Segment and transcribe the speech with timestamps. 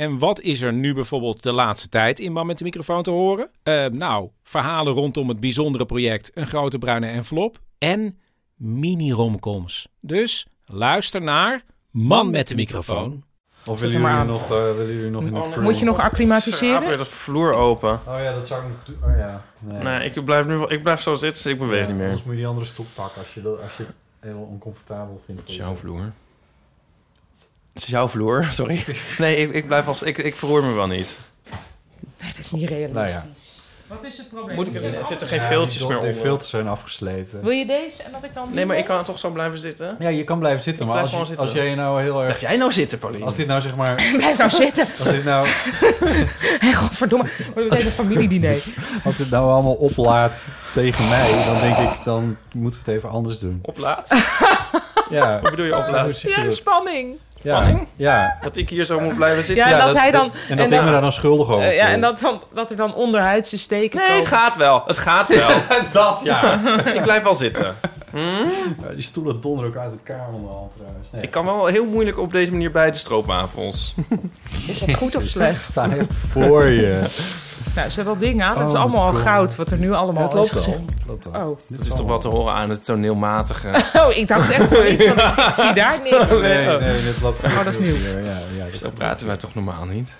[0.00, 3.10] En wat is er nu bijvoorbeeld de laatste tijd in Man met de microfoon te
[3.10, 3.50] horen?
[3.62, 8.18] Eh, nou, verhalen rondom het bijzondere project Een Grote Bruine Envelop en
[8.54, 9.88] mini-romcoms.
[10.00, 13.24] Dus luister naar Man met de microfoon.
[13.66, 14.26] Of Zet willen jullie, aan.
[14.26, 15.62] nog, eh, willen jullie nog in de crew?
[15.62, 16.88] Moet je nog acclimatiseren?
[16.88, 17.92] weer dat vloer open.
[17.92, 19.10] Oh ja, dat zou ik nog doen.
[19.10, 19.44] Oh ja.
[19.58, 22.04] Nee, Nee, ik blijf nu wel- ik blijf zo zitten, ik beweeg Ja, niet meer.
[22.04, 25.20] Anders moet je die andere stoel pakken als je, dat, als je het heel oncomfortabel
[25.24, 25.40] vindt.
[25.40, 26.12] Het is jouw vloer.
[27.80, 28.84] Het is jouw vloer, sorry.
[29.18, 31.16] Nee, ik, ik blijf als ik, ik verroer me wel niet.
[32.20, 32.94] Nee, dat is niet realistisch.
[32.94, 33.26] Nou ja.
[33.86, 34.56] Wat is het probleem?
[34.56, 36.14] Moet ik er, er zitten geen filtjes meer De onder.
[36.20, 37.42] filters zijn afgesleten.
[37.42, 39.96] Wil je deze en dat ik dan Nee, maar ik kan toch zo blijven zitten.
[39.98, 42.26] Ja, je kan blijven zitten, Ik maar blijf als, je, als jij nou heel erg...
[42.26, 43.24] Blijf jij nou zitten, Pauline?
[43.24, 43.94] Als dit nou zeg maar...
[44.16, 44.86] Blijf nou zitten.
[45.00, 45.46] Als dit nou,
[46.58, 47.24] Hé, godverdomme.
[47.24, 48.62] We hebben een familiediner.
[49.04, 53.10] als dit nou allemaal oplaat tegen mij, dan denk ik, dan moeten we het even
[53.10, 53.58] anders doen.
[53.62, 54.08] Oplaat?
[55.10, 55.40] Ja.
[55.40, 56.20] Wat bedoel je oplaat?
[56.20, 56.54] Ja, dat?
[56.54, 57.18] spanning.
[57.42, 57.86] Ja, Spanning?
[57.96, 58.36] ja.
[58.42, 59.68] Dat ik hier zo moet blijven zitten?
[59.68, 61.68] Ja, en dat hij dan- En dat en ik dan- me daar dan schuldig over
[61.68, 64.22] Eh, ja, en dat, dan, dat er dan onderhuidse steken Nee, komen.
[64.24, 64.82] het gaat wel.
[64.86, 65.48] Het gaat wel.
[65.92, 66.60] dat, ja.
[66.96, 67.74] ik blijf wel zitten.
[68.10, 68.18] Hm?
[68.18, 71.08] Ja, Die stoelen donderen ook uit elkaar onderhand trouwens.
[71.12, 71.22] Nee.
[71.22, 73.94] Ik kan wel heel moeilijk op deze manier bij de stroopwafels.
[74.68, 75.62] Is dat goed of slecht?
[75.62, 77.02] Staan echt voor je.
[77.76, 78.54] Nou, zet dat ding aan.
[78.58, 80.62] Dat is Oh, allemaal al goud wat er nu Ja, allemaal het is loopt wel.
[80.62, 80.80] gezegd.
[80.80, 81.50] Het loopt wel.
[81.50, 81.58] Oh.
[81.68, 83.68] Dit Dat is toch wel te horen aan het toneelmatige.
[84.00, 86.28] oh, ik dacht echt van niet, want ik, ik zie daar niks.
[86.40, 87.94] Nee, nee, dit loopt Oh, dat is nieuw.
[87.94, 90.10] Ja, ja, ja, Dus dan praten wij toch normaal niet?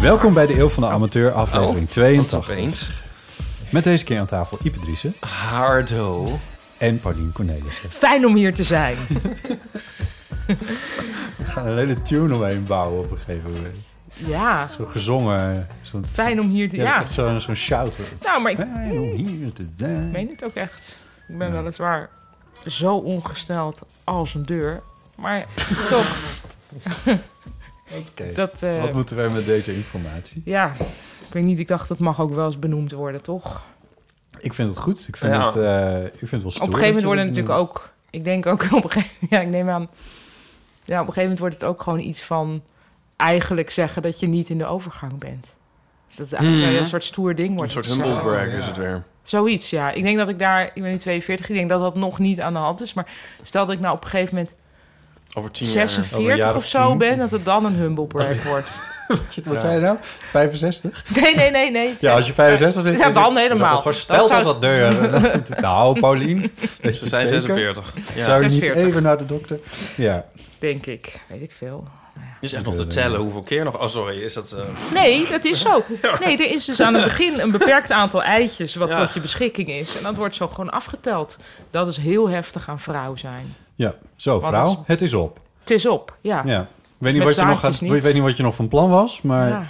[0.00, 2.50] Welkom bij de Eeuw van de Amateur, aflevering Oh, Wat 82.
[2.50, 2.90] opeens.
[3.70, 6.38] Met deze keer aan tafel Ipe Driessen Hardo.
[6.78, 7.90] en Paulien Cornelissen.
[7.90, 8.96] Fijn om hier te zijn.
[11.36, 13.76] We gaan een hele tune omheen bouwen op een gegeven moment.
[14.14, 15.68] Ja, Zo gezongen.
[15.82, 16.76] Zo'n, fijn om hier te...
[16.76, 17.96] ja, Ja, echt zo'n zo'n shout.
[18.22, 20.10] nou, maar ik Fijn om hier te zijn.
[20.10, 20.98] meen het ook echt.
[21.28, 21.54] Ik ben Ja.
[21.62, 22.08] weliswaar
[22.66, 24.82] zo ongesteld als een deur.
[25.16, 25.46] Maar
[25.88, 26.38] toch,
[27.92, 28.32] Oké.
[28.34, 28.62] dat...
[28.62, 30.42] eh, Wat moeten wij met deze informatie?
[30.44, 30.72] ja,
[31.28, 33.62] ik weet niet, ik dacht dat mag ook wel eens benoemd worden, toch?
[34.40, 35.08] Ik vind het goed.
[35.08, 35.46] Ik vind, Ja.
[35.46, 36.66] het, eh, ik vind het wel stoer.
[36.66, 37.90] op een gegeven moment dat natuurlijk ook...
[38.10, 39.30] Ik denk ook op een gegeven moment...
[39.30, 39.88] Ja, ik neem aan...
[40.84, 42.62] Ja, op een gegeven moment wordt het ook gewoon iets van...
[43.16, 45.56] Eigenlijk zeggen dat je niet in de overgang bent.
[46.08, 46.80] Dus dat het eigenlijk Mhm.
[46.82, 47.72] een soort stoer ding Een wordt.
[47.72, 48.10] soort te zeggen.
[48.12, 48.56] humblebrag Ja.
[48.58, 49.02] is het weer.
[49.22, 49.90] Zoiets, ja.
[49.90, 50.64] Ik denk dat ik daar...
[50.74, 51.48] Ik ben nu 42.
[51.48, 52.94] Ik denk dat dat nog niet aan de hand is.
[52.94, 53.06] Maar
[53.42, 54.54] stel dat ik nou op een gegeven moment
[55.34, 55.88] Over tien jaar.
[55.88, 56.98] 46 jaar of, of zo tien.
[56.98, 57.18] ben...
[57.18, 58.68] dat het dan een humblebrag wordt.
[59.44, 59.58] Wat Ja.
[59.58, 59.96] zei je nou?
[60.30, 61.04] 65?
[61.22, 61.94] Nee, nee, nee, nee.
[62.00, 62.98] Ja, als je 65 zit...
[62.98, 63.82] Ja, is dan helemaal.
[64.06, 64.94] Dan dat wat deur.
[65.60, 66.52] Nou, Paulien.
[66.80, 67.40] het zijn zeker?
[67.42, 67.94] 46.
[68.14, 68.24] Ja.
[68.24, 68.82] Zou je niet 46.
[68.88, 69.58] even naar de dokter?
[69.94, 70.24] Ja.
[70.58, 71.20] Denk ik.
[71.28, 71.88] Weet ik veel.
[72.40, 73.80] Je is echt nog te tellen hoeveel keer nog...
[73.80, 74.22] Oh, sorry.
[74.22, 74.52] Is dat...
[74.52, 74.64] eh,
[74.94, 75.84] Nee, dat is zo.
[76.24, 79.04] Nee, er is dus aan het begin een beperkt aantal eitjes wat Ja.
[79.04, 79.96] tot je beschikking is.
[79.96, 81.38] En dat wordt zo gewoon afgeteld.
[81.70, 83.54] Dat is heel heftig aan vrouw zijn.
[83.74, 83.94] Ja.
[84.16, 84.68] Zo, vrouw.
[84.68, 85.40] het Het is op.
[85.60, 86.42] Het is op, ja.
[86.46, 86.66] Ja.
[87.00, 87.92] Ik weet, niet met wat je nog gaat, zaadjes niet.
[87.96, 89.66] ik weet niet wat je nog van plan was, maar ja.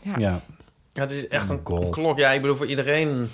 [0.00, 0.14] Ja.
[0.18, 0.40] Ja.
[0.92, 2.18] Ja, het is echt Oh een klok.
[2.18, 3.30] Ja, ik bedoel, voor iedereen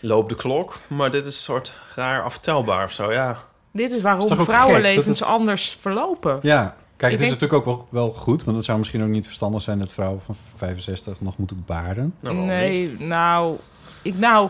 [0.00, 0.78] loopt de klok.
[0.86, 3.38] Maar dit is een soort raar aftelbaar of zo, ja.
[3.72, 6.38] Dit is waarom vrouwenlevens gek dat het- anders verlopen.
[6.42, 6.62] Ja.
[6.96, 9.08] Kijk, Ik het is denk- natuurlijk ook wel, wel goed, want het zou misschien ook
[9.08, 12.14] niet verstandig zijn dat vrouwen van 65 nog moeten baren.
[12.20, 13.56] Nou, nee, nou
[14.02, 14.48] ik, nou,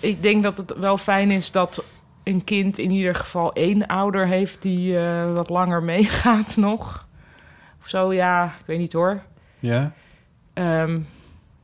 [0.00, 1.84] ik denk dat het wel fijn is dat
[2.22, 7.06] een kind in ieder geval één ouder heeft die eh, wat langer meegaat nog.
[7.84, 9.22] Of zo, ja, ik weet niet hoor.
[9.58, 9.92] Ja?
[10.52, 10.98] Ehm,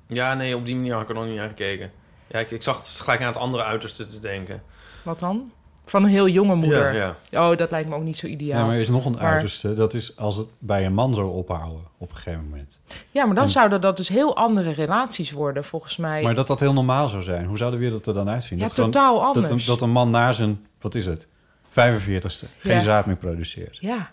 [0.06, 1.90] Ja, nee, op die manier had ik er nog niet naar gekeken.
[2.26, 4.62] Ja, ik, ik zag het gelijk aan het andere uiterste te denken.
[5.02, 5.52] wat dan?
[5.84, 6.94] Van een heel jonge moeder.
[6.94, 7.50] Ja, ja.
[7.50, 8.64] Oh, dat lijkt me ook niet zo Ja, ideaal.
[8.66, 9.74] maar er is nog een Maar- uiterste.
[9.74, 12.80] Dat is als het bij een man zou ophouden op een gegeven moment.
[13.10, 16.22] Ja, maar dan En- zouden dat dus heel andere relaties worden, volgens mij.
[16.22, 17.46] Maar dat dat heel normaal zou zijn.
[17.46, 18.58] Hoe zou de wereld er dan uitzien?
[18.58, 19.50] ja, dat gewoon- totaal dat, anders.
[19.50, 20.66] een, dat een man na zijn...
[20.80, 21.28] Wat is het?
[21.68, 22.46] 45ste.
[22.58, 22.80] Geen Ja.
[22.80, 23.78] zaad meer produceert.
[23.80, 24.10] Ja,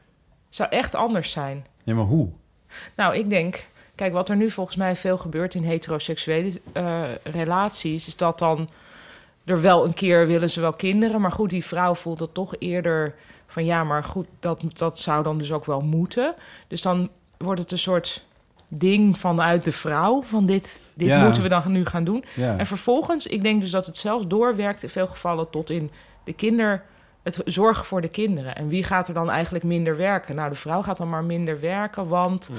[0.49, 1.65] zou echt anders zijn.
[1.87, 2.27] Ja, maar hoe?
[2.95, 8.07] Nou, ik denk, kijk, wat er nu volgens mij veel gebeurt in heteroseksuele eh, relaties,
[8.07, 8.69] is dat dan
[9.45, 12.55] er wel een keer willen ze wel kinderen, maar goed, die vrouw voelt dat toch
[12.59, 13.15] eerder
[13.47, 16.35] van ja, maar goed, dat, dat zou dan dus ook wel moeten.
[16.67, 18.25] Dus dan wordt het een soort
[18.69, 21.23] ding vanuit de vrouw van dit, dit Ja.
[21.23, 22.23] moeten we dan nu gaan doen.
[22.35, 22.57] Ja.
[22.57, 25.91] En vervolgens, ik denk dus dat het zelfs doorwerkt in veel gevallen tot in
[26.23, 26.83] de kinder,
[27.35, 28.55] het zorgen voor de kinderen.
[28.55, 30.35] En wie gaat er dan eigenlijk minder werken?
[30.35, 32.51] Nou, de vrouw gaat dan maar minder werken, want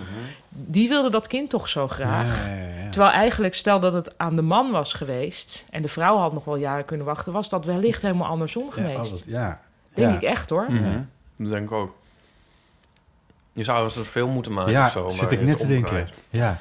[0.48, 2.46] die wilde dat kind toch zo graag.
[2.46, 2.90] Ja, ja, ja.
[2.90, 6.44] Terwijl eigenlijk, stel dat het aan de man was geweest en de vrouw had nog
[6.44, 9.10] wel jaren kunnen wachten, was dat wellicht helemaal andersom geweest.
[9.10, 9.60] dat- ja.
[9.94, 10.16] Denk Ja.
[10.16, 10.66] ik echt hoor.
[10.72, 10.98] Mhm.
[11.36, 11.96] Dat denk ik ook.
[13.52, 15.08] Je zou eens er veel moeten maken Ja, of zo.
[15.10, 16.08] zit ik net te denken.
[16.30, 16.58] Ja.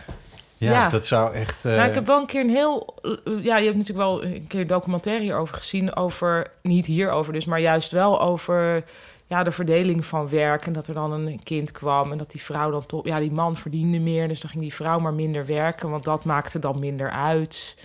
[0.57, 0.89] Ja, Ja.
[0.89, 1.65] dat zou echt...
[1.65, 2.95] eh, Nou, ik heb wel een keer een heel...
[3.01, 5.95] eh, Ja, je hebt natuurlijk wel een keer een documentaire hierover gezien.
[5.95, 8.83] Over, niet hierover dus, maar juist wel over
[9.27, 10.65] ja, de verdeling van werk.
[10.65, 13.05] En dat er dan een kind kwam en dat die vrouw dan toch...
[13.05, 15.89] Ja, die man verdiende meer, dus dan ging die vrouw maar minder werken.
[15.89, 17.77] Want dat maakte dan minder uit.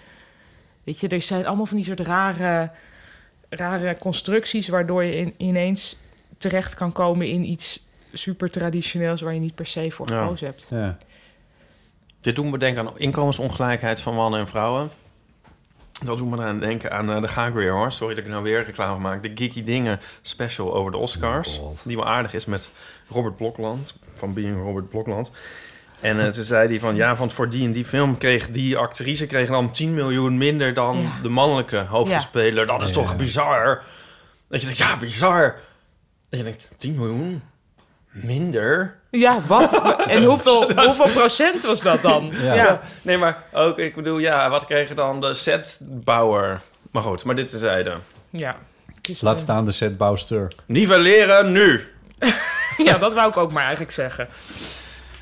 [0.85, 2.71] Weet je, er zijn allemaal van die soort rare,
[3.49, 4.69] rare constructies...
[4.69, 5.97] waardoor je in- ineens
[6.39, 9.21] terecht kan komen in iets super traditioneels...
[9.21, 10.23] waar je niet per se voor Ja.
[10.23, 10.67] gekozen hebt.
[10.71, 10.99] Ja.
[12.23, 14.91] Dit doen we denken aan inkomensongelijkheid van mannen en vrouwen.
[16.05, 17.93] Dat doet me eraan denken aan, eh daar ga ik weer hoor.
[17.93, 19.23] Sorry dat ik nou weer reclame maak.
[19.23, 21.59] De Geeky Dingen special over de Oscars.
[21.59, 22.69] Oh die wel aardig is met
[23.09, 23.95] Robert Blokland.
[24.15, 25.31] Van Being Robert Blokland.
[26.01, 28.77] En eh, toen zei hij van ja, want voor die en die film kreeg die
[28.77, 31.11] actrice kreeg dan 10 miljoen minder dan Ja.
[31.23, 32.67] de mannelijke hoofdrolspeler.
[32.67, 32.95] Dat is Ja.
[32.95, 33.83] toch bizar?
[34.49, 35.55] Dat je denkt, ja, bizar.
[36.29, 37.43] Dat je denkt, 10 miljoen
[38.11, 38.99] minder?
[39.21, 39.83] Ja, wat?
[40.07, 42.31] En hoeveel, hoeveel procent was dat dan?
[42.33, 42.55] Ja.
[42.55, 42.81] ja.
[43.03, 46.61] Nee, maar ook, ik bedoel, ja, wat kregen dan de setbouwer?
[46.91, 47.97] Maar goed, maar dit tezijde.
[48.31, 48.57] Ja.
[48.97, 50.53] Het is, Laat eh, staan de setbouwster.
[50.67, 51.87] Nivelleren nu!
[52.85, 54.29] ja, dat wou ik ook maar eigenlijk zeggen.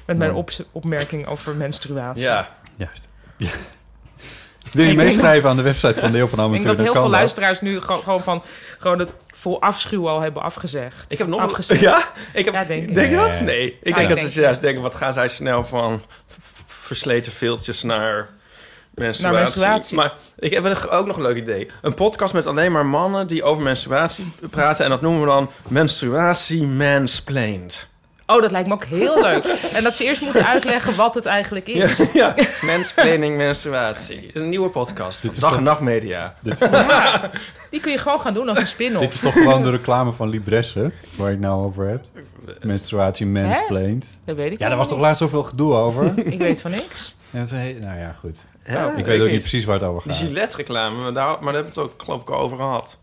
[0.06, 2.22] Met mijn op opmerking over menstruatie.
[2.22, 2.48] Ja.
[2.76, 3.08] Juist.
[4.73, 6.65] Wil je Ik meeschrijven aan de website van Deel van Ik Amateur?
[6.65, 8.43] denk dat heel veel kan luisteraars nu gewoon, gewoon van
[8.79, 11.05] gewoon het vol afschuw al hebben afgezegd.
[11.09, 11.41] Ik heb nog...
[11.41, 11.81] Afgezet.
[11.81, 12.03] Ja?
[12.33, 12.95] Ik heb, Ja, denk ik.
[12.95, 13.41] denk je dat?
[13.41, 13.65] Nee.
[13.65, 16.03] Ik ik denk dat denk ze juist denken, wat gaan zij snel van
[16.67, 18.29] versleten veeltjes naar
[18.95, 19.23] menstruatie.
[19.23, 19.97] Naar menstruatie.
[19.97, 21.71] Maar ik heb wel ook nog een leuk idee.
[21.83, 24.85] Een podcast met alleen maar mannen die over menstruatie praten.
[24.85, 27.89] En dat noemen we dan menstruatie mansplained.
[28.31, 29.44] Oh, dat lijkt me ook heel leuk.
[29.75, 31.97] En dat ze eerst moeten uitleggen wat het eigenlijk is.
[31.97, 32.05] Ja,
[32.37, 32.44] ja.
[32.62, 34.31] mansplaining menstruatie.
[34.32, 35.23] Is een nieuwe podcast.
[35.23, 36.35] Dit is Dag toch- en Nacht Media.
[36.41, 37.31] Dit is, Ja,
[37.71, 39.06] die kun je gewoon gaan doen als een dit spin-off.
[39.15, 40.81] is toch gewoon de reclame van Libresse,
[41.17, 42.11] waar je het nou over hebt?
[42.62, 44.19] Menstruatie mansplained.
[44.25, 46.12] Dat weet ik Ja, daar was toch laatst zoveel gedoe over?
[46.33, 47.17] Ik weet van niks.
[47.31, 47.44] Ja,
[47.81, 48.44] nou ja, goed.
[48.67, 50.26] Ja, ik weet ook niet precies waar het over Die gaat.
[50.26, 52.99] Gillette-reclame, maar daar, maar daar hebben we het ook geloof ik al over gehad.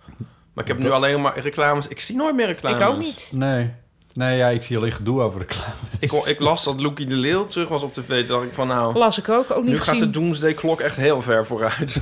[0.54, 1.88] Maar ik heb nu alleen maar reclames.
[1.88, 2.82] Ik zie nooit meer reclames.
[2.82, 3.30] Ik ook niet.
[3.34, 3.72] Nee.
[4.18, 5.72] Nee, ja, ik zie alleen gedoe over reclame.
[6.00, 8.26] Ik, ik las dat Loekie de Leeuw terug was op tv.
[8.26, 10.12] Toen dacht ik van nou, Las ik ook, ook niet nu gaat de gezien.
[10.12, 12.00] Doomsday Klok echt heel ver vooruit.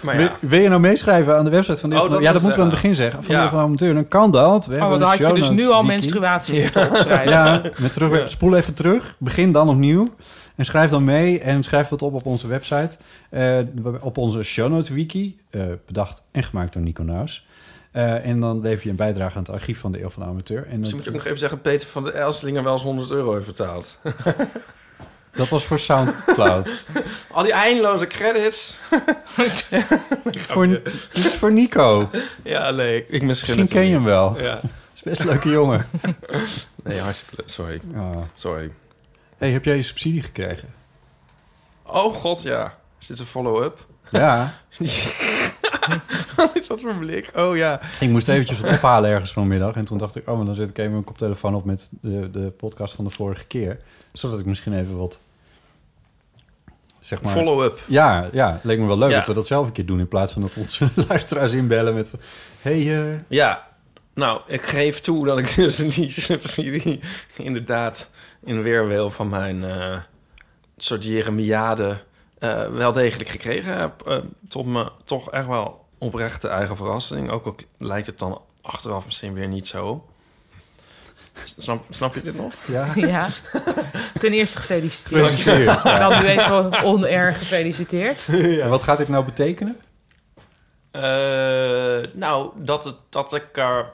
[0.00, 2.22] maar Wil, ja, wil je nou meeschrijven aan de website van Deel Oh, van dat
[2.22, 3.22] Ja, dat moeten we aan het begin zeggen.
[3.22, 3.40] Van Ja.
[3.40, 3.94] Deel van Amateur.
[3.94, 4.66] Dan kan dat.
[4.66, 7.32] We Oh, want dan had je dus nu al menstruatie moeten opschrijven.
[7.32, 9.14] Ja, met terug, spoel even terug.
[9.18, 10.14] Begin dan opnieuw.
[10.56, 12.96] En schrijf dan mee en schrijf dat op op onze website.
[13.30, 13.58] Eh,
[14.00, 15.38] op onze show notes wiki.
[15.50, 17.45] eh, bedacht en gemaakt door Nico Naus.
[17.96, 20.28] Eh, en dan lever je een bijdrage aan het archief van de Eeuw van de
[20.28, 20.66] Amateur.
[20.66, 21.60] En dus moet je ook nog even zeggen...
[21.60, 23.98] Peter van de Elslinger wel eens 100 euro heeft betaald.
[25.32, 26.88] dat was voor Soundcloud.
[27.32, 28.78] Al die eindeloze credits.
[30.32, 32.10] voor, dit is voor Nico.
[32.42, 34.06] Ja, nee, ik, Misschien ken je hem niet.
[34.06, 34.40] wel.
[34.40, 34.60] Ja.
[34.94, 35.86] Is best een leuke jongen.
[36.82, 37.48] Nee, hartstikke leuk.
[37.48, 37.80] Sorry,
[38.34, 38.72] sorry.
[39.36, 40.74] Hey, heb jij je subsidie gekregen?
[41.82, 42.78] Oh god, ja.
[43.00, 43.86] Is dit een follow-up?
[44.10, 44.54] Ja.
[46.36, 47.30] Wat is dat voor een blik?
[47.34, 47.80] Oh ja.
[48.00, 49.74] Ik moest eventjes wat ophalen ergens vanmiddag.
[49.74, 52.30] En toen dacht ik, oh, maar dan zet ik even mijn koptelefoon op met de,
[52.30, 53.78] de podcast van de vorige keer.
[54.12, 55.20] Zodat ik misschien even wat...
[57.00, 57.32] Zeg maar...
[57.32, 57.80] Follow-up.
[57.86, 59.16] Ja, ja, het leek me wel leuk Ja.
[59.16, 59.98] dat we dat zelf een keer doen...
[59.98, 62.12] in plaats van dat onze luisteraars inbellen met...
[62.60, 63.66] hey, eh, Ja,
[64.14, 65.84] nou, ik geef toe dat ik dus
[66.24, 67.00] subsidie
[67.36, 68.10] inderdaad
[68.44, 69.98] in weerwil van mijn eh
[70.76, 71.98] soort jeremiade
[72.50, 74.02] eh, wel degelijk gekregen heb.
[74.06, 77.30] Eh, tot me toch echt wel oprechte eigen verrassing.
[77.30, 80.04] Ook al lijkt het dan achteraf misschien weer niet zo.
[81.44, 82.54] Snap, snap je dit nog?
[82.66, 83.28] ja, Ja.
[84.18, 85.30] Ten eerste gefeliciteerd.
[85.30, 85.82] gefeliciteerd.
[85.82, 86.08] Ja.
[86.08, 88.26] Dan nu even onerg gefeliciteerd.
[88.62, 89.76] En wat gaat dit nou betekenen?
[90.90, 93.92] Eh, nou, dat, het, dat ik er...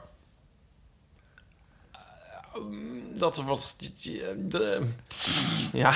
[3.23, 3.75] dat er wat...
[4.37, 4.87] de-
[5.83, 5.93] ja,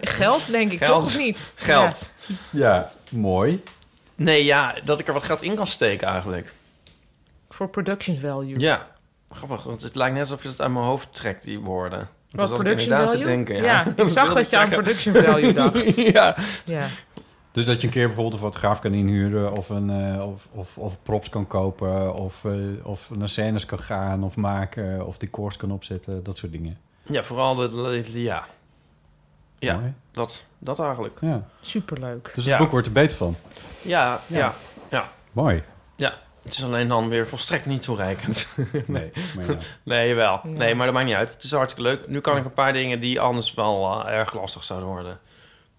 [0.00, 0.90] Geld, denk ik, Geld.
[0.98, 1.52] toch of niet?
[1.54, 2.10] geld.
[2.50, 3.62] Ja, mooi.
[4.14, 6.52] Nee, ja, dat ik er wat geld in kan steken eigenlijk.
[7.50, 8.58] Voor production value.
[8.60, 8.86] Ja,
[9.28, 9.62] grappig.
[9.62, 12.08] Want het lijkt net alsof je het uit mijn hoofd trekt, die woorden.
[12.30, 13.24] Wat Dat production inderdaad value?
[13.26, 13.56] te denken.
[13.56, 13.62] Ja,
[13.96, 15.94] Ja, ik zag dat je aan production value dacht.
[16.14, 16.36] ja.
[16.64, 16.86] Ja.
[17.54, 19.52] Dus dat je een keer bijvoorbeeld een fotograaf kan inhuren...
[19.52, 22.14] of, een, eh, of, of, of props kan kopen...
[22.14, 25.06] Of, eh, of naar scènes kan gaan of maken...
[25.06, 26.78] of decors kan opzetten, dat soort dingen.
[27.02, 28.44] ja, vooral de, de- de- ja.
[29.58, 29.92] Ja, Mooi.
[30.10, 31.18] dat, dat eigenlijk.
[31.20, 31.48] Ja.
[31.60, 32.32] Superleuk.
[32.34, 32.50] Dus Ja.
[32.50, 33.36] het boek wordt er beter van.
[33.82, 34.54] Ja, Ja.
[34.90, 35.12] ja.
[35.32, 35.62] Mooi.
[36.42, 38.48] Het is alleen dan weer volstrekt niet toereikend.
[38.86, 39.56] Nee, maar ja.
[39.82, 40.40] Nee, wel.
[40.42, 40.48] Ja.
[40.48, 41.30] Nee, maar dat maakt niet uit.
[41.34, 42.08] Het is hartstikke leuk.
[42.08, 45.18] Nu kan ik een paar dingen die anders wel eh, erg lastig zouden worden.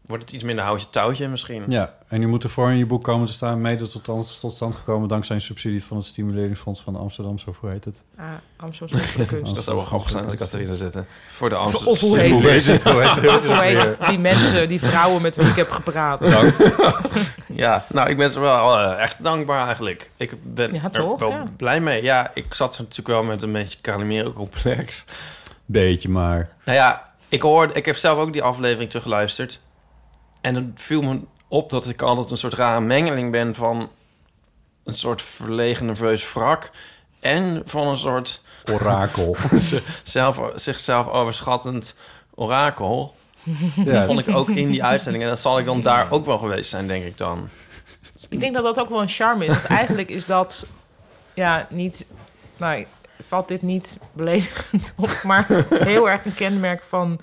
[0.06, 1.64] Wordt het iets minder houtje touwtje misschien?
[1.68, 3.62] ja, en je moet ervoor in je boek komen te staan...
[3.62, 5.84] mede tot, tot, tot stand gekomen dankzij een subsidie...
[5.84, 8.04] van het Stimuleringsfonds van Amsterdam, zo hoe heet het?
[8.18, 8.26] Ah,
[8.58, 9.56] Amsterdamse kunst.
[9.56, 11.08] Dat zou wel grappig zijn als ik dat erin zou zetten.
[11.32, 11.88] Voor de Amsterdam.
[11.88, 12.84] of hoe heet het?
[12.84, 13.28] Hoe heet het?
[13.38, 16.28] Of hoe heet die mensen, die vrouwen met wie ik heb gepraat.
[17.56, 20.12] Ja, nou, ik ben ze wel eh, echt dankbaar eigenlijk.
[20.18, 21.44] Ik ben Ja, er wel Ja.
[21.58, 22.04] blij mee.
[22.04, 25.06] Ja, ik zat er natuurlijk wel met een beetje Calimero-complex.
[25.66, 26.50] Beetje maar.
[26.66, 29.62] Nou ja, ik, hoorde, ik heb zelf ook die aflevering teruggeluisterd.
[30.46, 33.90] En het viel me op dat ik altijd een soort rare mengeling ben van
[34.84, 36.72] een soort verlegen nerveus wrak
[37.20, 39.36] en van een soort Orakel.
[40.04, 41.96] zelf, zichzelf overschattend
[42.36, 43.16] orakel.
[43.76, 44.06] Dat ja.
[44.06, 45.24] vond ik ook in die uitzending.
[45.24, 47.50] En dat zal ik dan daar ook wel geweest zijn, denk ik dan.
[48.30, 49.54] Ik denk dat dat ook wel een charme is.
[49.54, 50.66] Want eigenlijk is dat
[51.34, 52.06] ja, niet.
[52.58, 52.86] Nou,
[53.28, 57.20] valt dit niet beledigend op, maar heel erg een kenmerk van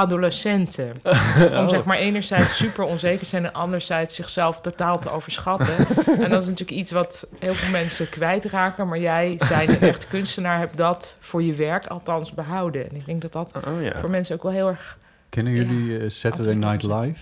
[0.00, 0.92] adolescenten.
[1.60, 5.74] Om zeg maar enerzijds super onzeker zijn en anderzijds zichzelf totaal te overschatten.
[6.24, 8.88] En dat is natuurlijk iets wat heel veel mensen kwijtraken.
[8.88, 12.90] Maar jij, zijn een echte kunstenaar, hebt dat voor je werk althans behouden.
[12.90, 13.98] En ik denk dat dat Oh ja.
[13.98, 14.98] voor mensen ook wel heel erg...
[15.28, 17.20] Kennen jullie eh, Saturday Night Live?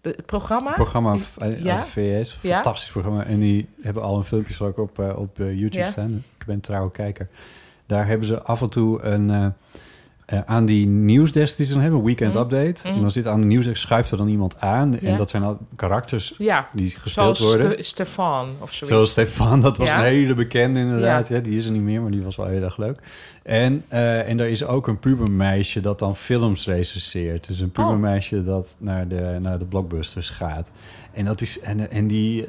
[0.00, 0.68] De, het programma?
[0.68, 1.84] Een programma v- uit Ja?
[1.84, 2.38] VS.
[2.40, 2.54] Ja?
[2.54, 3.24] Fantastisch programma.
[3.24, 5.90] En die hebben al een filmpjes ook op, eh, op eh, YouTube Ja?
[5.90, 6.24] staan.
[6.38, 7.28] Ik ben een trouwe kijker.
[7.86, 9.30] Daar hebben ze af en toe een...
[9.30, 9.46] eh,
[10.30, 12.40] eh, aan die nieuwsdesk die ze dan hebben, weekend Mm.
[12.40, 12.88] update.
[12.88, 12.94] Mm.
[12.94, 14.98] En dan zit aan de nieuwsdesk, schuift er dan iemand aan.
[14.98, 17.72] En dat zijn al karakters Ja, die gespeeld zoals worden.
[17.72, 18.88] Ste- Stefan of zoiets.
[18.88, 19.98] Zoals Stefan, dat was Ja.
[19.98, 21.28] een hele bekende inderdaad.
[21.28, 21.38] Ja.
[21.38, 22.98] Die is er niet meer, maar die was wel heel erg leuk.
[23.42, 27.46] En, eh, en er is ook een pubermeisje dat dan films recenseert.
[27.46, 30.70] Dus een pubermeisje dat naar de, naar de blockbusters gaat.
[31.12, 32.46] En, dat is, en, en die,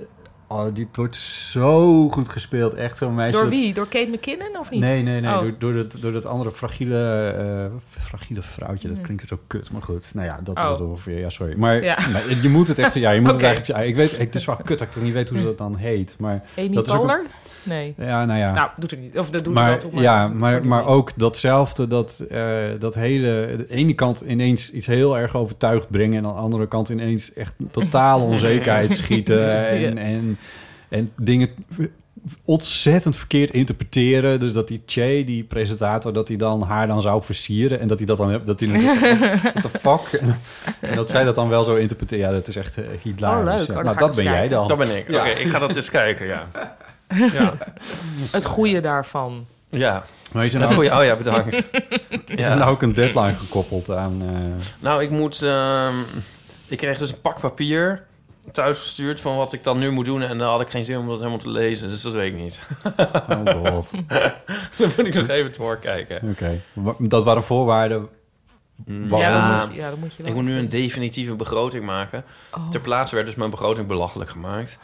[0.51, 2.74] oh, die wordt zo goed gespeeld.
[2.74, 3.39] Echt zo'n meisje.
[3.39, 3.74] Door dat- wie?
[3.74, 4.79] Door Kate McKinnon of niet?
[4.79, 5.31] Nee, nee, nee.
[5.34, 5.39] Oh.
[5.41, 8.88] Door, door, dat, door dat andere fragiele, eh, fragiele vrouwtje.
[8.88, 9.05] Dat Hmm.
[9.05, 10.12] klinkt zo kut, maar goed.
[10.13, 10.63] Nou ja, dat Oh.
[10.63, 11.20] is het ongeveer.
[11.20, 11.53] Ja, sorry.
[11.58, 11.98] Maar Ja.
[12.13, 12.93] maar je moet het echt...
[12.93, 13.88] Ja, je moet het eigenlijk...
[13.88, 16.15] Ik weet, het is wel kut dat ik niet weet hoe ze dat dan heet.
[16.20, 17.20] Maar Amy Dat ook?
[17.63, 17.93] Nee.
[17.98, 18.53] ja, nou ja.
[18.53, 19.20] Nou, doet er niet.
[19.20, 22.41] Of dat doet maar, wel toe, ja, maar, maar ook datzelfde, dat, eh,
[22.79, 23.53] dat hele...
[23.58, 26.17] De ene kant ineens iets heel erg overtuigd brengen...
[26.17, 29.67] en aan de andere kant ineens echt totaal onzekerheid schieten...
[29.67, 30.01] En, Ja.
[30.01, 30.38] en,
[30.91, 31.50] en dingen
[32.45, 34.39] ontzettend verkeerd interpreteren.
[34.39, 37.79] Dus dat die Che, die presentator, dat hij dan haar dan zou versieren...
[37.79, 38.41] en dat hij dat dan...
[38.45, 38.81] Dat hij dan
[39.43, 40.21] what the fuck?
[40.21, 40.39] En,
[40.79, 42.25] en dat zij dat dan wel zo interpreteren.
[42.27, 43.51] Ja, dat is echt uh, hilarisch.
[43.51, 43.67] Oh, leuk.
[43.67, 43.74] Ja.
[43.74, 44.67] Oh, dan nou, dat ben jij dan.
[44.67, 45.07] Dat ben ik.
[45.12, 45.19] Ja.
[45.21, 46.48] Oké, ik ga dat eens kijken, ja.
[47.33, 47.53] Ja.
[48.31, 49.45] Het goede daarvan.
[49.69, 50.03] ja.
[50.31, 51.55] Maar is er nou, goeie, oh ja, bedankt.
[52.36, 54.21] is er nou ook een deadline gekoppeld aan...
[54.21, 55.41] eh, Nou, ik moet...
[55.41, 55.93] ehm,
[56.67, 58.03] ik kreeg dus een pak papier
[58.51, 60.21] thuis gestuurd van wat ik dan nu moet doen.
[60.21, 61.89] En daar had ik geen zin om dat helemaal te lezen.
[61.89, 62.62] Dus dat weet ik niet.
[63.29, 63.91] Oh god.
[64.77, 66.29] Dan moet ik nog even doorkijken.
[66.29, 66.62] Oké.
[66.98, 68.10] Dat waren voorwaarden.
[68.86, 69.19] Waarom?
[69.19, 70.31] Ja, Ja, dat moet, je wel.
[70.31, 72.24] ik moet nu een definitieve begroting maken.
[72.57, 72.69] Oh.
[72.69, 74.71] Ter plaatse werd dus mijn begroting belachelijk gemaakt.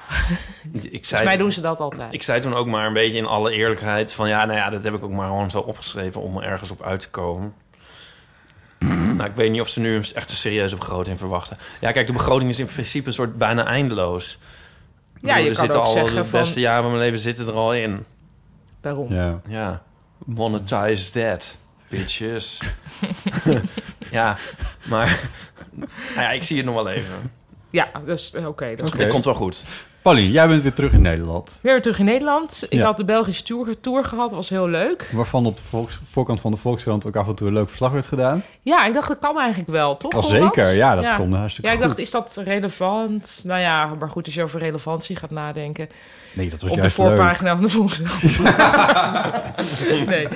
[0.74, 2.14] ik, Volgens zei, mij doen ze dat altijd.
[2.14, 4.14] ik zei toen ook maar een beetje in alle eerlijkheid...
[4.14, 6.22] van ja, nou ja, dat heb ik ook maar gewoon zo opgeschreven...
[6.22, 7.54] om er ergens op uit te komen.
[8.80, 11.58] Nou, ik weet niet of ze nu een echt een serieuze begroting verwachten.
[11.80, 14.38] Ja, kijk, de begroting is in principe een soort bijna eindeloos.
[15.22, 17.20] Ja, je er kan zitten ook al zeggen de van- beste jaren van mijn leven
[17.20, 18.06] zitten er al in.
[18.82, 19.14] Daarom.
[19.14, 19.42] Ja.
[19.48, 19.82] Ja,
[20.26, 21.58] monetize that,
[21.90, 22.60] bitches.
[24.12, 24.38] ja,
[24.90, 25.20] maar
[25.80, 27.32] nou ja, ik zie het nog wel even.
[27.70, 28.76] Ja, dat is eh, oké.
[28.76, 28.94] dat.
[28.98, 29.64] Dit komt wel goed.
[30.08, 31.60] Paulien, jij bent weer terug in Nederland.
[31.62, 32.66] Weer terug in Nederland.
[32.70, 32.86] Ik Ja.
[32.86, 34.32] had de Belgische tour, tour gehad.
[34.32, 35.10] was heel leuk.
[35.14, 37.92] Waarvan op de volks- voorkant van de Volkskrant ook af en toe een leuk verslag
[37.92, 38.44] werd gedaan.
[38.62, 40.12] Ja, ik dacht, dat kan eigenlijk wel, toch?
[40.14, 40.54] Al Kon dat?
[40.54, 41.88] zeker, ja, dat komt hartstikke Ja, ik goed.
[41.90, 43.42] dacht, is dat relevant?
[43.44, 45.90] Nou ja, maar goed, als je over relevantie gaat nadenken.
[46.38, 46.92] Nee, dat was Op de leuk.
[46.92, 48.40] voorpagina van de Volkskrant.
[50.08, 50.28] nee.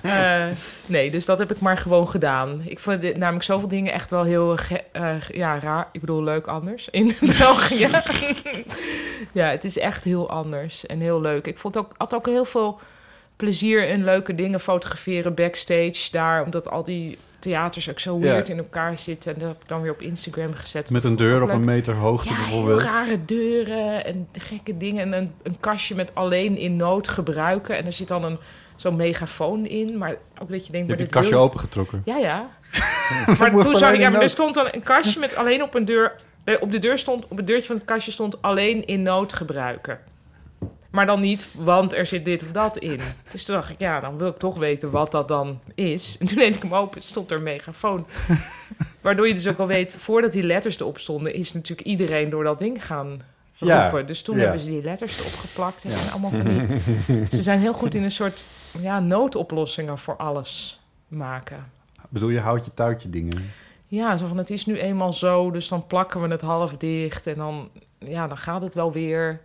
[0.00, 0.46] Eh,
[0.86, 2.62] nee, dus dat heb ik maar gewoon gedaan.
[2.64, 4.84] Ik vond dit, namelijk zoveel dingen echt wel heel ge-
[5.32, 5.88] ja, raar.
[5.92, 7.88] Ik bedoel, leuk anders in België.
[9.32, 11.46] ja, het is echt heel anders en heel leuk.
[11.46, 12.80] Ik vond ook, had ook heel veel
[13.36, 16.44] plezier in leuke dingen fotograferen backstage daar.
[16.44, 19.32] Omdat al die theaters ook zo weird in elkaar zitten.
[19.34, 20.90] En dat heb ik dan weer op Instagram gezet.
[20.90, 22.80] Met een deur op een meter hoogte bijvoorbeeld.
[22.82, 25.02] rare deuren en gekke dingen.
[25.02, 27.76] En een, een kastje met alleen in nood gebruiken.
[27.76, 28.38] En er zit dan een,
[28.76, 29.98] zo'n megafoon in.
[29.98, 30.86] Maar ook dat je denkt...
[30.86, 32.02] Je hebt het kastje wil- opengetrokken.
[32.04, 32.48] Ja, ja.
[33.38, 34.00] maar toen zag ik...
[34.00, 36.12] Ja, maar er stond dan een kastje met alleen op een deur...
[36.44, 37.24] eh, Op de deur stond...
[37.28, 39.98] Op het deurtje van het kastje stond alleen in nood gebruiken.
[40.90, 43.00] Maar dan niet, want er zit dit of dat in.
[43.32, 46.16] Dus toen dacht ik, ja, dan wil ik toch weten wat dat dan is.
[46.18, 48.06] En toen deed ik hem open, stond er een megafoon.
[49.00, 51.34] Waardoor je dus ook al weet, voordat die letters erop stonden...
[51.34, 53.20] is natuurlijk iedereen door dat ding gaan
[53.56, 54.06] Ja, roepen.
[54.06, 54.42] Dus toen ja.
[54.42, 55.84] hebben ze die letters erop geplakt.
[55.84, 57.26] En allemaal van die...
[57.36, 58.44] Ze zijn heel goed in een soort
[58.80, 61.72] ja, noodoplossingen voor alles maken.
[62.08, 63.50] Bedoel je houtje touwtje dingen?
[63.86, 67.26] Ja, zo van het is nu eenmaal zo, dus dan plakken we het half dicht
[67.26, 67.68] en dan,
[67.98, 69.40] ja, dan gaat het wel weer.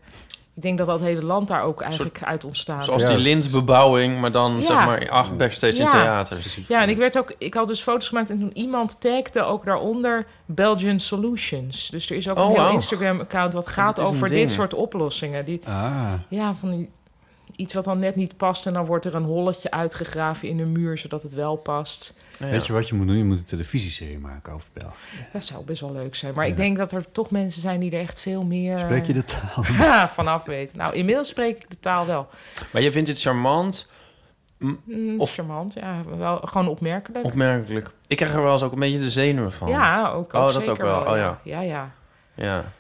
[0.55, 2.85] Ik denk dat dat hele land daar ook eigenlijk uit ontstaat.
[2.85, 3.07] Zoals Ja.
[3.07, 4.61] die lintbebouwing, maar dan Ja.
[4.61, 5.89] zeg maar acht backstage in Ja.
[5.91, 6.59] theaters.
[6.67, 9.65] Ja, en ik werd ook, ik had dus foto's gemaakt en toen iemand tagde ook
[9.65, 11.89] daaronder Belgian Solutions.
[11.89, 12.73] Dus er is ook Oh, een heel wauw.
[12.73, 14.39] Instagram-account wat gaat dit over ding.
[14.39, 15.45] dit soort oplossingen.
[15.45, 16.89] Die, Ah, ja, van die,
[17.55, 20.65] iets wat dan net niet past en dan wordt er een holletje uitgegraven in de
[20.65, 22.13] muur zodat het wel past.
[22.39, 22.49] Ja.
[22.49, 23.17] weet je wat je moet doen?
[23.17, 25.27] Je moet een televisieserie maken over België.
[25.33, 26.33] Dat zou best wel leuk zijn.
[26.33, 29.13] Maar ik denk dat er toch mensen zijn die er echt veel meer Spreek je
[29.13, 29.63] de taal?
[29.77, 30.77] Ja, vanaf weten.
[30.77, 32.27] Nou, inmiddels spreek ik de taal wel.
[32.71, 33.93] Maar je vindt het charmant,
[34.59, 36.03] Mm, Of- charmant, ja.
[36.17, 37.25] Wel, gewoon opmerkelijk.
[37.25, 37.91] opmerkelijk.
[38.07, 39.67] Ik krijg er wel eens ook een beetje de zenuwen van.
[39.69, 40.99] Ja, ook, ook Oh, dat zeker ook wel.
[41.01, 41.39] Oh, ja.
[41.43, 41.91] Ja, ja.
[42.35, 42.71] Ja.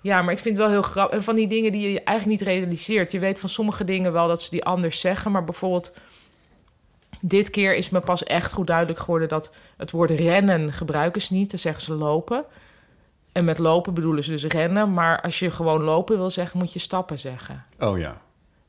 [0.00, 1.16] Ja, maar ik vind het wel heel grappig.
[1.16, 3.12] En van die dingen die je eigenlijk niet realiseert.
[3.12, 5.32] Je weet van sommige dingen wel dat ze die anders zeggen.
[5.32, 5.92] Maar bijvoorbeeld,
[7.20, 11.32] dit keer is me pas echt goed duidelijk geworden dat het woord rennen gebruiken ze
[11.34, 11.50] niet.
[11.50, 12.44] Dan zeggen ze lopen.
[13.32, 14.92] En met lopen bedoelen ze dus rennen.
[14.92, 17.64] Maar als je gewoon lopen wil zeggen, moet je stappen zeggen.
[17.78, 18.20] Oh ja.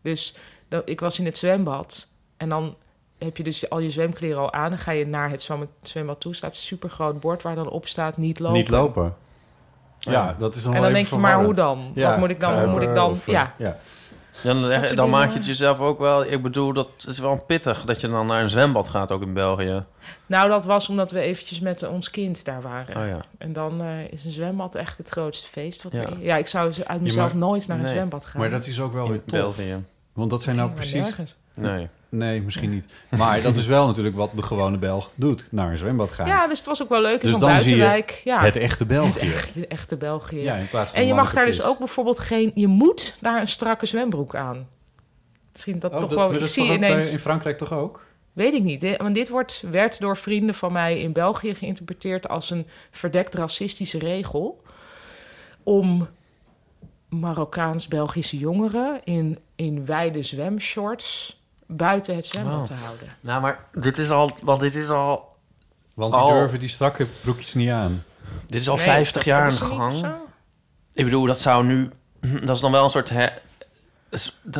[0.01, 0.35] Dus
[0.67, 2.07] dan- ik was in het zwembad
[2.37, 2.75] en dan
[3.17, 4.69] heb je dus al je zwemkleren al aan.
[4.69, 6.35] Dan ga je naar het zwem- zwembad toe.
[6.35, 8.57] staat een supergroot bord waar dan op staat niet lopen.
[8.57, 9.15] Niet lopen.
[9.99, 11.91] Ja, dat is dan En dan denk je, maar hoe dan?
[11.95, 12.59] Ja, Wat moet ik dan?
[12.59, 13.05] Hoe moet ik dan?
[13.05, 13.11] Ja.
[13.11, 13.77] of, eh, ja.
[14.43, 16.25] Dan, dan maak je het jezelf ook wel...
[16.25, 19.33] Ik bedoel, dat is wel pittig dat je dan naar een zwembad gaat, ook in
[19.33, 19.83] België.
[20.25, 22.97] Nou, dat was omdat we eventjes met ons kind daar waren.
[22.97, 23.19] Oh ja.
[23.37, 25.83] En dan eh, is een zwembad echt het grootste feest.
[25.83, 26.01] Wat Ja.
[26.01, 26.17] er is.
[26.19, 28.41] ja, ik zou ze uit mezelf maar- nooit naar een zwembad gaan.
[28.41, 29.55] Maar dat is ook wel In weer tof.
[29.55, 29.83] België.
[30.13, 31.07] Want dat zijn nou Nee, maar precies...
[31.07, 31.35] nergens.
[31.55, 31.87] Nee.
[32.09, 32.85] Nee, misschien niet.
[33.17, 35.47] Maar dat is wel natuurlijk wat de gewone Belg doet.
[35.51, 36.27] Naar een zwembad gaan.
[36.27, 37.21] Ja, dus het was ook wel leuk.
[37.21, 38.21] Dus van dan zie je Buitenwijk.
[38.23, 39.19] Ja, Het echte België.
[39.19, 40.41] het echt- echte België.
[40.41, 42.51] Ja, in plaats van En je mag daar dus ook bijvoorbeeld geen...
[42.55, 44.67] Je moet daar een strakke zwembroek aan.
[45.53, 46.33] Misschien dat Oh, toch dat, wel...
[46.41, 47.11] Ik zie toch ook bij- ineens...
[47.11, 48.05] in Frankrijk toch ook?
[48.33, 48.97] Weet ik niet.
[48.97, 53.99] Want dit wordt, werd door vrienden van mij in België geïnterpreteerd als een verdekt racistische
[53.99, 54.63] regel.
[55.63, 56.07] Om
[57.09, 61.38] Marokkaans-Belgische jongeren in, in wijde zwemshorts
[61.71, 62.63] buiten het zwembad Oh.
[62.63, 63.07] te houden.
[63.19, 64.31] Nou, maar dit is al...
[64.43, 65.35] Want dit is al...
[65.93, 66.29] Want die Oh.
[66.31, 68.03] durven die strakke broekjes niet aan.
[68.47, 70.05] Dit is al Nee, 50 dat jaar aan de gang.
[70.93, 71.89] Ik bedoel, dat zou nu...
[72.41, 73.09] Dat is dan wel een soort...
[73.09, 73.41] Her,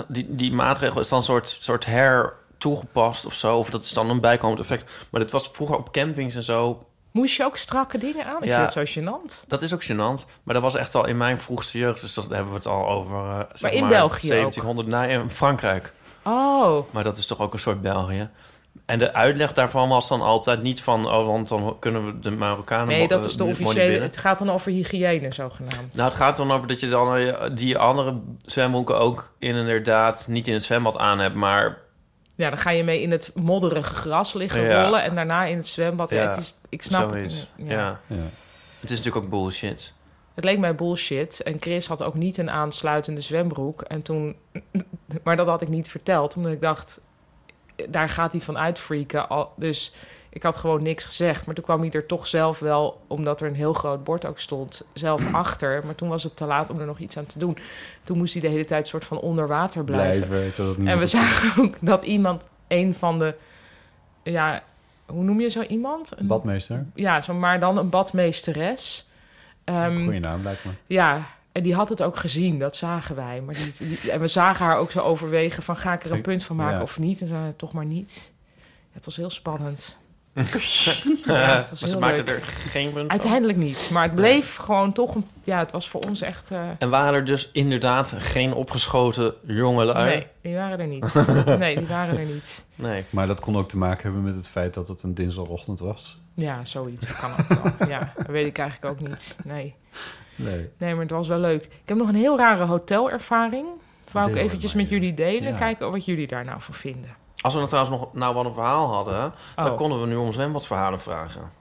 [0.08, 3.58] die, die maatregel is dan een soort, soort her toegepast of zo.
[3.58, 4.92] Of dat is dan een bijkomend effect.
[5.10, 6.84] Maar dit was vroeger op campings en zo.
[7.12, 8.38] Moest je ook strakke dingen aan?
[8.44, 8.56] Ik Ja.
[8.70, 9.48] vind het zo gênant.
[9.48, 10.26] Dat is ook gênant.
[10.44, 12.02] Maar dat was echt al in mijn vroegste jeugd.
[12.02, 13.16] Dus dat hebben we het al over...
[13.30, 14.54] eh, zeg in België ook?
[14.54, 15.94] 1700, nee, in Frankrijk.
[16.24, 18.30] Oh, Maar dat is toch ook een soort België.
[18.86, 21.06] En de uitleg daarvan was dan altijd niet van...
[21.12, 22.88] Oh, want dan kunnen we de Marokkanen...
[22.88, 24.02] nee, dat eh, is de officiële...
[24.02, 25.94] Het gaat dan over hygiëne, zogenaamd.
[25.94, 30.48] Nou, het gaat dan over dat je dan eh, die andere zwembroeken ook inderdaad niet
[30.48, 31.78] in het zwembad aan hebt, maar
[32.36, 34.84] Ja, dan ga je mee in het modderige gras liggen Ja.
[34.84, 35.04] rollen...
[35.04, 36.10] en daarna in het zwembad.
[36.10, 37.36] Ja, Ja, het is, ik snap zoiets.
[37.36, 37.48] het.
[37.68, 38.00] Ja.
[38.08, 38.16] Ja.
[38.80, 39.94] Het is natuurlijk ook bullshit.
[40.40, 41.42] Het leek mij bullshit.
[41.42, 43.82] En Chris had ook niet een aansluitende zwembroek.
[43.82, 44.36] En toen,
[45.24, 47.00] maar dat had ik niet verteld, omdat ik dacht,
[47.90, 49.48] daar gaat hij van uitfreaken.
[49.56, 49.94] Dus
[50.30, 51.46] ik had gewoon niks gezegd.
[51.46, 54.40] Maar toen kwam hij er toch zelf wel, omdat er een heel groot bord ook
[54.40, 55.86] stond, zelf achter.
[55.86, 57.58] Maar toen was het te laat om er nog iets aan te doen.
[58.04, 60.28] Toen moest hij de hele tijd soort van onder water blijven.
[60.88, 63.36] En we zagen ook dat iemand, een van de,
[64.24, 64.64] ja,
[65.06, 66.12] hoe noem je zo iemand?
[66.18, 66.86] Een, Badmeester.
[66.96, 69.09] ja, zo, maar dan een badmeesteres.
[69.70, 70.72] Ehm, Goeie naam, lijkt me.
[70.88, 73.42] ja, en die had het ook gezien, dat zagen wij.
[73.42, 75.78] Maar die, die- en we zagen haar ook zo overwegen van...
[75.78, 76.82] ga ik er een punt van maken ja.
[76.82, 77.22] of niet?
[77.22, 78.32] En ze zei, toch maar niet.
[78.56, 79.98] Ja, het was heel spannend.
[81.26, 83.10] Ja, maar ze maakten er geen punt van.
[83.10, 83.90] Uiteindelijk niet.
[83.90, 85.16] Maar het bleef gewoon toch...
[85.16, 86.52] Een, ja, het was voor ons echt...
[86.52, 90.10] eh, En waren er dus inderdaad geen opgeschoten jongelui?
[90.10, 91.14] nee, die waren er niet.
[91.60, 92.66] Nee, die waren er niet.
[92.76, 93.06] Nee.
[93.10, 96.18] Maar dat kon ook te maken hebben met het feit dat het een dinsdagochtend was.
[96.34, 97.08] Ja, zoiets.
[97.08, 97.88] Dat kan ook wel.
[97.90, 99.36] Ja, dat weet ik eigenlijk ook niet.
[99.44, 99.76] Nee.
[100.36, 100.70] Nee.
[100.78, 101.64] nee, maar het was wel leuk.
[101.64, 103.66] Ik heb nog een heel rare hotelervaring.
[104.12, 105.52] Wou ik eventjes met jullie delen.
[105.52, 105.58] Ja.
[105.58, 107.16] Kijken wat jullie daar nou van vinden.
[107.42, 109.34] Als we nou trouwens nog nou wat een verhaal hadden...
[109.56, 109.76] dan Oh.
[109.76, 111.52] konden we nu om zwembadverhalen vragen.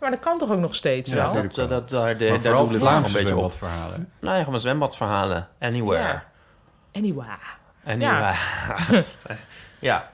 [0.00, 1.42] Maar dat kan toch ook nog steeds Ja, wel?
[1.42, 3.26] Dat, dat, daar, de, daar doe ik wel een beetje op.
[3.26, 4.12] zwembadverhalen.
[4.20, 5.48] Nou ja, gewoon zwembadverhalen.
[5.60, 6.02] Anywhere.
[6.02, 6.24] Ja.
[6.92, 7.26] Anyway.
[7.86, 8.34] Anywhere.
[9.78, 10.10] Ja.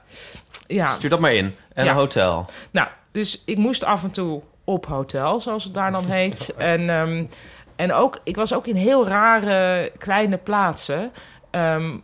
[0.67, 1.55] Ja, stuur dat maar in.
[1.73, 1.91] En Ja.
[1.91, 2.45] een hotel.
[2.71, 6.53] nou, dus ik moest af en toe op hotel, zoals het daar dan heet.
[6.55, 7.25] En, ehm,
[7.75, 11.11] en ook, ik was ook in heel rare kleine plaatsen.
[11.51, 11.97] Ehm,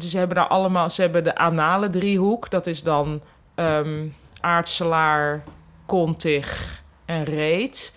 [0.00, 2.50] dus ze hebben daar allemaal, ze hebben de anale driehoek.
[2.50, 3.20] Dat is dan
[3.54, 4.06] ehm
[4.40, 5.42] aardselaar,
[5.86, 7.92] kontig en reet.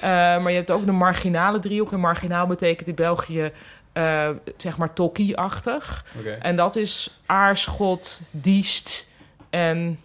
[0.00, 1.92] Eh, maar je hebt ook de marginale driehoek.
[1.92, 3.52] En marginaal betekent in België,
[3.92, 6.04] eh, zeg maar, tokkie-achtig.
[6.18, 6.30] Oké.
[6.30, 9.08] En dat is Aarschot, Diest
[9.50, 10.00] en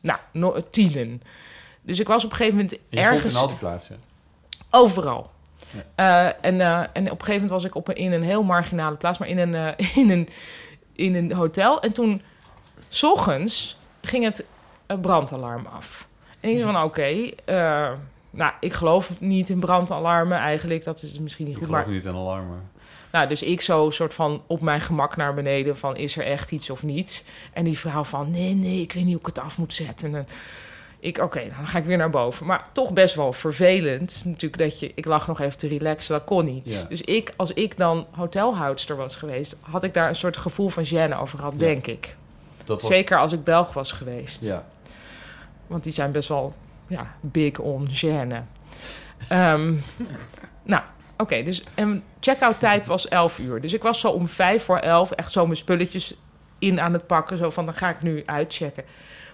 [0.00, 0.56] nou, no.
[1.82, 4.00] Dus ik was op een gegeven moment Je ergens in al die plaatsen.
[4.70, 5.30] overal.
[5.94, 8.42] Eh, en, eh, en op een gegeven moment was ik op een, in een heel
[8.42, 10.28] marginale plaats, maar in een, eh, in een,
[10.92, 11.82] in een hotel.
[11.82, 12.22] En toen,
[12.88, 14.44] s ochtends, ging het
[15.00, 16.08] brandalarm af.
[16.40, 17.30] En ik zei van, oké,
[18.30, 20.84] nou, ik geloof niet in brandalarmen eigenlijk.
[20.84, 22.70] Dat is misschien niet Ik goed, geloof maar niet aan alarmen.
[23.12, 26.52] nou, dus ik zo soort van op mijn gemak naar beneden van is er echt
[26.52, 27.24] iets of niet?
[27.52, 30.14] En die vrouw van nee, nee, ik weet niet hoe ik het af moet zetten.
[30.14, 30.26] En
[31.00, 32.46] ik, oké, dan ga ik weer naar boven.
[32.46, 34.22] Maar toch best wel vervelend.
[34.24, 36.72] Natuurlijk dat je, ik lag nog even te relaxen, dat kon niet.
[36.72, 36.84] Ja.
[36.88, 40.86] Dus ik, als ik dan hotelhoudster was geweest, had ik daar een soort gevoel van
[40.86, 41.58] gêne over gehad, Ja.
[41.58, 42.16] denk ik.
[42.64, 44.42] Dat was, Zeker als ik Belg was geweest.
[44.44, 44.64] Ja.
[45.66, 46.54] Want die zijn best wel
[46.86, 48.42] ja, big on gêne.
[49.28, 49.74] Ehm,
[50.62, 50.82] nou,
[51.16, 53.60] oké, dus en check-out tijd was 11 uur.
[53.60, 56.14] Dus ik was zo om vijf voor 11 echt zo mijn spulletjes
[56.58, 57.38] in aan het pakken.
[57.38, 58.84] Zo van, dan ga ik nu uitchecken.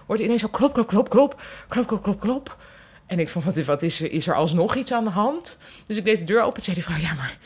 [0.07, 2.57] Wordt ineens zo klop, klop, klop, klop, klop, klop, klop, klop.
[3.05, 5.57] En ik van, wat, is- wat is, er, is er alsnog iets aan de hand?
[5.85, 7.37] Dus ik deed de deur open en zei die vrouw, ja, maar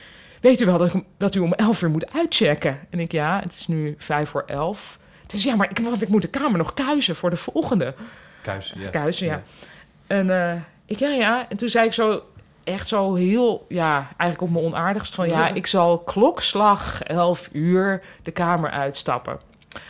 [0.41, 2.80] weet u wel dat, ik- dat u om 11 uur moet uitchecken?
[2.89, 5.00] En ik, ja, het is nu vijf voor 11.
[5.28, 7.93] Dus ja, maar ik, want ik moet de kamer nog kuisen voor de volgende.
[8.41, 8.74] Kuis.
[8.78, 8.89] Ja.
[8.89, 9.43] Kuisen, ja.
[10.08, 11.50] En eh, ik, ja, ja.
[11.50, 12.24] En toen zei ik zo,
[12.63, 15.28] echt zo heel, ja, eigenlijk op mijn onaardigst van...
[15.28, 19.39] ja, ik zal klokslag 11 uur de kamer uitstappen.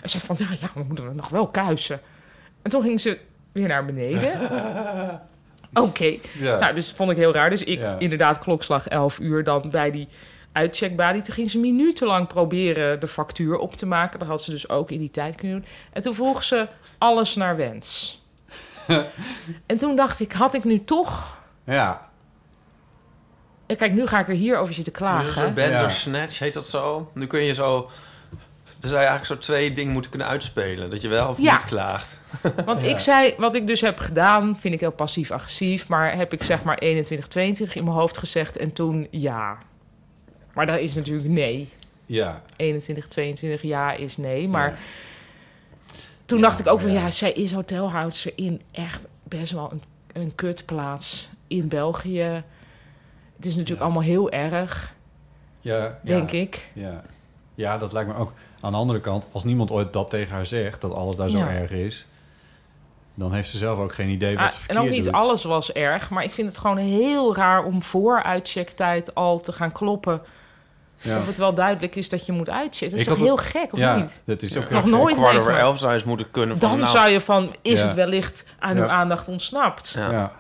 [0.02, 2.00] En zei van, ja, ja, dan moeten we nog wel kuisen.
[2.62, 3.18] En toen ging ze
[3.52, 4.40] weer naar beneden.
[5.74, 6.18] Oké.
[6.38, 6.60] Ja.
[6.60, 7.50] Nou, dus vond ik heel raar.
[7.50, 7.96] Dus ik Ja.
[8.00, 10.08] inderdaad klokslag 11 uur dan bij die
[10.52, 11.22] uitcheckbalie.
[11.22, 14.20] Toen ging ze minutenlang proberen de factuur op te maken.
[14.20, 15.68] Dat had ze dus ook in die tijd kunnen doen.
[15.94, 18.22] En toen vroeg ze alles naar wens.
[19.66, 21.38] en toen dacht ik, had ik nu toch...
[21.64, 22.10] ja.
[23.68, 25.32] Ja, Kijk, nu ga ik er hier over zitten Dus klagen.
[25.34, 25.54] soort Ja.
[25.54, 27.12] Bandersnatch, heet dat zo?
[27.14, 27.90] Nu kun je zo...
[28.82, 30.90] Er zou je eigenlijk zo twee dingen moeten kunnen uitspelen.
[30.90, 31.54] Dat je wel of Ja.
[31.54, 32.20] niet klaagt.
[32.66, 32.88] Want Ja.
[32.88, 35.88] ik zei, wat ik dus heb gedaan, vind ik heel passief-agressief.
[35.88, 39.58] Maar heb ik zeg maar 21, 22 in mijn hoofd gezegd en toen ja.
[40.54, 41.70] Maar dat is natuurlijk nee.
[42.06, 42.42] Ja.
[42.56, 44.48] 21, 22 ja is nee.
[44.48, 44.76] Maar Ja.
[46.26, 47.10] toen dacht ik ook van ja.
[47.10, 49.82] zij is hotelhoudster in echt best wel een,
[50.22, 52.44] een kutplaats in België.
[53.36, 54.94] Het is natuurlijk allemaal heel erg,
[55.62, 56.70] Ja, denk ik.
[56.74, 57.04] Ja.
[57.56, 58.34] ja, dat lijkt me ook.
[58.62, 61.38] Aan de andere kant, als niemand ooit dat tegen haar zegt, dat alles daar zo
[61.38, 61.50] Ja.
[61.50, 62.06] erg is,
[63.14, 65.14] dan heeft ze zelf ook geen idee wat Ah, ze en verkeerd ook niet doet.
[65.14, 69.52] alles was erg, maar ik vind het gewoon heel raar om voor uitchecktijd al te
[69.52, 70.22] gaan kloppen.
[71.04, 71.18] Ja.
[71.18, 72.90] Of het wel duidelijk is dat je moet uitchecken.
[72.98, 74.22] Dat is Ik toch heel gek, of ja, niet?
[74.26, 74.74] dat is ook Ja.
[74.74, 74.92] Nog gek.
[74.92, 76.70] nooit Kwart over elf zou je eens moeten kunnen van...
[76.70, 77.86] Dan nou, zou je van, is Ja.
[77.86, 78.82] het wellicht aan Ja.
[78.82, 79.94] uw aandacht ontsnapt?
[79.98, 80.32] Ja.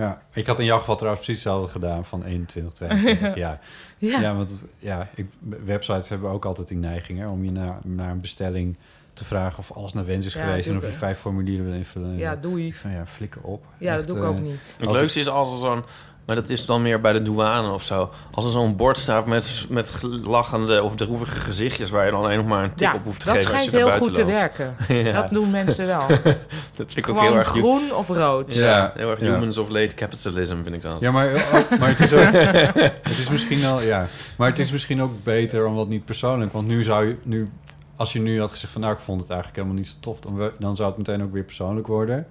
[0.00, 0.22] Ja.
[0.32, 3.20] Ik had in jouw geval trouwens precies hetzelfde gedaan van 21, 22.
[3.34, 3.60] ja.
[3.98, 4.20] Ja.
[4.20, 5.26] Ja, want ja, ik,
[5.64, 8.76] websites hebben ook altijd die neiging hè, om je naar, naar een bestelling
[9.12, 11.74] te vragen of alles naar wens is Ja, geweest en of je vijf formulieren wil
[11.74, 12.16] invullen.
[12.16, 12.66] Ja, doei.
[12.66, 13.64] ik van ja, flikker op.
[13.78, 14.74] Ja, dat doe ik eh, ook niet.
[14.78, 15.84] Het leukste is als er zo'n...
[16.26, 18.10] Maar dat is dan meer bij de douane of zo.
[18.30, 19.90] Als er zo'n bord staat met, met
[20.24, 21.90] lachende of droevige gezichtjes...
[21.90, 23.62] waar je dan alleen nog maar een tik Ja, op hoeft te dat geven als
[23.64, 24.74] schijnt je naar heel buiten goed te werken.
[25.06, 25.20] Ja.
[25.22, 26.06] Dat doen mensen wel.
[26.76, 27.48] Dat vind ik ook heel Gewoon erg...
[27.48, 28.54] groen of rood.
[28.54, 28.64] Ja.
[28.66, 29.32] Ja, heel erg Ja.
[29.32, 31.00] humans of late capitalism vind ik dat.
[31.00, 32.32] Ja, maar, ook- maar het is ook...
[33.08, 33.80] het is misschien wel...
[33.82, 34.06] Ja,
[34.36, 36.52] maar het is misschien ook beter omdat niet persoonlijk.
[36.52, 37.16] Want nu zou je...
[37.22, 37.48] Nu,
[37.96, 38.80] als je nu had gezegd van...
[38.80, 40.20] Nou, ik vond het eigenlijk helemaal niet zo tof.
[40.20, 42.26] Dan, we- dan zou het meteen ook weer persoonlijk worden.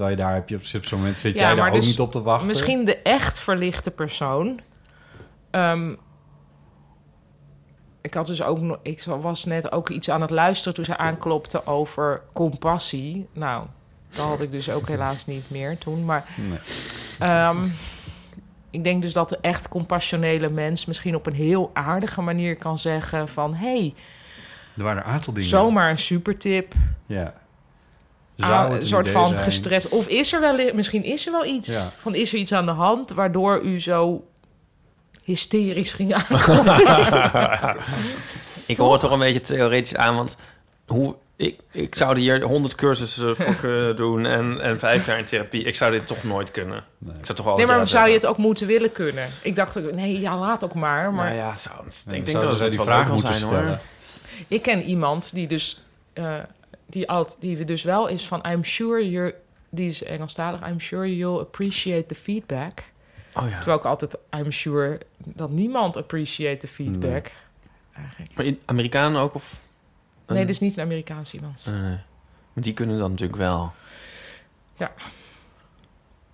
[0.00, 1.18] Terwijl je daar heb je op zo'n moment...
[1.18, 2.46] Zit Ja, jij daar ook dus niet op te wachten.
[2.46, 4.60] Misschien de echt verlichte persoon.
[5.50, 5.94] Ehm,
[8.00, 10.96] ik had dus ook nog, ik was net ook iets aan het luisteren toen ze
[10.96, 13.26] aanklopte over compassie.
[13.32, 13.66] Nou,
[14.14, 16.04] dat had ik dus ook helaas niet meer toen.
[16.04, 16.58] Maar Nee.
[17.18, 17.64] ehm,
[18.70, 22.78] ik denk dus dat de echt compassionele mens misschien op een heel aardige manier kan
[22.78, 23.54] zeggen van...
[23.54, 23.94] hey,
[24.76, 25.48] Er waren een aantal dingen.
[25.48, 26.74] zomaar een supertip.
[27.06, 27.34] Ja.
[28.40, 29.40] Ah, Zou het een soort idee van zijn?
[29.40, 29.88] gestrest.
[29.88, 31.68] Of is er wel, misschien is er wel iets.
[31.68, 31.90] Ja.
[31.96, 34.24] Van is er iets aan de hand waardoor u zo
[35.24, 36.74] hysterisch ging aankomen?
[38.66, 40.36] Ik hoor het toch een beetje theoretisch aan, want
[40.86, 45.24] hoe ik, ik zou hier 100 cursussen voor kunnen doen en, en vijf jaar in
[45.24, 45.62] therapie.
[45.62, 46.84] Ik zou dit toch nooit kunnen.
[46.98, 47.14] Nee.
[47.18, 49.28] Ik zou toch al Nee, maar zou je het ook moeten willen kunnen?
[49.42, 51.02] Ik dacht, ook, nee, ja, laat ook maar.
[51.04, 53.58] Maar Maar ja, zou, ik Nee, denk dat zij het die vraag moeten zijn, hoor.
[53.60, 53.80] stellen.
[54.48, 55.82] ik ken iemand die dus...
[56.12, 56.34] eh,
[56.90, 58.46] die, alt, die we dus wel is van...
[58.46, 59.34] I'm sure you're...
[59.70, 60.68] Die is Engelstalig.
[60.68, 62.84] I'm sure you'll appreciate the feedback.
[63.34, 63.56] Oh ja.
[63.56, 64.18] Terwijl ik altijd...
[64.36, 67.30] I'm sure dat niemand appreciate the feedback.
[67.92, 68.34] Eigenlijk.
[68.34, 69.60] Maar in Amerikanen ook of?
[70.26, 71.66] Nee, dit is niet een Amerikaans iemand.
[71.70, 71.98] Nee, nee.
[72.52, 73.72] Maar die kunnen dan natuurlijk wel.
[74.76, 74.92] Ja.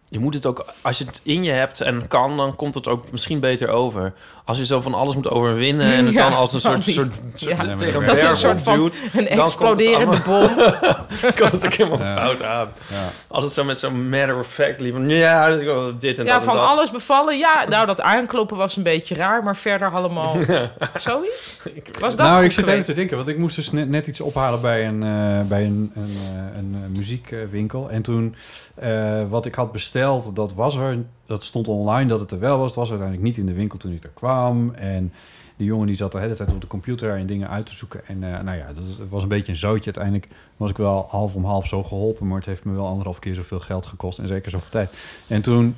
[0.09, 2.89] Je moet het ook, als je het in je hebt en kan, dan komt het
[2.89, 4.15] ook misschien beter over.
[4.49, 7.13] Als je zo van alles moet overwinnen en het Ja, dan als een soort, soort,
[7.35, 7.77] soort Ja.
[7.77, 10.49] tegen een Dat is een soort van- opduwt, Een komt exploderende bom.
[11.37, 12.15] kan het ook helemaal Ja.
[12.17, 12.69] fout aan.
[12.91, 13.09] Ja.
[13.29, 16.41] Altijd zo met zo'n matter of fact, liever, ja, dit en dit en Ja, dat
[16.41, 16.71] en van dat.
[16.71, 17.39] alles bevallen.
[17.39, 20.37] Ja, nou, dat aankloppen was een beetje raar, maar verder allemaal
[20.97, 21.61] zoiets.
[22.01, 24.21] Was dat nou, ik zit even te denken, want ik moest dus net, net iets
[24.21, 27.91] ophalen bij een, eh, bij een, een, eh, een eh, muziekwinkel.
[27.91, 28.35] En toen,
[28.75, 32.59] eh, wat ik had besteld, dat was er, dat stond online dat het er wel
[32.59, 32.67] was.
[32.67, 34.71] Het was uiteindelijk niet in de winkel toen ik er kwam.
[34.75, 35.13] En
[35.57, 38.07] die jongen die zat de hele tijd op de computer en dingen uit te zoeken.
[38.07, 39.85] En eh, nou ja, dat was een beetje een zootje.
[39.85, 43.19] Uiteindelijk was ik wel half om half zo geholpen, maar het heeft me wel anderhalf
[43.19, 44.91] keer zoveel geld gekost en zeker zoveel tijd.
[45.27, 45.77] En toen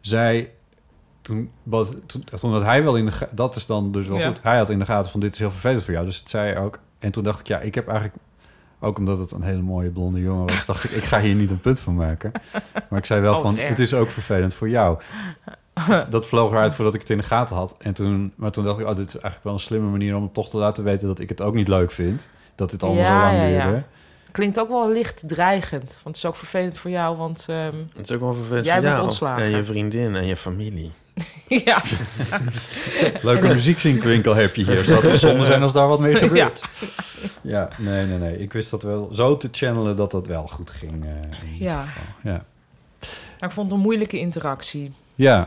[0.00, 0.48] zei
[1.20, 4.26] toen, wat, toen, had hij wel in de dat is dan dus wel Ja.
[4.26, 4.42] goed.
[4.42, 6.56] Hij had in de gaten van dit is heel vervelend voor jou, dus het zei
[6.58, 6.78] ook.
[6.98, 8.18] En toen dacht ik, ja, ik heb eigenlijk
[8.80, 11.50] ook omdat het een hele mooie blonde jongen was, dacht ik, ik ga hier niet
[11.50, 12.32] een punt van maken.
[12.88, 14.98] Maar ik zei wel Oh, van, het is ook vervelend voor jou.
[16.10, 17.74] Dat vloog eruit voordat ik het in de gaten had.
[17.78, 20.22] En toen, maar toen dacht ik, oh, dit is eigenlijk wel een slimme manier om
[20.22, 22.28] hem toch te laten weten dat ik het ook niet leuk vind.
[22.54, 23.64] Dat dit allemaal zo lang ja, ja.
[23.64, 23.82] duurde.
[24.32, 25.84] Klinkt ook wel licht dreigend.
[25.90, 27.44] Want het is ook vervelend voor jou, want...
[27.48, 29.42] ehm, Het is ook wel vervelend Jij voor bent jou ontslagen.
[29.44, 30.92] en je vriendin en je familie.
[31.64, 31.82] ja,
[33.22, 34.84] Leuke muziekzinkwinkel heb je hier.
[34.84, 36.18] Zou het zonde zijn als daar wat mee Ja.
[36.18, 36.62] gebeurt?
[37.42, 38.38] Ja, nee, nee, nee.
[38.38, 41.04] Ik wist dat wel zo te channelen dat dat wel goed ging.
[41.04, 41.84] eh, Ja.
[42.22, 42.44] ja.
[43.40, 44.92] maar ik vond het een moeilijke interactie.
[45.14, 45.46] Ja,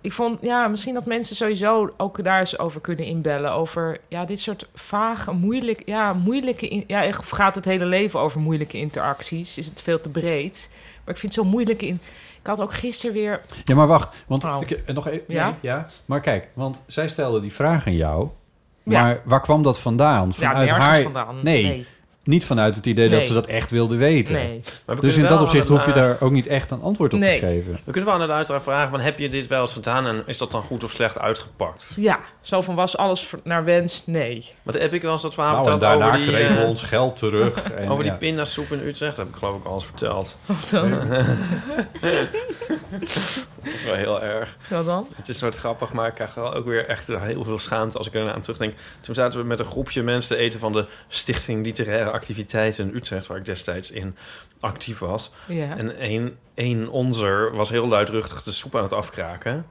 [0.00, 3.52] Ik vond, ja, misschien dat mensen sowieso ook daar eens over kunnen inbellen.
[3.52, 6.68] Over, ja, dit soort vage, moeilijk, ja, moeilijke...
[6.68, 9.58] in- ja, of gaat het hele leven over moeilijke interacties?
[9.58, 10.68] Is het veel te breed?
[11.04, 12.00] Maar ik vind het zo moeilijk in...
[12.42, 13.40] Ik had ook gisteren weer...
[13.64, 14.14] ja maar wacht.
[14.26, 14.56] Want Oh.
[14.60, 15.24] ik, eh, nog even.
[15.28, 15.44] Ja?
[15.46, 15.86] nee, ja.
[16.04, 18.28] Maar kijk, want zij stelde die vraag aan jou.
[18.82, 19.02] Ja.
[19.02, 20.26] Maar waar kwam dat vandaan?
[20.26, 21.02] Ja, Vanuit nergens haar.
[21.02, 21.38] vandaan.
[21.42, 21.62] Nee.
[21.64, 21.86] Nee.
[22.24, 24.34] Niet vanuit het idee dat ze dat echt wilde weten.
[24.34, 24.60] nee.
[24.86, 27.20] Maar we Dus in dat opzicht hoef je daar ook niet echt een antwoord op
[27.20, 27.40] Nee.
[27.40, 27.72] te geven.
[27.72, 30.22] We kunnen wel aan de luisteraar vragen, van, heb je dit wel eens gedaan en
[30.26, 31.92] is dat dan goed of slecht uitgepakt?
[31.96, 34.06] Ja, zo van was alles naar wens?
[34.06, 34.52] Nee.
[34.62, 36.62] Want heb ik wel eens dat verhaal Nou, en verteld daarna over die, kregen we
[36.62, 37.62] eh, ons geld terug.
[37.72, 38.18] En, over die ja.
[38.18, 39.16] pindasoep in Utrecht.
[39.16, 40.36] Heb ik geloof ik al eens verteld.
[40.46, 40.90] Wat dan?
[43.62, 44.56] Het is wel heel erg.
[44.68, 45.06] Wat dan?
[45.16, 48.06] Het is soort grappig, maar ik krijg wel ook weer echt heel veel schaamte als
[48.06, 48.74] ik er aan terugdenk.
[49.00, 52.96] Toen zaten we met een groepje mensen te eten van de Stichting Literaire Activiteiten in
[52.96, 54.16] Utrecht, waar ik destijds in
[54.60, 55.32] actief was.
[55.46, 55.76] Ja.
[55.76, 59.66] En een, een onzer was heel luidruchtig de soep aan het afkraken.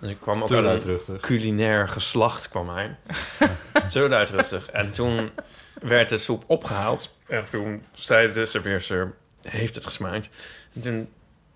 [0.00, 1.20] Dus ik kwam ook Te luidruchtig.
[1.20, 2.96] culinair geslacht kwam hij.
[3.90, 4.70] Zo luidruchtig.
[4.70, 5.30] En toen
[5.82, 7.16] werd de soep opgehaald.
[7.26, 10.28] En toen zei de serveerster, heeft het gesmaakt?
[10.74, 11.08] En toen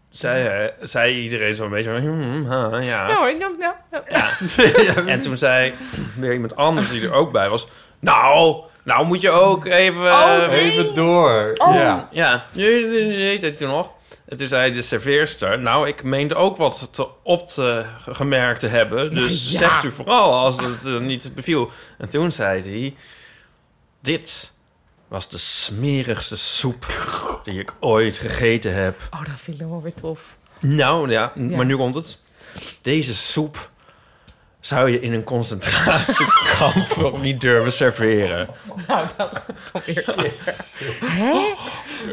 [0.08, 3.08] zei, hij, zei iedereen zo'n beetje van, hmm, ha, ja.
[3.08, 4.32] Ja hoor, ja, ja, ja.
[5.12, 5.74] En toen zei
[6.16, 7.68] weer iemand anders die er ook bij was...
[8.00, 10.02] Nou, nou moet je ook even...
[10.02, 10.60] Oh, nee.
[10.60, 11.52] Even door.
[11.58, 11.74] Oh.
[11.74, 12.08] Ja.
[12.12, 13.96] Ja, weet het toen nog.
[14.28, 15.58] En toen zei de serveerster...
[15.58, 19.14] Nou, ik meende ook wat te, op te gemerkt te hebben.
[19.14, 19.58] Dus Ja.
[19.58, 21.70] zegt u vooral als het eh, niet beviel.
[21.98, 22.94] En toen zei hij...
[24.02, 24.52] Dit
[25.08, 26.86] was de smerigste soep
[27.44, 29.00] die ik ooit gegeten heb.
[29.10, 30.36] Oh, dat vind ik wel weer tof.
[30.60, 31.56] Nou ja, Ja.
[31.56, 32.22] maar nu komt het.
[32.82, 33.70] Deze soep
[34.60, 38.48] zou je in een concentratiekamp nog niet durven serveren.
[38.86, 39.42] Nou, dat
[39.72, 40.32] gaat dan weer
[41.04, 41.54] Hè?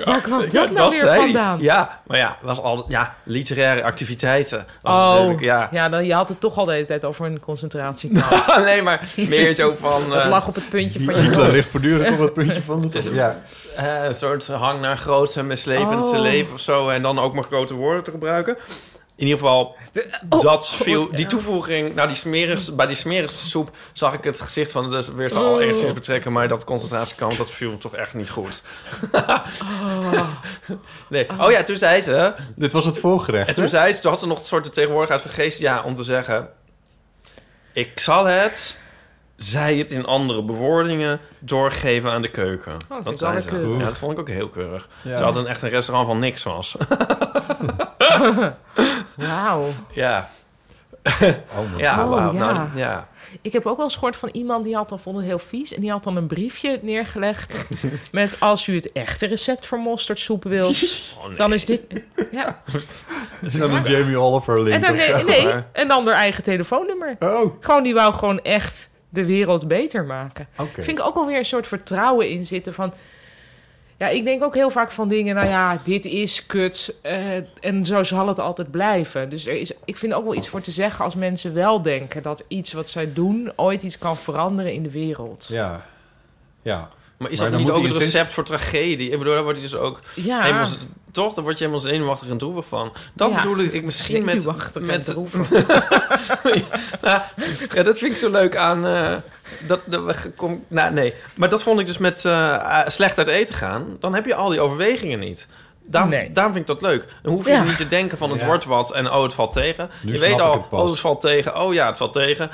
[0.06, 1.62] Waar kwam dat Ja, nou weer vandaan?
[1.62, 4.66] Ja, maar ja, was al ja, literaire activiteiten.
[4.82, 5.68] Was Oh, ja.
[5.72, 8.46] ja, dan, je had het toch al de hele tijd over een concentratiekamp.
[8.66, 10.02] nee, maar meer zo van...
[10.12, 11.52] Het eh, lag op het puntje van je Hitler hoofd.
[11.52, 13.42] ligt voortdurend op het puntje van de Ja.
[13.76, 16.12] eh, een soort hang naar groots en mislepend Oh.
[16.12, 16.90] te leven of zo.
[16.90, 18.58] En dan ook maar grote woorden te gebruiken.
[19.18, 19.76] In ieder geval,
[20.30, 21.16] Oh, dat viel, ja.
[21.18, 25.06] die toevoeging, nou die smerigste, bij die smerigste soep zag ik het gezicht van de
[25.16, 25.50] weer zal Oh.
[25.50, 28.62] al enigszins betrekken, maar dat concentratiekamp, dat viel toch echt niet goed.
[29.12, 29.40] Oh.
[31.10, 31.28] Nee.
[31.40, 33.70] Oh ja, toen zei ze, Dit was het voorgerecht, en toen hè?
[33.70, 36.04] zei ze, toen had ze nog een soort de tegenwoordigheid van geest, ja, om te
[36.04, 36.50] zeggen,
[37.74, 38.78] ik zal het,
[39.36, 42.78] zij het in andere bewoordingen, doorgeven aan de keuken.
[42.92, 43.48] Oh, dat zei ze.
[43.48, 43.78] keurig.
[43.80, 44.90] Ja, dat vond ik ook heel keurig.
[45.04, 45.18] Ja.
[45.18, 46.76] Ze had een echt een restaurant van niks was.
[49.16, 49.66] Wauw.
[49.94, 50.30] ja.
[51.58, 51.78] Oh, man.
[51.78, 52.34] Ja, Oh, wauw.
[52.34, 52.52] ja.
[52.54, 53.08] Nou, ja.
[53.42, 55.74] Ik heb ook wel eens gehoord van iemand die had dan vond het heel vies
[55.74, 57.66] en die had dan een briefje neergelegd
[58.12, 61.38] met als u het echte recept voor mosterdsoep wilt, Oh, nee.
[61.38, 61.82] dan is dit
[62.32, 62.62] ja.
[63.42, 67.16] Is dat een Jamie Oliver link En dan of nee, en dan haar eigen telefoonnummer.
[67.20, 70.48] Oh, Gewoon die wou gewoon echt de wereld beter maken.
[70.58, 70.84] oké.
[70.84, 72.94] Vind ik ook wel weer een soort vertrouwen in zitten van
[73.98, 77.86] ja, ik denk ook heel vaak van dingen, nou ja, dit is kut eh, en
[77.86, 79.30] zo zal het altijd blijven.
[79.30, 82.24] Dus er is, ik vind ook wel iets voor te zeggen als mensen wel denken
[82.24, 85.48] dat iets wat zij doen ooit iets kan veranderen in de wereld.
[85.50, 85.86] Ja.
[86.62, 86.90] Ja.
[87.18, 89.10] Maar is Maar dat niet ook het intent- recept voor tragedie?
[89.12, 90.66] Ik bedoel, daar word je dus ook Ja, helemaal...
[91.12, 91.34] Toch?
[91.34, 92.94] Daar word je helemaal zenuwachtig en droevig van.
[93.14, 93.36] Dat Ja.
[93.36, 94.42] bedoel ik, misschien met...
[94.42, 95.50] Zenuwachtig en met droevig.
[97.74, 98.86] ja, dat vind ik zo leuk aan...
[98.86, 99.14] eh,
[99.68, 101.14] dat, dat we kom, nou, nee.
[101.36, 103.98] Maar dat vond ik dus met eh, slecht uit eten gaan.
[104.00, 105.48] Dan heb je al die overwegingen niet.
[105.90, 106.32] Daarom, Nee.
[106.32, 107.06] daarom vind ik dat leuk.
[107.24, 107.64] Dan hoef je Ja.
[107.64, 108.46] niet te denken van het Ja.
[108.46, 109.90] wordt wat en oh, het valt tegen.
[110.04, 110.82] Nu je weet ik al, het pas.
[110.82, 111.62] oh, het valt tegen.
[111.62, 112.50] Oh ja, het valt tegen.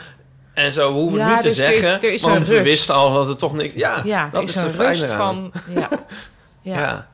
[0.62, 2.02] En zo, we hoeven Ja, niet te dus er is- zeggen.
[2.02, 2.64] er is want een we rust.
[2.64, 3.74] wisten al dat het toch niks...
[3.74, 5.52] Ja, ja, dat is, een rust eraan.
[5.54, 5.76] van.
[5.76, 5.90] Ja.
[6.64, 6.80] Ja.
[6.80, 7.08] Ja.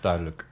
[0.00, 0.44] Duidelijk.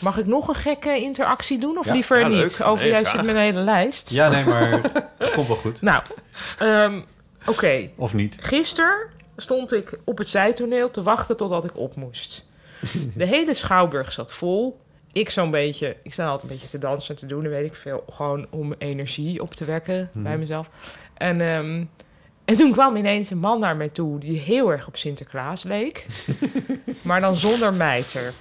[0.00, 2.36] Mag ik nog een gekke interactie doen of Ja, liever ja, niet?
[2.58, 2.66] leuk.
[2.66, 4.10] Over Nee, jij zit met een hele lijst.
[4.10, 4.80] Ja, nee, maar
[5.34, 5.82] komt wel goed.
[5.82, 6.02] Nou,
[6.58, 7.00] ehm,
[7.46, 7.90] oké.
[7.96, 8.36] Of niet?
[8.40, 8.96] Gisteren
[9.36, 12.44] stond ik op het zijtoneel te wachten totdat ik op moest.
[13.16, 14.80] De hele schouwburg zat vol.
[15.12, 17.66] Ik zo'n beetje, ik sta altijd een beetje te dansen en te doen, dat weet
[17.66, 18.04] ik veel.
[18.12, 20.68] Gewoon om energie op te wekken bij mezelf.
[21.14, 21.84] En, ehm,
[22.44, 26.06] en toen kwam ineens een man naar mij toe die heel erg op Sinterklaas leek.
[27.02, 28.32] maar dan zonder mijter.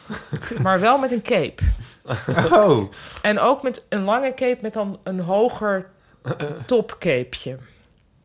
[0.62, 1.64] Maar wel met een cape.
[2.52, 2.92] Oh.
[3.22, 5.90] En ook met een lange cape met dan een hoger
[6.66, 7.58] topcapeje.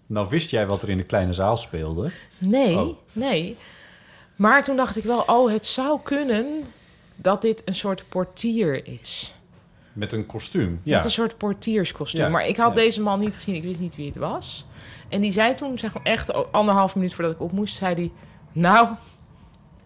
[0.07, 2.11] Nou wist jij wat er in de kleine zaal speelde.
[2.39, 2.97] Nee, Oh.
[3.13, 3.57] nee.
[4.37, 6.65] Maar toen dacht ik wel, oh, het zou kunnen
[7.17, 9.35] dat dit een soort portier is.
[9.97, 10.81] Met een kostuum.
[10.83, 10.97] Ja.
[10.97, 12.25] Met een soort portierskostuum.
[12.25, 12.75] Ja, Maar ik had ja.
[12.75, 14.67] deze man niet gezien, ik wist niet wie het was.
[15.09, 18.13] En die zei toen, zeg maar echt anderhalf minuut voordat ik op moest, zei hij...
[18.53, 18.89] Nou,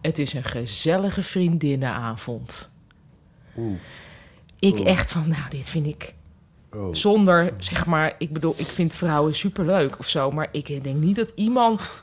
[0.01, 2.71] het is een gezellige vriendinnenavond.
[3.57, 3.79] Oeh.
[4.59, 4.89] Ik Oeh.
[4.89, 6.15] echt van, nou, dit vind ik
[6.75, 6.95] Oh.
[6.95, 8.15] zonder, zeg maar...
[8.19, 10.31] Ik bedoel, ik vind vrouwen superleuk of zo...
[10.31, 12.03] maar ik denk niet dat iemand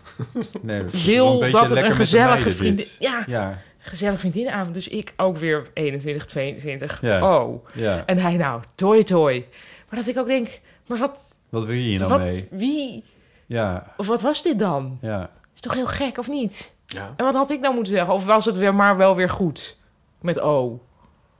[0.61, 2.85] Nee, dat wil dat het lekker een gezellige vriendin...
[2.99, 4.73] Ja, Ja, gezellige vriendinnenavond.
[4.73, 7.01] Dus ik ook weer 21, 22.
[7.01, 7.37] Ja.
[7.37, 7.65] Oh.
[7.73, 8.03] ja.
[8.05, 9.45] En hij nou, toi toi.
[9.89, 12.47] Maar dat ik ook denk, maar wat, Wat wil je hier nou wat mee?
[12.51, 13.03] wie,
[13.45, 14.97] Ja, of wat was dit dan?
[15.01, 15.29] ja.
[15.55, 16.73] Is toch heel gek, of niet?
[16.85, 17.13] Ja.
[17.15, 18.13] En wat had ik dan moeten zeggen?
[18.13, 19.77] Of was het weer maar wel weer goed?
[20.21, 20.81] Met O.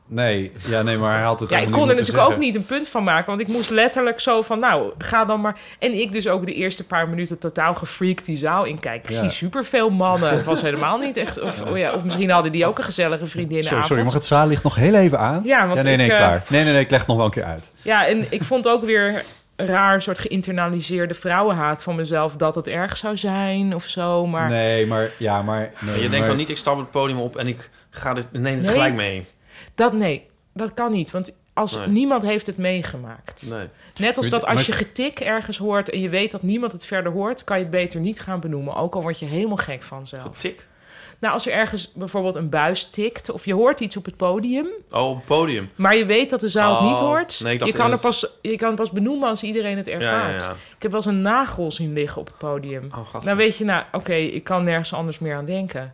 [0.10, 2.65] Nee, ja, nee, maar hij had het Ja, ik kon er natuurlijk ook niet een
[2.65, 3.26] punt van maken.
[3.28, 5.56] Want ik moest letterlijk zo van, nou, ga dan maar...
[5.80, 9.10] En ik dus ook de eerste paar minuten totaal gefreakt die zaal inkijken.
[9.10, 9.22] Ik Ja.
[9.22, 10.30] zie superveel mannen.
[10.36, 11.39] Het was helemaal niet echt...
[11.41, 13.70] Of, oh ja, of misschien hadden die ook een gezellige vriendinnenavond.
[13.86, 15.41] Sorry, sorry, mag het zaallicht nog heel even aan?
[15.46, 16.43] Ja, want nee, nee, ik, eh, klaar.
[16.50, 17.72] Nee, nee, nee, ik leg het nog wel een keer uit.
[17.82, 19.24] Ja, en ik vond ook weer
[19.56, 22.36] een raar soort geïnternaliseerde vrouwenhaat van mezelf...
[22.36, 24.50] dat het erg zou zijn of zo, maar...
[24.50, 25.60] Nee, maar, ja, maar...
[25.60, 28.13] Nee, Maar je denkt maar- dan niet, ik stap het podium op en ik ga
[28.13, 28.72] dit, neem het Nee.
[28.72, 29.26] gelijk mee.
[29.78, 31.88] Dat, nee, dat kan niet, want als Nee.
[31.88, 33.50] niemand heeft het meegemaakt.
[33.50, 33.68] Nee.
[33.98, 35.90] Net als dat als je getik ergens hoort...
[35.90, 37.44] en je weet dat niemand het verder hoort...
[37.44, 38.76] kan je het beter niet gaan benoemen.
[38.76, 40.38] Ook al word je helemaal gek van zelf.
[40.38, 40.66] Tik.
[41.20, 43.30] Nou, als er ergens bijvoorbeeld een buis tikt...
[43.30, 44.68] of je hoort iets op het podium...
[44.92, 45.70] Oh, op het podium.
[45.76, 47.40] maar je weet dat de zaal het niet Oh, hoort...
[47.44, 49.78] nee, ik dacht je, kan er het- pas, je kan het pas benoemen als iedereen
[49.78, 50.42] het ervaart.
[50.42, 50.52] ja, ja.
[50.54, 52.90] Ik heb wel eens een nagel zien liggen op het podium.
[53.16, 53.24] Oh.
[53.24, 55.94] Dan weet je, nou, oké, ik kan nergens anders meer aan denken.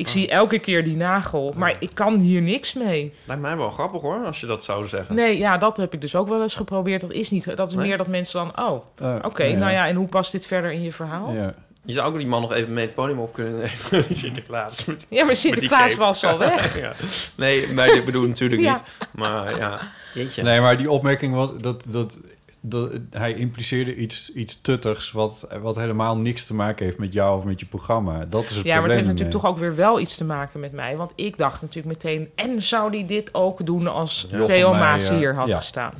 [0.00, 0.12] Ik Oh.
[0.12, 3.12] zie elke keer die nagel, maar ik kan hier niks mee.
[3.24, 5.14] Lijkt mij wel grappig hoor, als je dat zou zeggen.
[5.14, 7.00] Nee, ja, dat heb ik dus ook wel eens geprobeerd.
[7.00, 7.86] Dat is niet, dat is Nee?
[7.86, 10.82] meer dat mensen dan, oh, Eh, oké, nou ja, en hoe past dit verder in
[10.82, 11.32] je verhaal?
[11.34, 11.54] Ja, Ja.
[11.84, 13.52] Je zou ook die man nog even mee het podium op kunnen
[13.90, 14.06] nemen.
[14.06, 14.84] Die Sinterklaas.
[14.84, 15.96] Met, maar Sinterklaas cape.
[16.04, 16.80] was al weg.
[16.80, 16.92] ja.
[17.34, 18.72] Nee, maar ik bedoel natuurlijk Ja.
[18.72, 18.82] niet.
[19.12, 19.80] Maar ja,
[20.14, 20.42] jeetje.
[20.42, 22.18] Nee, maar die opmerking was dat, dat,
[22.60, 27.38] dat hij impliceerde iets, iets tuttigs wat, wat helemaal niks te maken heeft met jou
[27.38, 28.24] of met je programma.
[28.24, 28.96] Dat is het Ja, maar het probleem.
[28.96, 30.96] heeft natuurlijk toch ook weer wel iets te maken met mij.
[30.96, 32.30] Want ik dacht natuurlijk meteen...
[32.34, 35.56] en zou die dit ook doen als Jochem Theo Meijer, Maas hier had ja.
[35.56, 35.92] gestaan?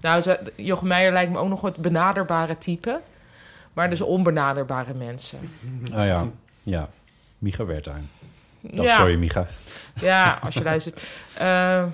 [0.00, 3.00] Nou, Jochem Meijer lijkt me ook nog het benaderbare type.
[3.72, 5.38] Maar dus onbenaderbare mensen.
[5.92, 6.26] Ah ja,
[6.62, 6.88] ja.
[7.38, 8.08] Micha Wertheim.
[8.62, 9.46] Oh, ja, Sorry, Micha.
[9.94, 11.02] ja, als je luistert.
[11.34, 11.84] Eh,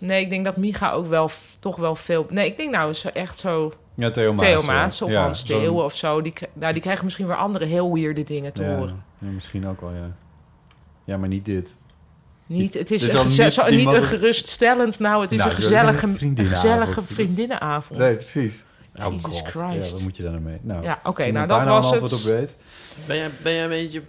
[0.00, 2.26] nee, ik denk dat Micha ook wel toch wel veel...
[2.30, 4.40] Nee, ik denk nou echt zo Ja, Theo Maas.
[4.46, 4.66] Theo ja.
[4.66, 6.22] Maas of Ja, Hans of zo.
[6.22, 9.04] Die, nou, die krijgen misschien weer andere heel weirde dingen te Ja, horen.
[9.18, 10.16] ja, misschien ook wel, ja.
[11.04, 11.76] Ja, maar niet dit.
[12.46, 14.98] Niet, het is Dus niet zo, niet een geruststellend...
[14.98, 16.60] Nou, het is Nou, een een gezellige, vriendinnenavond.
[16.60, 17.98] gezellige vriendinnenavond.
[17.98, 18.64] Nee, precies.
[18.96, 19.46] Oh Jesus god.
[19.48, 19.86] Christ.
[19.86, 20.58] Ja, wat moet je daar nou mee?
[20.62, 22.00] Nou, Ja, oké, nou dat was het.
[22.00, 22.56] antwoord op weet.
[23.06, 24.02] Ben jij, ben jij een beetje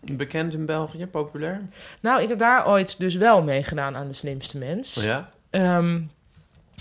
[0.00, 1.60] bekend in België, populair?
[2.00, 4.96] Nou, ik heb daar ooit dus wel meegedaan aan de slimste mens.
[4.98, 5.30] Oh ja?
[5.50, 6.00] Ehm,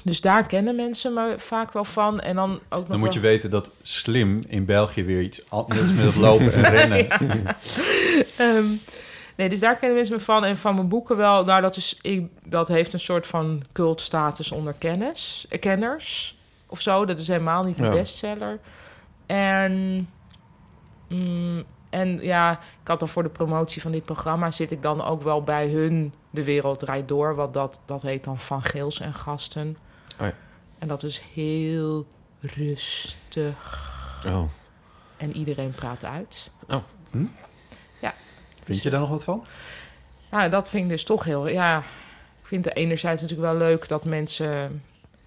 [0.04, 2.20] Dus daar kennen mensen me vaak wel van.
[2.22, 5.82] En dan ook nog Dan moet je weten dat slim in België weer iets anders
[5.82, 7.08] is met het lopen en rennen.
[8.38, 8.66] Ehm,
[9.36, 10.46] nee, dus daar kennen mensen me van.
[10.46, 11.44] En van mijn boeken wel.
[11.46, 16.40] Nou, dat, is, ik, dat heeft een soort van cultstatus onder kennis, kenners
[16.72, 17.06] of zo.
[17.06, 17.92] Dat is helemaal niet een Ja.
[17.92, 18.60] bestseller.
[19.26, 20.08] En,
[21.08, 24.52] mm, en ja, ik had dan voor de promotie van dit programma...
[24.52, 27.36] zit ik dan ook wel bij hun De Wereld Draait Door.
[27.36, 29.78] Wat dat, dat heet dan Van Geels en Gasten.
[30.20, 30.34] Oh ja.
[30.80, 32.06] En dat is heel
[32.40, 33.90] rustig.
[34.26, 34.44] Oh.
[35.18, 36.52] En iedereen praat uit.
[38.64, 39.46] Vind je daar nog wat van?
[40.32, 41.48] Nou, dat vind ik dus toch heel...
[41.48, 41.78] Ja,
[42.42, 44.84] ik vind het enerzijds natuurlijk wel leuk dat mensen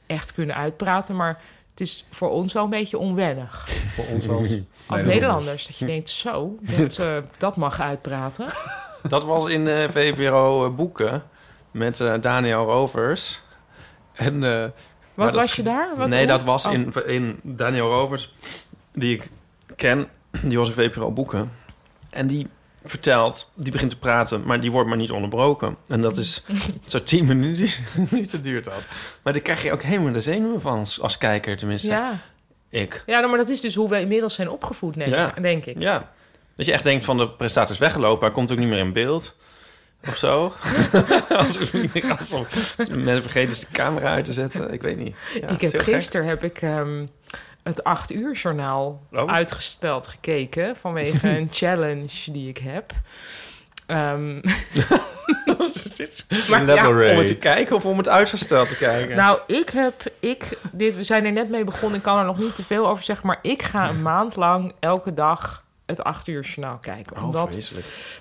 [0.06, 1.16] echt kunnen uitpraten...
[1.16, 1.40] maar
[1.70, 3.68] het is voor ons wel een beetje onwennig.
[3.68, 4.48] Voor ons als
[4.86, 8.46] Als Nederlanders, dat je denkt, zo, dat, eh, dat mag uitpraten.
[9.08, 11.22] Dat was in eh VPRO eh, Boeken
[11.70, 13.42] met Daniel Rovers.
[14.12, 14.60] En, eh,
[15.14, 15.96] Wat dat- was je daar?
[15.96, 16.72] Wat nee, dat was Oh.
[16.72, 18.34] in, in Daniel Rovers,
[18.92, 19.30] die ik
[19.76, 20.08] ken.
[20.42, 21.52] Die was in VPRO Boeken.
[22.10, 22.48] En die
[22.84, 25.76] vertelt, die begint te praten, maar die wordt maar niet onderbroken.
[25.86, 26.44] En dat is
[26.86, 27.68] zo tien minuten,
[28.10, 28.86] minuten duurt dat.
[29.22, 31.88] Maar daar krijg je ook helemaal de zenuwen van als, als kijker, tenminste.
[31.88, 32.20] Ja.
[32.68, 33.02] Ik.
[33.06, 35.34] ja, nou, maar dat is dus hoe we inmiddels zijn opgevoed, denk, Ja.
[35.40, 35.80] denk ik.
[35.80, 36.12] Ja.
[36.56, 38.92] Dat je echt denkt van de prestator is weggelopen, hij komt ook niet meer in
[38.92, 39.36] beeld.
[40.08, 40.52] Of zo.
[41.28, 44.72] als als mensen vergeten ze de camera uit te zetten.
[44.72, 45.16] Ik weet niet.
[45.40, 47.06] Ja, ik is heb gisteren heb ik ehm,
[47.64, 49.28] het acht uur journaal Oh.
[49.32, 52.92] uitgesteld gekeken vanwege een challenge die ik heb.
[53.86, 54.40] Ehm,
[55.58, 56.26] Wat is dit?
[56.48, 56.88] maar ja.
[56.88, 59.16] Om het te kijken of om het uitgesteld te kijken?
[59.16, 62.38] nou, ik heb, ik, dit, we zijn er net mee begonnen, ik kan er nog
[62.38, 66.26] niet te veel over zeggen, maar ik ga een maand lang elke dag het acht
[66.28, 67.16] uur journaal kijken.
[67.16, 67.72] oh, Omdat,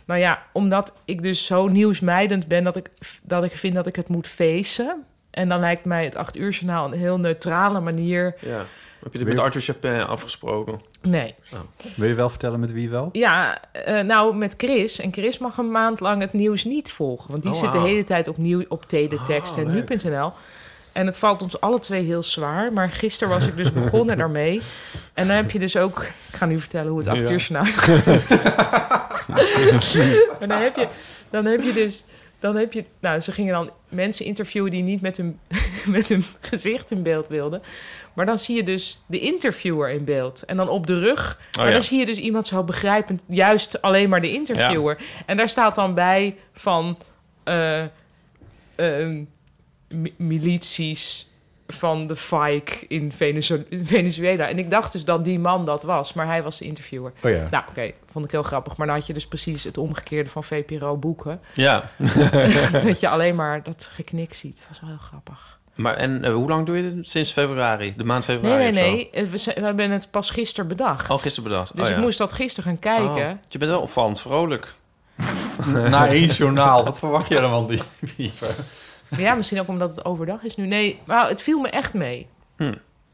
[0.06, 2.90] nou ja, omdat ik dus zo nieuwsmijdend ben dat ik,
[3.22, 5.04] dat ik vind dat ik het moet feesten.
[5.32, 8.36] En dan lijkt mij het acht uur journaal een heel neutrale manier.
[8.40, 8.66] Ja.
[9.04, 10.82] Heb je dit met Arthur Chapin afgesproken?
[11.02, 11.36] Nee,
[11.96, 13.10] Wil je wel vertellen met wie wel?
[13.12, 15.00] Ja, eh, nou met Chris.
[15.00, 17.32] En Chris mag een maand lang het nieuws niet volgen.
[17.32, 20.32] Want die Oh, zit de hele tijd opnieuw op teletext Oh, en nu.nl.
[20.92, 22.74] En het valt ons alle twee heel zwaar.
[22.74, 24.62] Maar gisteren was ik dus begonnen daarmee.
[25.14, 26.00] En dan heb je dus ook...
[26.02, 27.30] Ik ga nu vertellen hoe het acht Ja.
[27.30, 27.72] uur journaal
[30.40, 30.88] maar dan heb je,
[31.30, 32.04] dan heb je dus...
[32.44, 35.40] Dan heb je, nou, ze gingen dan mensen interviewen die niet met hun,
[35.88, 37.62] met hun gezicht in beeld wilden.
[38.14, 40.44] Maar dan zie je dus de interviewer in beeld.
[40.46, 41.74] En dan op de rug maar Oh ja.
[41.74, 44.98] dan zie je dus iemand zo begrijpend, juist alleen maar de interviewer.
[45.26, 46.98] En daar staat dan bij van
[47.44, 47.84] eh,
[48.76, 49.24] ehm,
[49.88, 51.30] mi- milities
[51.68, 54.48] van de FAIC in Venezu- in Venezuela.
[54.48, 57.12] En ik dacht dus dat die man dat was, maar hij was de interviewer.
[57.24, 57.48] Oh ja.
[57.52, 58.78] Nou, oké, vond ik heel grappig.
[58.78, 61.42] Maar dan had je dus precies het omgekeerde van VPRO boeken.
[61.54, 61.84] Ja.
[62.86, 64.58] dat je alleen maar dat geknik ziet.
[64.58, 65.60] Dat was wel heel grappig.
[65.76, 67.10] Maar en eh, hoe lang doe je dit?
[67.10, 67.94] Sinds februari?
[67.98, 68.82] De maand Nee, februari nee, of zo?
[68.92, 69.10] nee.
[69.10, 71.10] eh, We, zijn- we hebben het pas gisteren bedacht.
[71.10, 71.76] Al gisteren bedacht.
[71.76, 72.02] Dus oh, ik ja.
[72.02, 73.30] moest dat gisteren gaan kijken.
[73.32, 74.74] Oh, je bent wel opvallend vrolijk.
[75.66, 76.84] Na één journaal.
[76.84, 78.32] Wat verwacht je dan van die?
[79.18, 80.66] Ja, misschien ook omdat het overdag is nu.
[80.68, 82.28] Nee, maar het viel me echt mee.
[82.58, 82.74] Hm.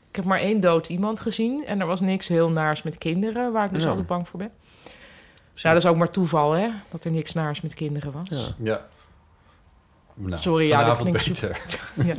[0.10, 1.66] Ik heb maar één dood iemand gezien.
[1.66, 3.90] En er was niks heel naars met kinderen, waar ik dus Ja.
[3.90, 4.52] altijd bang voor ben.
[5.54, 6.70] Ja, dat is ook maar toeval, hè?
[6.92, 8.28] Dat er niks naars met kinderen was.
[8.30, 8.56] Ja.
[8.72, 8.88] Ja.
[10.14, 11.62] Nou, Sorry, ja, dat klinkt beter.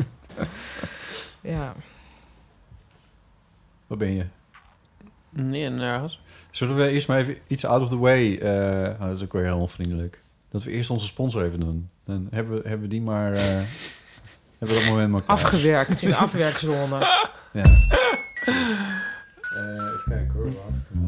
[1.43, 1.75] Ja.
[3.87, 4.27] Waar ben je?
[5.31, 6.23] Nee, nergens.
[6.51, 8.37] Zullen we eerst maar even iets out of the way...
[8.39, 10.23] eh, oh, dat is ook weer heel onvriendelijk.
[10.51, 11.91] Dat we eerst onze sponsor even doen.
[12.11, 13.33] Dan hebben we, hebben we die maar...
[13.33, 13.41] eh,
[14.59, 15.37] hebben we dat moment maar klaar.
[15.37, 16.99] Afgewerkt, in de afwerkzone.
[17.53, 17.63] Ja.
[17.63, 18.55] Eh,
[19.75, 20.45] even kijken hoor.
[20.45, 21.05] Wat.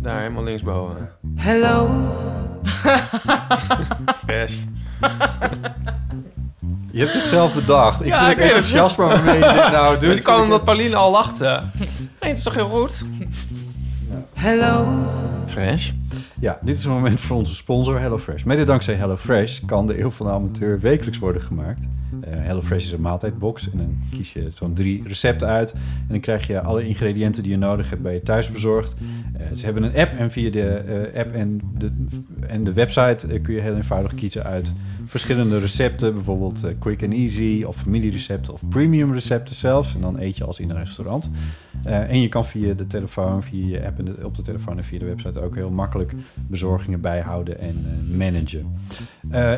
[0.00, 1.10] Daar, helemaal linksboven.
[1.36, 1.90] Hello.
[4.26, 4.56] Fresh.
[6.90, 8.00] Je hebt het zelf bedacht.
[8.00, 8.64] Ik Ja, vind ik het weet het.
[8.74, 10.06] enthousiasme waarmee je dit nou doet.
[10.06, 11.62] Maar die kan omdat Pauline al lachte.
[11.78, 11.88] Nee,
[12.30, 13.04] het is toch heel goed?
[14.34, 15.04] Hello.
[15.46, 15.90] Fresh.
[16.40, 18.42] Ja, dit is een moment voor onze sponsor HelloFresh.
[18.44, 21.86] Mede dankzij HelloFresh kan de Eeuw van de Amateur wekelijks worden gemaakt.
[22.20, 25.72] Eh HelloFresh is een maaltijdbox en dan kies je zo'n drie recepten uit.
[25.72, 28.94] En dan krijg je alle ingrediënten die je nodig hebt bij je thuis bezorgd.
[29.32, 31.92] Eh, ze hebben een app en via de eh, app en de,
[32.46, 34.72] en de website kun je heel eenvoudig kiezen uit
[35.08, 36.14] verschillende recepten.
[36.14, 39.94] Bijvoorbeeld eh, quick and easy of familierecepten of premium recepten zelfs.
[39.94, 41.30] En dan eet je als in een restaurant.
[41.84, 44.76] Eh, en je kan via de telefoon, via je app en de- op de telefoon
[44.78, 48.78] en via de website ook heel makkelijk bezorgingen bijhouden en eh, managen.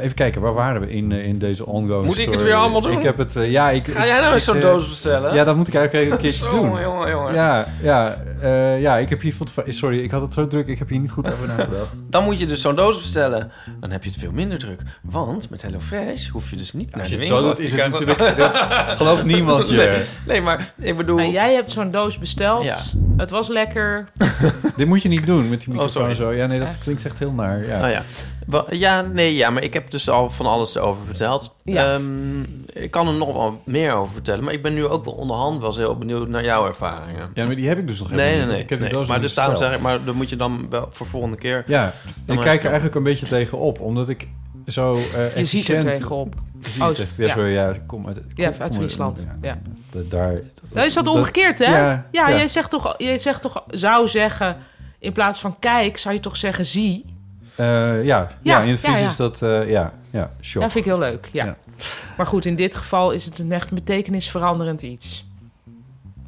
[0.03, 2.93] Even kijken, waar waren we in, in deze ongoing Moet ik het weer allemaal doen?
[2.93, 3.89] Ik heb het, ja, ik...
[3.89, 5.35] Ga jij nou eens zo'n doos bestellen?
[5.35, 6.61] Ja, dat moet ik eigenlijk een keertje doen.
[6.81, 7.35] Jongen, jongen.
[7.35, 8.19] Ja, ja.
[8.43, 9.35] Eh, ja, ik heb hier...
[9.69, 10.67] Sorry, ik had het zo druk.
[10.67, 12.03] Ik heb hier niet goed over nagedacht.
[12.11, 13.53] Dan moet je dus zo'n doos bestellen.
[13.81, 14.81] Dan heb je het veel minder druk.
[15.03, 17.49] Want met HelloFresh hoef je dus niet naar Als de je het winkel.
[17.49, 18.39] zo doet, is het natuurlijk...
[18.99, 19.77] gelooft niemand je.
[19.77, 21.17] Nee, nee, maar ik bedoel...
[21.17, 22.65] Maar jij hebt zo'n doos besteld.
[22.65, 22.77] Ja.
[23.21, 24.09] Het was lekker.
[24.77, 26.15] Dit moet je niet doen met die Oh, microfoon sorry.
[26.15, 26.41] zo.
[26.41, 27.67] Ja, nee, dat klinkt echt heel naar.
[27.67, 27.79] Ja.
[27.79, 28.03] Nou ja.
[28.47, 31.57] Wel, ja, nee, ja, maar ik heb dus al van alles erover verteld.
[31.65, 31.95] Ja.
[31.95, 32.41] Ehm,
[32.73, 34.45] ik kan er nog wel meer over vertellen.
[34.45, 37.31] Maar ik ben nu ook wel onderhand wel eens heel benieuwd naar jouw ervaringen.
[37.35, 38.47] Ja, maar die heb ik dus nog helemaal nee, niet.
[38.47, 38.65] nee, nee.
[38.65, 38.89] Ik heb nee.
[38.89, 41.65] doos Maar dus daarom zeg ik, maar dan moet je dan wel voor volgende keer...
[41.67, 41.93] Ja,
[42.27, 43.81] ik kijk er eigenlijk een beetje tegenop.
[43.81, 44.29] Omdat ik
[44.67, 46.35] zo eh Je ziet er tegenop.
[46.61, 47.05] Ziet Oh, ja.
[47.17, 49.23] ja, sorry, ja, ik kom uit, Ja, uit Friesland.
[49.41, 49.59] Ja.
[50.09, 50.39] Daar,
[50.69, 51.65] Dan is dat omgekeerd, hè?
[51.79, 52.31] Ja, Ja.
[52.31, 54.57] Jij, zegt toch, jij zegt toch, zou zeggen,
[54.99, 57.05] in plaats van kijk, zou je toch zeggen zie?
[57.55, 59.43] Eh, ja, ja, in het Fries is dat...
[59.43, 60.63] eh, ja, ja, shock.
[60.63, 61.45] Dat vind ik heel leuk, ja.
[61.45, 61.57] Ja.
[62.17, 65.29] Maar goed, in dit geval is het een echt betekenisveranderend iets.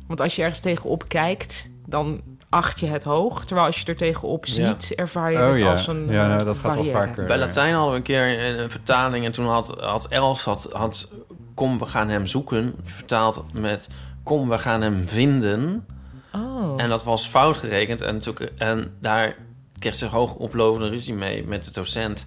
[0.06, 2.20] Want als je ergens tegenop kijkt, dan
[2.52, 3.44] acht je het hoog.
[3.44, 4.52] Terwijl als je er tegenop Ja.
[4.52, 5.70] ziet, ervaar je Oh het ja.
[5.70, 6.98] als een Ja, nou, eh, dat gaat wel barrière.
[7.06, 7.26] vaker.
[7.26, 10.68] Bij Latijn hadden we een keer een, een vertaling en toen had, had Els had,
[10.72, 11.12] had
[11.54, 13.88] kom we gaan hem zoeken vertaald met
[14.22, 15.86] kom we gaan hem vinden
[16.34, 16.74] Oh.
[16.82, 19.36] en dat was fout gerekend en, toen, en daar
[19.78, 22.26] kreeg ze hoog oplopende ruzie mee met de docent.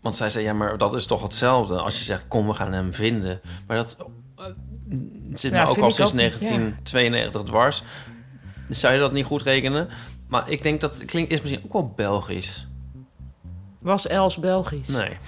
[0.00, 2.72] Want zij zei, ja, maar dat is toch hetzelfde als je zegt, kom, we gaan
[2.72, 3.40] hem vinden.
[3.66, 3.96] Maar dat
[4.38, 4.44] eh,
[5.34, 7.82] zit Ja, me ook al sinds ook niet, 1992 dwars.
[8.70, 9.88] Dus zou je dat niet goed rekenen?
[10.28, 12.66] Maar ik denk dat het klinkt is misschien ook wel Belgisch.
[13.80, 14.88] Was Els Belgisch?
[14.88, 15.10] Nee.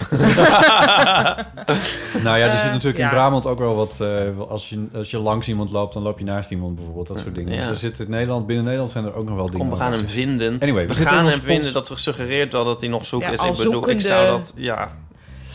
[2.22, 3.04] Nou ja, er zit natuurlijk ja.
[3.04, 4.00] in Brabant ook wel wat...
[4.00, 7.06] eh, als, je, als je langs iemand loopt, dan loop je naast iemand bijvoorbeeld.
[7.06, 7.54] Dat soort dingen.
[7.54, 7.60] Ja.
[7.60, 9.58] Dus er zit in Nederland, binnen Nederland zijn er ook nog wel dingen.
[9.58, 10.58] Kom, we gaan hem vinden.
[10.60, 11.72] Anyway, we we gaan hem vinden.
[11.72, 13.42] Dat suggereert wel dat hij nog zoek Ja, is.
[13.42, 14.52] Ik bedoel, ik zou dat...
[14.56, 14.88] Ja,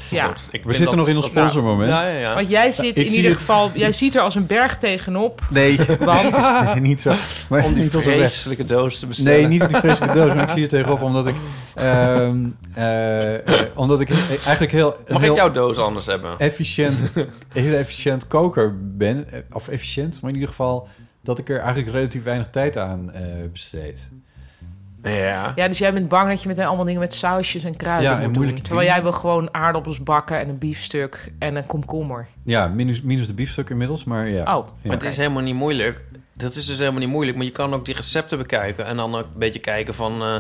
[0.09, 0.33] Ja.
[0.51, 1.89] Ik We zitten dat- nog in ons nou, sponsormoment.
[1.89, 2.33] Ja, ja, ja.
[2.35, 5.41] Want jij zit in ieder het- geval, jij ziet er als een berg tegenop.
[5.49, 6.31] Nee, Want
[6.65, 7.13] nee, niet zo.
[7.49, 8.19] Maar Om die niet als een weg.
[8.19, 9.39] vreselijke doos te bestellen.
[9.39, 11.35] Nee, niet op die vreselijke doos, maar ik zie er tegenop omdat ik...
[11.75, 12.37] ehm,
[12.73, 14.95] eh, eh, omdat ik eigenlijk heel...
[15.07, 16.37] Mag heel ik jouw doos anders hebben?
[16.37, 16.99] efficiënt,
[17.53, 19.31] heel efficiënt koker ben.
[19.31, 20.87] eh, Of efficiënt, maar in ieder geval
[21.23, 24.09] dat ik er eigenlijk relatief weinig tijd aan eh, besteed.
[25.03, 25.51] Ja.
[25.55, 28.19] ja, dus jij bent bang dat je meteen allemaal dingen met sausjes en kruiden Ja,
[28.21, 28.43] en moet doen.
[28.61, 28.93] Terwijl dingen.
[28.93, 32.27] jij wil gewoon aardappels bakken en een biefstuk en een komkommer.
[32.43, 34.57] Ja, minus, minus de biefstuk inmiddels, maar ja.
[34.57, 34.73] Oh, Ja.
[34.83, 36.01] Maar het is helemaal niet moeilijk.
[36.33, 37.37] Dat is dus helemaal niet moeilijk.
[37.37, 38.85] Maar je kan ook die recepten bekijken.
[38.85, 40.21] En dan ook een beetje kijken van...
[40.21, 40.35] eh,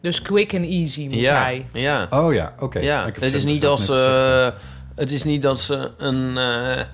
[0.00, 1.66] dus quick and easy moet ja, jij.
[1.72, 2.06] ja.
[2.10, 2.78] Oh ja, oké.
[2.78, 3.06] ja.
[3.06, 3.86] Ik heb Het is niet dus als...
[3.86, 4.60] gezegd, eh,
[4.96, 6.84] het is niet dat ze een, eh,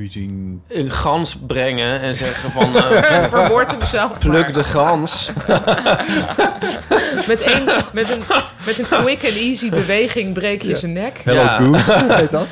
[0.00, 0.58] Cuisine...
[0.68, 2.76] een gans brengen en zeggen van...
[2.76, 4.52] eh, Verwoord hem zelf pluk maar.
[4.52, 5.30] de gans.
[7.26, 8.22] Met, een, met, een,
[8.66, 11.18] met een quick and easy beweging breek je zijn nek.
[11.24, 11.58] Hello Ja.
[11.58, 12.48] Goose, heet dat?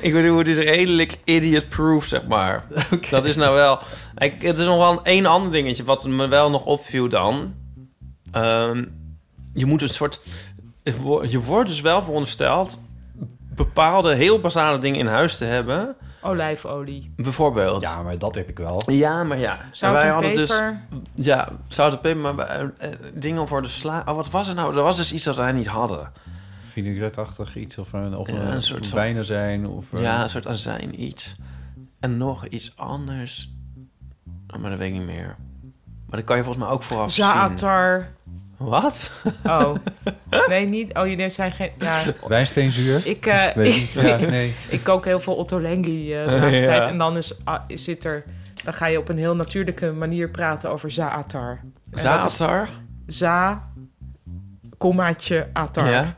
[0.00, 2.64] ik bedoel, het is redelijk idiot-proof, zeg maar.
[3.10, 3.78] Dat is nou wel...
[4.16, 7.54] Ik, het is nog wel een één ander dingetje wat me wel nog opviel dan.
[8.32, 8.84] Ehm,
[9.54, 10.20] je moet een soort...
[11.28, 12.78] Je wordt dus wel verondersteld
[13.54, 15.96] bepaalde heel basale dingen in huis te hebben.
[16.22, 17.82] Olijfolie, Bijvoorbeeld.
[17.82, 18.82] Ja, maar dat heb ik wel.
[18.86, 19.58] Ja, maar ja.
[19.70, 20.80] zout wij en hadden peper.
[21.14, 24.02] dus ja, zout en peper, maar wij- eh, dingen voor de sla.
[24.06, 24.76] Oh, wat was het nou?
[24.76, 26.12] Er was dus iets dat wij niet hadden.
[26.68, 29.66] Vinaigrette-achtig iets of een, of Ja, een, een soort- wijnen zijn.
[29.66, 31.36] Of, eh, Ja, een soort azijn iets.
[32.00, 33.50] En nog iets anders.
[34.54, 35.36] Oh, maar dat weet ik niet meer.
[36.06, 37.24] Maar dat kan je volgens mij ook vooraf zien.
[37.24, 38.08] Zaatar.
[38.62, 39.10] Wat?
[39.46, 39.74] Oh.
[40.48, 40.94] Nee, niet.
[40.94, 41.70] Oh, jullie zijn geen...
[41.78, 43.06] Ja, Wijnsteenzuur.
[43.06, 43.88] ik, Weet ik.
[44.02, 44.54] Ja, nee.
[44.68, 46.66] ik kook heel veel Ottolenghi eh de laatste Ja.
[46.66, 46.88] tijd.
[46.88, 48.24] En dan is, ah, zit er...
[48.64, 51.60] Dan ga je op een heel natuurlijke manier praten over zaatar.
[51.90, 52.68] Zaatar?
[53.06, 53.62] Za,
[54.78, 55.90] kommaatje, atar.
[55.90, 56.16] Ja.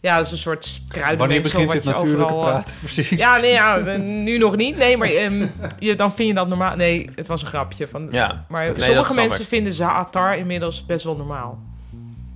[0.00, 0.16] Ja.
[0.16, 2.48] dat is een soort Wanneer kruidenmengsel begint wat dit je natuurlijke overal...
[2.48, 2.74] eh, praten?
[2.84, 3.08] Precies.
[3.18, 4.76] Ja, nee, ja, nu nog niet.
[4.76, 5.46] Nee, maar ehm,
[5.78, 6.76] je, dan vind je dat normaal.
[6.76, 7.88] Nee, het was een grapje.
[7.88, 8.44] Van, Ja.
[8.48, 11.58] Maar Nee, sommige mensen vinden zaatar inmiddels best wel normaal.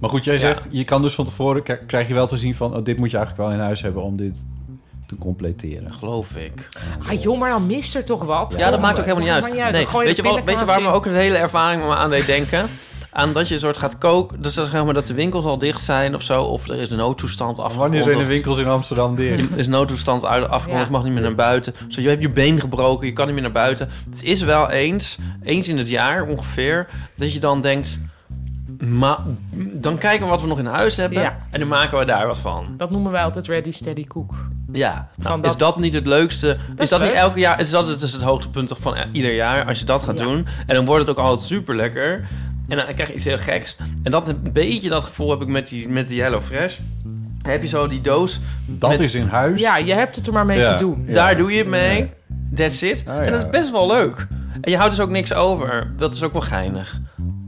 [0.04, 0.40] Maar goed, jij Ja.
[0.40, 3.10] zegt, je kan dus van tevoren, krijg je wel te zien van, oh, dit moet
[3.10, 4.44] je eigenlijk wel in huis hebben om dit
[5.06, 5.92] te completeren.
[5.94, 6.68] Geloof ik.
[7.06, 8.54] Ah joh, maar dan mist er toch wat?
[8.58, 9.44] Ja, dat maakt ook helemaal niet uit.
[9.44, 11.94] Uit, Nee, weet, je de wel, weet je waar me ook een hele ervaring me
[11.94, 12.68] aan deed denken?
[13.10, 14.42] Aan dat je een soort gaat koken.
[14.42, 16.42] Dus dat, zeg maar, dat de winkels al dicht zijn of zo.
[16.42, 17.78] Of er is een noodtoestand afgekondigd.
[17.80, 19.52] Wanneer zijn de winkels in Amsterdam dicht?
[19.52, 20.92] Er is noodtoestand uit- afgekondigd, Ja.
[20.96, 21.74] mag niet meer naar buiten.
[21.88, 23.88] Zo, je hebt je been gebroken, je kan niet meer naar buiten.
[24.10, 26.86] Het is wel eens, eens in het jaar ongeveer,
[27.16, 27.98] dat je dan denkt...
[28.78, 29.18] Maar
[29.72, 31.36] dan kijken we wat we nog in huis hebben Ja.
[31.50, 32.66] en dan maken we daar wat van.
[32.76, 34.32] Dat noemen wij altijd ready, steady, cook.
[34.72, 36.48] Ja, nou, Van is dat- dat niet het leukste?
[36.76, 37.60] is is dat niet elke jaar?
[37.60, 40.24] Is dat het, is het hoogtepunt van eh, ieder jaar als je dat gaat Ja.
[40.24, 40.46] doen?
[40.66, 42.28] En dan wordt het ook altijd super lekker.
[42.68, 43.76] En dan krijg je iets heel geks.
[44.02, 46.78] En dat een beetje dat gevoel heb ik met die, met die Hello Fresh.
[47.42, 48.40] Heb je zo die doos?
[48.66, 49.60] Dat met- is in huis.
[49.60, 50.72] Ja, je hebt het er maar mee Ja.
[50.76, 51.04] te doen.
[51.06, 51.12] Ja.
[51.12, 52.10] Daar doe je het mee.
[52.54, 53.04] That's it.
[53.08, 53.20] Ah, ja.
[53.20, 54.26] En dat is best wel leuk.
[54.60, 55.92] En je houdt dus ook niks over.
[55.96, 57.00] Dat is ook wel geinig.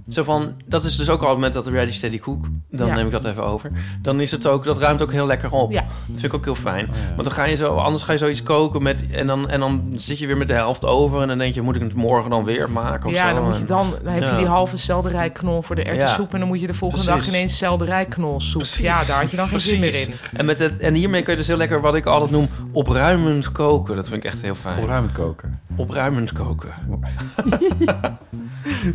[0.08, 2.44] Zo van, dat is dus ook al met dat Ready Steady Cook.
[2.70, 2.94] Dan Ja.
[2.94, 3.70] neem ik dat even over.
[4.02, 5.72] Dan is het ook, dat ruimt ook heel lekker op.
[5.72, 5.80] Ja.
[5.80, 5.90] Dat
[6.20, 6.88] vind ik ook heel fijn.
[6.88, 7.00] Oh, ja.
[7.14, 9.92] Want dan ga je zo, anders ga je zoiets koken met, en, dan, en dan
[9.96, 11.22] zit je weer met de helft over.
[11.22, 13.34] En dan denk je, moet ik het morgen dan weer maken of ja, zo?
[13.34, 14.36] dan, moet je dan, dan heb je Ja.
[14.36, 16.26] die halve selderijknol voor de erwtensoep...
[16.26, 16.32] Ja.
[16.32, 17.24] en dan moet je de volgende Precies.
[17.26, 18.60] dag ineens selderijknolsoep.
[18.60, 18.84] Precies.
[18.84, 20.14] Ja, daar had je dan geen zin meer in.
[20.32, 23.52] En, met het, en hiermee kun je dus heel lekker, wat ik altijd noem, opruimend
[23.52, 23.96] koken.
[23.96, 24.78] Dat vind ik echt heel fijn.
[24.78, 25.60] Opruimend koken.
[25.76, 26.70] Opruimend koken.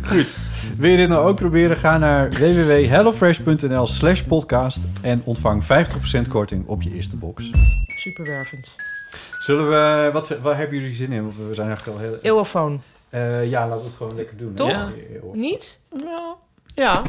[0.02, 0.34] Goed.
[0.78, 1.76] Je dit nou ook proberen?
[1.76, 7.50] Ga naar www.hellofresh.nl slash podcast en ontvang 50% korting op je eerste box.
[7.86, 8.76] Superwervend.
[9.40, 10.10] Zullen we...
[10.12, 11.32] Wat, waar hebben jullie zin in?
[11.48, 12.18] We zijn eigenlijk al heel...
[12.22, 12.82] Eeuwofoon.
[13.08, 14.54] Eh, ja, laten we het gewoon lekker doen.
[14.54, 14.70] Toch?
[14.70, 14.90] Ja.
[15.32, 15.78] Niet?
[15.96, 16.34] Ja.
[16.74, 17.02] Ja.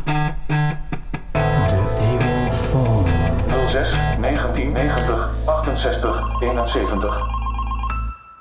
[3.67, 7.42] 06 1990 68 71.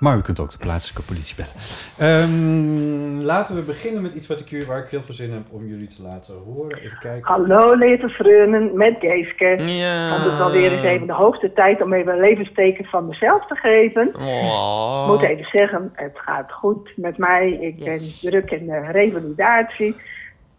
[0.02, 1.54] Maar u kunt ook de plaatselijke politie bellen.
[1.98, 5.42] Ehm, laten we beginnen met iets wat ik, hier- waar ik heel veel zin heb
[5.50, 6.78] om jullie te laten horen.
[6.78, 7.30] Even kijken.
[7.32, 9.62] Hallo, lieve vrienden, met Geeske.
[9.64, 10.10] Ja.
[10.10, 13.46] Want het is alweer eens even de hoogste tijd om even een levensteken van mezelf
[13.46, 14.10] te geven.
[14.14, 15.02] Oh.
[15.06, 17.50] Ik moet even zeggen, het gaat goed met mij.
[17.52, 18.20] Ik Yes.
[18.20, 19.96] ben druk in de revalidatie.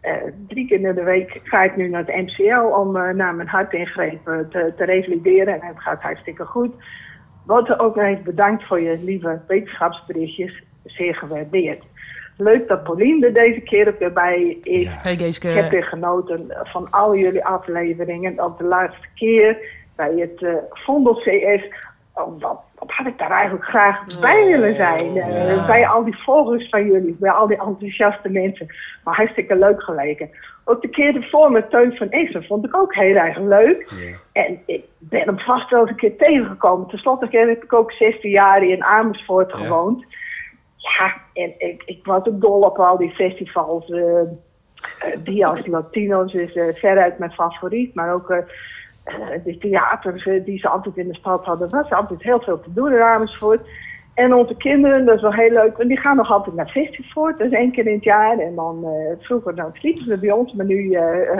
[0.00, 0.12] Eh,
[0.48, 3.48] drie keer in de week ga ik nu naar het MCL om eh, naar mijn
[3.48, 5.54] hartingrepen te, te revalideren.
[5.60, 6.74] En het gaat hartstikke goed.
[7.46, 10.62] Wordt ook nog even bedankt voor je lieve wetenschapsberichtjes.
[10.84, 11.82] Zeer gewaardeerd.
[12.36, 14.82] Leuk dat Pauline er deze keer ook weer bij is.
[14.82, 14.90] Ja.
[15.02, 15.48] Hey Geeske.
[15.48, 18.40] Ik heb weer genoten van al jullie afleveringen.
[18.40, 19.58] Ook de laatste keer
[19.96, 21.62] bij het eh Vondel CS.
[22.12, 25.16] Oh, wat, wat had ik daar eigenlijk graag bij willen zijn.
[25.16, 25.66] Eh, Ja.
[25.66, 27.16] Bij al die volgers van jullie.
[27.20, 28.66] Bij al die enthousiaste mensen.
[29.04, 30.30] Maar hartstikke leuk geleken.
[30.64, 33.90] Ook de keer ervoor met Teun van Essen vond ik ook heel erg leuk.
[34.32, 36.88] En ik ben hem vast wel eens een keer tegengekomen.
[36.88, 40.04] Ten slotte heb ik ook 16 jaar in Amersfoort gewoond.
[40.76, 43.90] Ja, en ik, ik was ook dol op al die festivals.
[43.90, 44.20] eh
[44.98, 47.94] eh, Diaz Latinos is eh, veruit mijn favoriet.
[47.94, 48.44] Maar ook
[49.44, 51.70] de theaters die ze altijd in de stad hadden.
[51.70, 53.60] Er was altijd heel veel te doen in Amersfoort.
[54.14, 55.78] En onze kinderen, dat is wel heel leuk.
[55.78, 57.38] En die gaan nog altijd naar Festivoort.
[57.38, 58.38] Dat is één keer in het jaar.
[58.38, 60.52] En dan eh, vroeger dan sliepen ze bij ons.
[60.52, 61.38] Maar nu eh,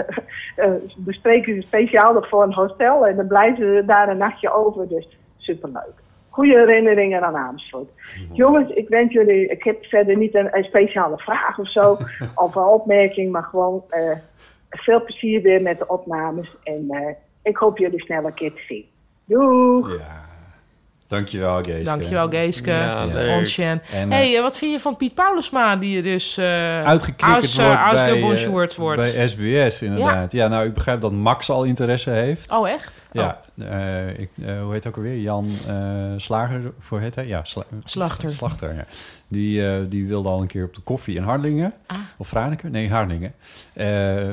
[0.55, 3.07] eh, bespreken ze speciaal nog voor een hotel.
[3.07, 4.87] En dan blijven ze daar een nachtje over.
[4.87, 6.03] Dus superleuk.
[6.29, 7.89] Goede herinneringen aan Amersfoort.
[8.31, 11.97] Jongens, ik wens jullie, ik heb verder niet een, een speciale vraag of zo,
[12.45, 13.83] of een opmerking, maar gewoon
[14.69, 16.55] veel plezier weer met de opnames.
[16.63, 18.85] En ik hoop jullie snel een keer te zien.
[19.25, 19.93] Doei!
[19.93, 20.24] Ja.
[21.15, 21.83] Dankjewel, Geeske.
[21.83, 22.71] Dankjewel Geeske.
[22.71, 23.01] Ja.
[23.91, 26.45] En, eh, hey, eh, wat vind je van Piet Paulusma, die je dus uh,
[26.83, 29.01] Uitgeknikkerd wordt bij, eh, uitgebonjourd wordt?
[29.01, 30.31] bij SBS, inderdaad.
[30.31, 30.47] Ja.
[30.47, 32.51] nou, ik begrijp dat Max al interesse heeft.
[32.51, 33.05] oh, echt?
[33.13, 33.39] Oh, Ja,
[33.69, 35.17] eh, ik, eh, hoe heet het ook alweer?
[35.19, 35.73] Jan eh,
[36.17, 37.27] Slager, voor het hij?
[37.27, 38.29] Ja, Sla- Slachter.
[38.29, 38.85] Slachter, ja.
[39.27, 41.73] Die, eh, die wilde al een keer op de koffie in Harlingen.
[41.87, 41.97] Ah.
[42.17, 42.69] Of Franeker?
[42.69, 43.33] Nee, Harlingen.
[43.73, 43.87] Eh,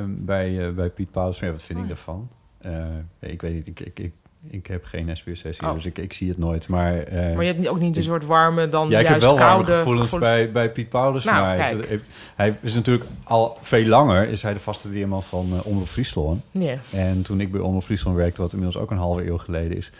[0.06, 1.40] bij, eh, bij Piet Paulus.
[1.40, 1.90] Maar ja, wat vind ik Oh.
[1.90, 2.28] daarvan?
[2.60, 4.12] Eh, ik weet niet, ik, ik, ik,
[4.48, 5.74] ik heb geen SBS hier, Oh.
[5.74, 6.68] dus ik, ik zie het nooit.
[6.68, 9.24] Maar, eh, Maar je hebt ook niet een soort warme, dan ja, ik heb juist
[9.24, 11.24] wel warme koude gevoelens bij, bij Piet Paulus.
[11.24, 12.00] Nou, maar kijk.
[12.36, 14.28] hij, is natuurlijk al veel langer...
[14.28, 16.42] is hij de vaste weerman van uh, Omroep Friesland.
[16.50, 16.74] Ja.
[16.90, 18.40] En toen ik bij Omroep Friesland werkte...
[18.40, 19.90] wat inmiddels ook een halve eeuw geleden is...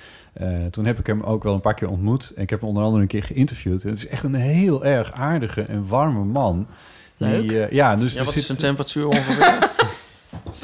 [0.40, 2.32] Uh, toen heb ik hem ook wel een paar keer ontmoet.
[2.36, 3.82] En ik heb hem onder andere een keer geïnterviewd.
[3.82, 6.66] En het is echt een heel erg aardige en warme man.
[7.16, 7.48] Leuk.
[7.48, 9.70] Die, uh, ja, dus Ja, wat zit, is zijn temperatuur ongeveer?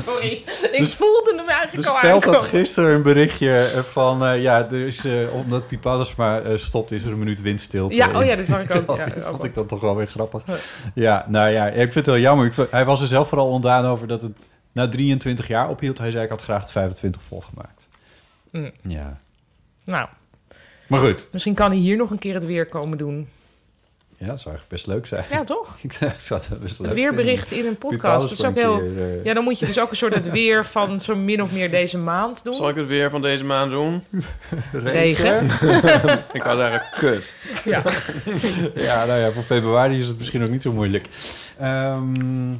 [0.04, 0.28] Sorry,
[0.72, 2.50] ik Dus- voelde hem eigenlijk Dus al speld had aankomen.
[2.50, 4.22] gisteren een berichtje van...
[4.24, 7.94] uh, ja, er is, uh, omdat Pipadas maar uh, stopt, is er een minuut windstilte.
[7.94, 8.86] Ja, oh ja, dat zag ik ook.
[8.86, 9.44] dat Ja, vond wel.
[9.44, 10.42] ik dan toch wel weer grappig.
[10.94, 12.54] Ja, nou ja, ik vind het wel jammer.
[12.54, 14.32] Vond- hij was er zelf vooral ontdaan over dat het
[14.72, 15.98] na 23 jaar ophield.
[15.98, 17.88] Hij zei, ik had graag de 25 volgemaakt.
[18.52, 18.70] Mm.
[18.82, 19.20] Ja,
[19.84, 20.08] Nou,
[20.86, 21.28] maar goed.
[21.32, 23.28] misschien kan hij hier nog een keer het weer komen doen.
[24.20, 25.24] Ja, dat zou eigenlijk best leuk zijn.
[25.30, 25.76] Ja, toch?
[25.82, 28.28] ik zou het best leuk Het weerbericht in een podcast.
[28.28, 28.80] Dat is ook heel...
[28.80, 31.52] eh, Ja, dan moet je dus ook een soort het weer van zo min of
[31.52, 32.54] meer deze maand doen.
[32.54, 34.04] Zal ik het weer van deze maand doen?
[34.72, 35.44] Regen.
[36.32, 37.34] Ik wou zeggen, kut.
[37.64, 37.82] Ja.
[38.74, 41.08] Ja, nou ja, voor februari is het misschien ook niet zo moeilijk.
[41.58, 42.52] Ehm,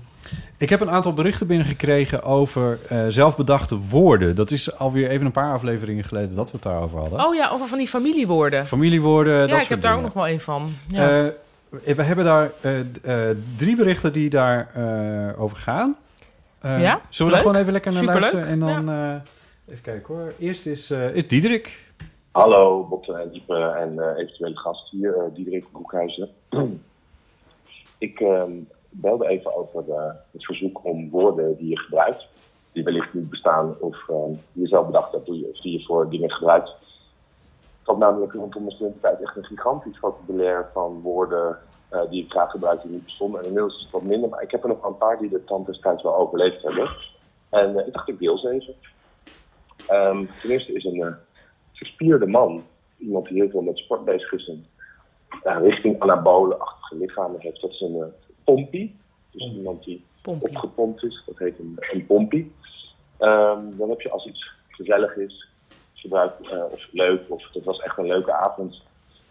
[0.57, 4.35] ik heb een aantal berichten binnengekregen over eh, zelfbedachte woorden.
[4.37, 7.25] Dat is alweer even een paar afleveringen geleden dat we het daarover hadden.
[7.27, 8.67] Oh ja, over van die familiewoorden.
[8.67, 10.71] Familiewoorden, dat ja, ik soort heb daar ook nog wel een van.
[10.89, 11.25] Ja.
[11.25, 11.31] Eh,
[11.71, 12.81] we hebben daar eh,
[13.31, 15.97] eh, drie berichten die daar eh, over gaan.
[16.61, 18.33] Eh, Ja, Zullen we daar gewoon even lekker naar Superleuk.
[18.33, 18.49] luisteren?
[18.49, 19.15] En dan, eh,
[19.73, 20.33] even kijken hoor.
[20.39, 21.87] Eerst is, eh is Diederik.
[22.31, 26.29] Hallo, Bob en Diepe en eh, eventuele gast hier, eh Diederik Broekhuizen.
[27.99, 28.53] ik ehm,
[28.91, 30.03] belde even over eh,
[30.33, 32.27] het verzoek om woorden die je gebruikt,
[32.73, 36.11] die wellicht niet bestaan of ehm, die je zelf bedacht hebt, of die je voor
[36.11, 36.71] dingen gebruikt.
[37.89, 41.59] Had namelijk rondom mijn studententijd echt een gigantisch vocabulaire van woorden
[41.89, 43.41] eh, die ik graag gebruikte die niet bestonden.
[43.41, 45.45] En inmiddels is het wat minder, maar ik heb er nog een paar die de
[45.45, 46.91] tand destijds wel overleefd hebben.
[47.51, 48.75] En eh, ik dacht, ik deel ze even.
[49.87, 51.13] Ehm, ten eerste is een eh,
[51.73, 52.65] verspierde man,
[52.99, 54.65] iemand die heel veel met sport bezig is en
[55.63, 57.61] richting anabolenachtige lichamen heeft.
[57.61, 58.05] Dat is een uh,
[58.45, 58.97] pompie.
[59.31, 60.49] Dus iemand die Pompie.
[60.49, 62.53] opgepompt is, dat heet een, een pompie.
[63.19, 65.48] Ehm, dan heb je als iets gezellig is,
[66.01, 68.83] gebruik, eh, of leuk, of het was echt een leuke avond,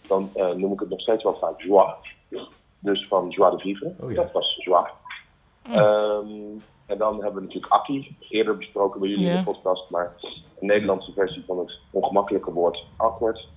[0.07, 1.95] dan eh, noem ik het nog steeds wel vaak joie.
[2.79, 4.15] Dus van joie de vivre, Oh ja.
[4.21, 4.87] dat was joie.
[5.63, 6.27] Ehm,
[6.85, 10.13] en dan hebben we natuurlijk Akkie, eerder besproken bij jullie in de podcast, maar
[10.59, 13.47] een Nederlandse versie van het ongemakkelijke woord awkward.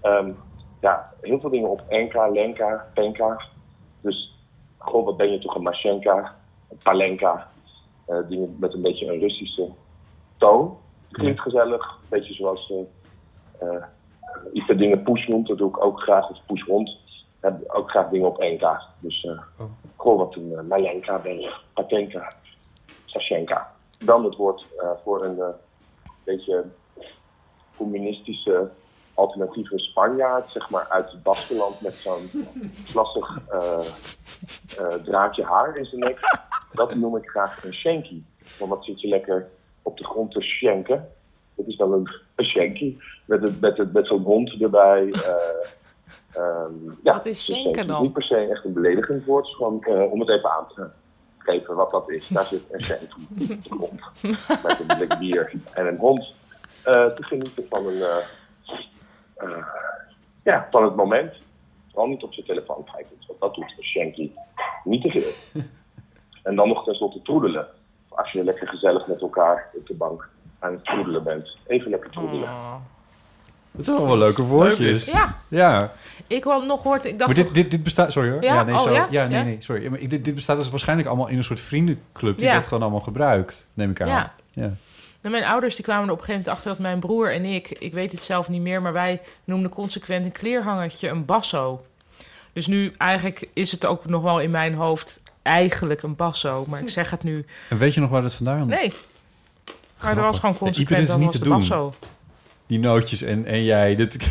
[0.00, 0.30] Ehm,
[0.80, 3.40] ja, heel veel dingen op Enka, Lenka, Penka.
[4.00, 4.34] Dus,
[4.78, 6.36] goh, wat ben je toch een Mashenka,
[6.70, 7.50] een Palenka.
[8.06, 9.68] eh, dingen met een beetje een Russische
[10.36, 10.76] toon.
[11.16, 13.84] Klinkt gezellig, een beetje zoals eh eh,
[14.52, 16.96] Ipe dingen push noemt, dat doe ik ook graag, of push rond.
[17.40, 18.82] Heb ook graag dingen op Enka.
[19.00, 19.40] Dus, eh
[19.96, 20.16] Oh.
[20.16, 22.32] wat een uh, Malenka ben Patenka,
[23.04, 23.72] Sashenka.
[23.98, 24.66] Dan het woord
[25.04, 25.54] voor een
[26.24, 26.64] beetje
[27.76, 28.70] communistische
[29.16, 32.30] alternatieve Spanjaard, zeg maar uit het Baskeland met zo'n
[34.78, 36.18] eh, draadje haar in zijn nek.
[36.72, 38.22] Dat noem ik graag een shanky.
[38.58, 39.50] Want dat zit je lekker
[39.86, 41.08] op de grond te schenken.
[41.54, 45.08] Dat is dan een, een shanky met, het, met, het, met zo'n hond erbij.
[45.12, 46.72] eh, ehm,
[47.02, 48.02] ja, Wat is dus schenken dan?
[48.02, 50.88] Niet per se echt een beledigend woord, gewoon eh, om het even aan te
[51.38, 52.28] geven wat dat is.
[52.28, 54.00] Daar zit een shanky op de grond
[54.64, 56.34] met een blik bier en een hond
[56.82, 58.16] eh, te genieten van een eh,
[59.36, 59.66] eh,
[60.42, 61.34] ja, van het moment.
[61.88, 64.30] Vooral niet op zijn telefoon kijken, want dat doet een shanky
[64.84, 65.62] niet te veel.
[66.42, 67.68] En dan nog tenslotte troedelen.
[68.16, 71.56] Als je lekker gezellig met elkaar op de bank aan het troedelen bent.
[71.66, 72.48] Even lekker troedelen.
[72.48, 72.74] Oh.
[73.70, 75.12] Dat zijn wel wel leuke woordjes.
[75.12, 75.92] Ja, Ja,
[76.26, 77.04] ik had nog gehoord...
[77.04, 78.12] Ik dacht maar dit, dit, dit bestaat...
[78.12, 78.42] Sorry hoor.
[78.42, 78.62] Ja?
[78.62, 79.06] nee, Oh, zo, ja?
[79.10, 79.42] nee, Ja?
[79.42, 79.88] nee, sorry.
[79.88, 82.38] Maar dit, dit bestaat dus waarschijnlijk allemaal in een soort vriendenclub...
[82.38, 82.54] die Ja.
[82.54, 84.08] dat gewoon allemaal gebruikt, neem ik aan.
[84.08, 84.32] Ja.
[84.50, 84.70] ja.
[85.20, 87.44] Nou, mijn ouders die kwamen er op een gegeven moment achter dat mijn broer en
[87.44, 91.86] ik, ik weet het zelf niet meer, maar wij noemden consequent een kleerhangertje een basso.
[92.52, 96.80] Dus nu eigenlijk is het ook nog wel in mijn hoofd eigenlijk een basso, maar
[96.80, 97.44] ik zeg het nu.
[97.68, 98.92] En weet je nog waar dat vandaan Nee.
[100.02, 101.52] Maar er was gewoon Ja, consequent, is was te de doen.
[101.58, 101.94] basso.
[102.66, 103.96] Die nootjes en, en jij.
[103.96, 104.22] Dit, Ik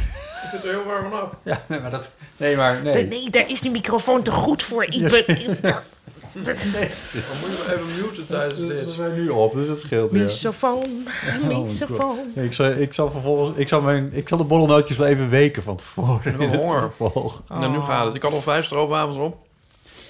[0.51, 1.29] vind er heel warm vanaf.
[1.43, 2.11] ja, nee, maar dat...
[2.37, 2.93] Nee, maar nee.
[2.93, 4.85] Nee, nee, daar is die microfoon te goed voor.
[4.85, 5.23] Ipe.
[6.35, 8.89] Dan moet je even muten tijdens dit.
[8.89, 10.23] zijn nu op, dus dat scheelt weer.
[10.23, 10.83] Misofoon,
[11.45, 12.17] mijn misofoon.
[12.35, 13.57] Ja, ik, zal, ik zal vervolgens...
[13.57, 16.15] Ik zal, mijn, ik zal de borrelnootjes wel even weken van tevoren.
[16.33, 16.91] Ik heb het honger.
[17.47, 18.15] Nou, nu gaat het.
[18.15, 19.37] Ik had al vijf stroopwafels op.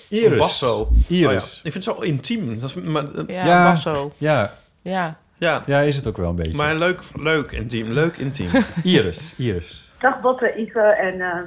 [0.10, 0.38] Iris.
[0.38, 0.88] Basso.
[1.08, 1.26] Iris.
[1.26, 1.38] Oh ja.
[1.64, 2.60] Ik vind het zo intiem.
[2.60, 3.64] Dat is, maar, Ja, Ja.
[3.72, 4.12] basso.
[4.18, 4.54] ja.
[4.82, 5.18] Ja.
[5.38, 6.56] ja, ja, is het ook wel een beetje.
[6.56, 7.92] maar leuk, leuk intiem.
[7.92, 8.50] Leuk intiem.
[8.84, 9.34] Iris.
[9.38, 9.84] Iris.
[10.00, 11.40] Dag Botte, Ive en eh,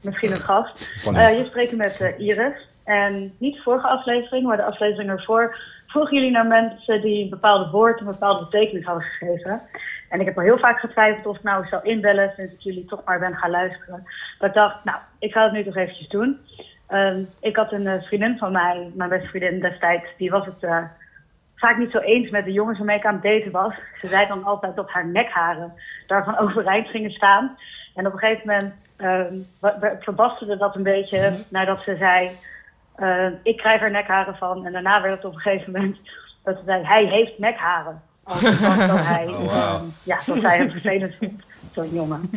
[0.00, 0.92] misschien een gast.
[1.14, 2.56] Eh, je spreekt met eh, Iris.
[2.84, 7.30] En niet de vorige aflevering, maar de aflevering ervoor vroegen jullie naar mensen die een
[7.30, 9.60] bepaalde woord een bepaalde betekenis hadden gegeven.
[10.08, 12.84] En ik heb al heel vaak getwijfeld of ik nou zou inbellen sinds ik jullie
[12.84, 14.02] toch maar ben gaan luisteren.
[14.38, 16.38] Maar ik dacht, nou, ik ga het nu toch eventjes doen.
[16.86, 20.62] Ehm, ik had een eh, vriendin van mij, mijn beste vriendin destijds, die was het
[20.62, 20.78] eh,
[21.56, 23.74] vaak niet zo eens met de jongens waarmee ik aan het daten was.
[23.98, 25.72] Ze zei dan altijd dat haar nekharen
[26.06, 27.56] daarvan overeind gingen staan.
[27.94, 32.30] En op een gegeven moment ehm, wa- wa- verbasterde dat een beetje nadat ze zei...
[32.96, 34.66] eh, ik krijg er nekharen van.
[34.66, 35.96] En daarna werd het op een gegeven moment
[36.44, 36.84] dat ze zei...
[36.84, 38.02] hij heeft nekharen.
[38.24, 41.42] Als was dat hij, ehm, ja, dat zij hem vervelend vond.
[41.72, 42.30] Zo'n jongen.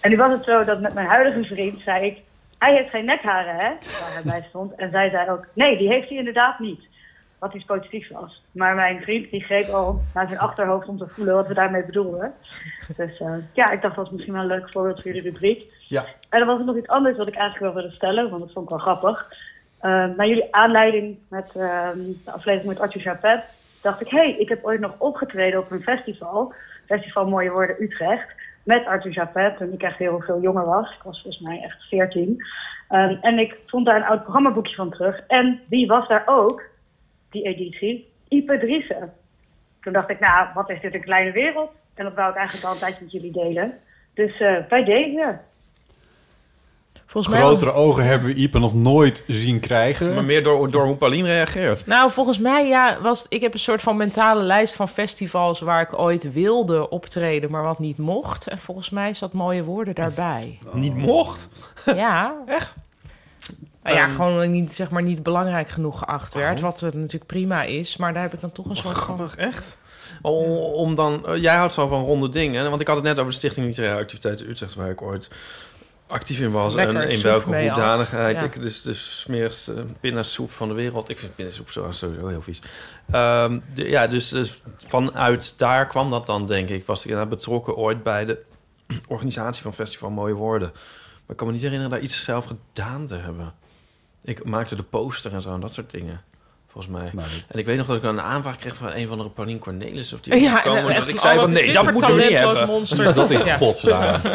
[0.00, 2.18] En nu was het zo dat met mijn huidige vriend zei ik...
[2.60, 3.68] hij heeft geen nekharen, hè?
[3.68, 4.74] Waar hij bij stond.
[4.74, 5.46] En zij zei ook...
[5.54, 6.88] nee, die heeft hij inderdaad niet.
[7.38, 8.42] Wat iets positiefs was.
[8.52, 11.84] Maar mijn vriend die greep al naar zijn achterhoofd om te voelen wat we daarmee
[11.84, 12.34] bedoelden.
[12.96, 15.74] Dus eh, ja, ik dacht dat was misschien wel een leuk voorbeeld voor jullie rubriek.
[15.88, 16.04] Ja.
[16.28, 18.52] En dan was er nog iets anders wat ik eigenlijk wel wilde stellen, want dat
[18.52, 19.32] vond ik wel grappig.
[19.82, 23.44] Uh, naar jullie aanleiding met ehm, de aflevering met Arthur Chapet,
[23.82, 26.54] dacht ik, hé, hey, ik heb ooit nog opgetreden op een festival.
[26.86, 28.28] Festival Mooie Woorden Utrecht.
[28.62, 30.94] Met Arthur Chapet, toen ik echt heel veel jonger was.
[30.94, 32.28] Ik was volgens mij echt 14.
[32.90, 35.20] Um, en ik vond daar een oud programmaboekje van terug.
[35.26, 36.70] En wie was daar ook?
[37.30, 39.12] die editie, Ipe Driessen.
[39.80, 41.70] Toen dacht ik, nou, wat is dit een kleine wereld?
[41.94, 43.78] En dat wou ik eigenlijk al een tijdje met jullie delen.
[44.14, 45.38] Dus uh, bij deze.
[47.10, 47.80] Volgens Grotere mij...
[47.80, 50.14] ogen hebben we Ipe nog nooit zien krijgen.
[50.14, 51.86] Maar meer door, door hoe Pauline reageert.
[51.86, 55.60] Nou, volgens mij, ja, was, ik heb een soort van mentale lijst van festivals...
[55.60, 58.48] waar ik ooit wilde optreden, maar wat niet mocht.
[58.48, 60.58] En volgens mij zat mooie woorden daarbij.
[60.66, 60.74] Oh.
[60.84, 61.48] Niet mocht?
[61.84, 62.34] Ja.
[62.46, 62.74] Echt?
[63.82, 66.58] Nou ja, um, gewoon niet, zeg maar, niet belangrijk genoeg geacht werd.
[66.58, 66.64] Oh.
[66.64, 67.96] Wat natuurlijk prima is.
[67.96, 69.44] Maar daar heb ik dan toch een wat soort grappig, van...
[69.44, 69.78] echt?
[70.22, 71.24] Om, om dan...
[71.28, 72.68] Uh, jij houdt zo van ronde dingen.
[72.68, 74.74] Want ik had het net over de Stichting Literaire Activiteiten Utrecht...
[74.74, 75.30] waar ik ooit
[76.10, 78.44] actief in was Lekker en in welke hoedanigheid Ja.
[78.46, 81.08] ik dus de smerigste pindasoep van de wereld.
[81.08, 82.60] Ik vind pindasoep zo- sowieso heel vies.
[83.10, 86.86] Ehm, de- ja, dus, dus vanuit daar kwam dat dan, denk ik.
[86.86, 88.38] Was ik inderdaad betrokken ooit bij de
[89.08, 90.70] organisatie van Festival Mooie Woorden.
[90.72, 93.52] Maar ik kan me niet herinneren daar iets zelf gedaan te hebben.
[94.24, 96.22] Ik maakte de poster en zo en dat soort dingen.
[96.68, 97.10] Volgens mij.
[97.48, 100.12] En ik weet nog dat ik een aanvraag kreeg van een van de Paulien Cornelis.
[100.12, 102.66] Of die Ja, en dat ik zei oh, van nee, dat moeten we niet hebben.
[102.66, 103.14] monster?
[103.14, 103.56] dat in Ja.
[103.56, 104.20] godsnaam.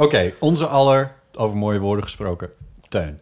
[0.00, 2.50] Oké, onze aller over mooie woorden gesproken.
[2.88, 3.20] Teun.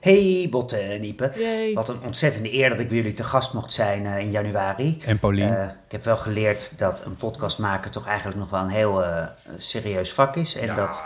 [0.00, 1.32] Hey Botte en Ipe.
[1.74, 4.98] Wat een ontzettende eer dat ik bij jullie te gast mocht zijn eh, in januari.
[5.06, 5.56] En Paulien.
[5.56, 9.04] Eh, ik heb wel geleerd dat een podcast maken toch eigenlijk nog wel een heel
[9.04, 10.54] eh, serieus vak is.
[10.54, 11.04] En dat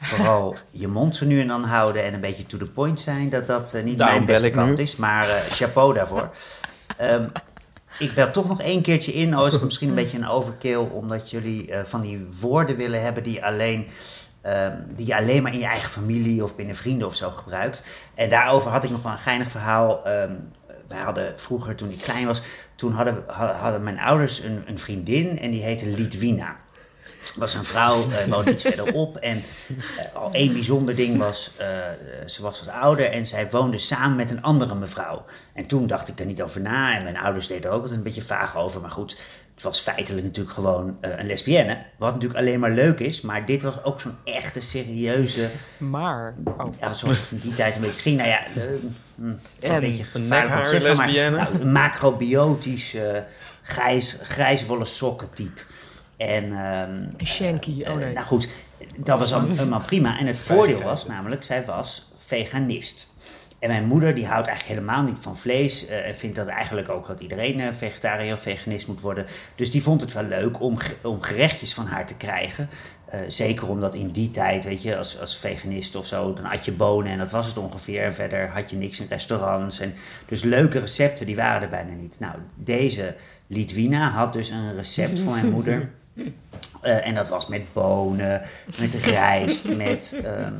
[0.00, 3.30] vooral je mond zo nu en dan houden en een beetje to the point zijn,
[3.30, 4.82] dat dat niet Daarom mijn beste kant nu.
[4.82, 4.96] is.
[4.96, 6.30] Maar eh, chapeau daarvoor.
[6.96, 7.26] Ehm,
[8.00, 9.38] ik bel toch nog één keertje in.
[9.38, 13.02] Oh, is het misschien een beetje een overkill, omdat jullie eh, van die woorden willen
[13.02, 13.86] hebben die alleen...
[14.42, 17.84] ehm, die je alleen maar in je eigen familie of binnen vrienden of zo gebruikt.
[18.14, 20.04] En daarover had ik nog wel een geinig verhaal.
[20.04, 20.34] Ehm,
[20.88, 22.42] wij hadden vroeger, toen ik klein was,
[22.74, 26.56] toen hadden, ha- hadden mijn ouders een, een vriendin en die heette Litwina.
[27.36, 29.16] Was een vrouw, eh, woonde iets verderop.
[29.16, 29.42] En
[29.98, 31.66] eh, al één bijzonder ding was, eh,
[32.26, 35.24] ze was wat ouder en zij woonde samen met een andere mevrouw.
[35.54, 37.98] En toen dacht ik daar niet over na en mijn ouders deden er ook altijd
[37.98, 38.80] een beetje vaag over.
[38.80, 39.16] Maar goed,
[39.54, 41.78] het was feitelijk natuurlijk gewoon een lesbienne.
[41.98, 46.34] Wat natuurlijk alleen maar leuk is, maar dit was ook zo'n echte, serieuze Maar.
[46.44, 46.72] Oh.
[46.80, 48.16] ja, zoals het in die tijd een beetje ging.
[48.16, 48.42] Nou ja,
[49.14, 49.80] hm, een En?
[49.80, 52.96] beetje gevaarlijk om te nekhaar zeggen, maar nou, een macrobiotisch,
[53.62, 55.60] grijs, grijswolle sokken type.
[56.28, 58.12] En, ehm, Shanky, oh eh, nee.
[58.12, 58.48] nou goed,
[58.96, 60.18] dat was al- helemaal prima.
[60.18, 63.08] En het voordeel was namelijk, zij was veganist.
[63.58, 65.86] En mijn moeder die houdt eigenlijk helemaal niet van vlees.
[65.86, 69.26] eh, En vindt dat eigenlijk ook dat iedereen eh, vegetariër of veganist moet worden.
[69.54, 72.68] Dus die vond het wel leuk om, om gerechtjes van haar te krijgen.
[73.06, 76.64] Eh, zeker omdat in die tijd, weet je, als, als veganist of zo, dan had
[76.64, 78.02] je bonen en dat was het ongeveer.
[78.04, 79.78] En verder had je niks in restaurants.
[79.80, 79.94] En
[80.26, 82.20] dus leuke recepten, die waren er bijna niet.
[82.20, 83.14] Nou, deze
[83.46, 85.90] Litwina had dus een recept van mijn moeder.
[86.80, 88.42] Eh, en dat was met bonen,
[88.78, 90.54] met rijst, met ehm,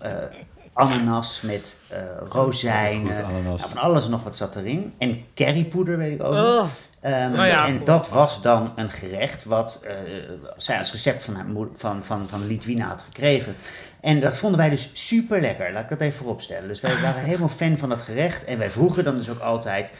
[0.00, 0.12] eh,
[0.72, 1.98] ananas, met eh,
[2.28, 3.16] rozijnen.
[3.16, 3.60] Goed, ananas.
[3.60, 4.94] Nou, van alles en nog wat zat erin.
[4.98, 6.32] En currypoeder weet ik ook.
[6.32, 6.66] Oh.
[7.00, 7.66] Ehm, ja.
[7.66, 9.94] En dat was dan een gerecht wat eh,
[10.56, 13.56] zij als recept van, haar moeder, van, van, van Litwina had gekregen.
[14.00, 15.72] En dat vonden wij dus super lekker.
[15.72, 16.68] Laat ik dat even vooropstellen.
[16.68, 18.44] Dus wij waren helemaal fan van dat gerecht.
[18.44, 19.92] En wij vroegen dan dus ook altijd: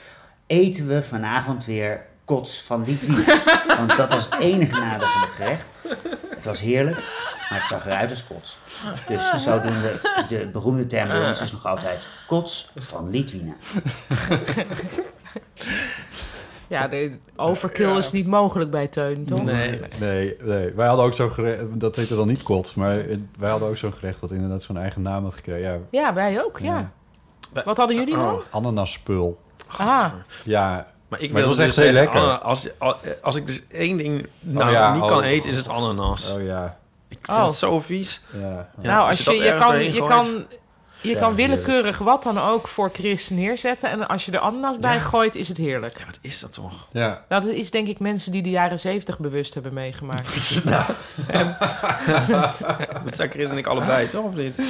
[0.47, 3.41] eten we vanavond weer kots van Litwina?
[3.77, 5.74] Want dat was het enige nadeel van het gerecht.
[6.29, 6.97] Het was heerlijk,
[7.51, 8.61] maar het zag eruit als kots.
[9.09, 13.55] Dus zodoende, de beroemde term bij ons is nog altijd kots van Litwina.
[16.68, 19.43] Ja, de overkill is niet mogelijk bij Teun, toch?
[19.43, 19.81] Nee.
[20.01, 20.72] Nee, nee.
[20.74, 23.03] Wij hadden ook zo'n gerecht, dat heette dan niet kots, maar
[23.39, 25.61] wij hadden ook zo'n gerecht wat inderdaad zo'n eigen naam had gekregen.
[25.62, 26.91] Ja, Ja, wij ook, ja.
[27.55, 27.62] Ja.
[27.64, 28.35] Wat hadden jullie dan?
[28.35, 28.41] Oh.
[28.51, 29.41] ananasspul.
[29.77, 30.07] Ah,
[30.45, 32.20] Ja, Maar ik Maar wil dus echt heel zeggen, lekker.
[32.20, 32.68] ana- Als,
[33.22, 36.32] als ik dus één ding nou ja, niet oh, kan eten, is het ananas.
[36.32, 36.78] oh ja.
[37.09, 37.44] Ik vind Oh.
[37.46, 38.20] het zo vies.
[38.32, 38.40] ja.
[38.40, 40.46] Ja, nou, als als je je, dat je, kan, je kan,
[41.00, 43.90] je Ja, kan willekeurig wat dan ook voor Chris neerzetten.
[43.90, 45.00] En als je er ananas bij Ja.
[45.00, 45.98] gooit, is het heerlijk.
[45.98, 46.86] Ja, wat is dat toch?
[46.92, 47.24] ja.
[47.28, 50.64] Nou, dat is denk ik mensen die de jaren zeventig bewust hebben meegemaakt.
[53.04, 54.24] Dat zijn Chris en ik allebei, toch?
[54.24, 54.61] Of niet?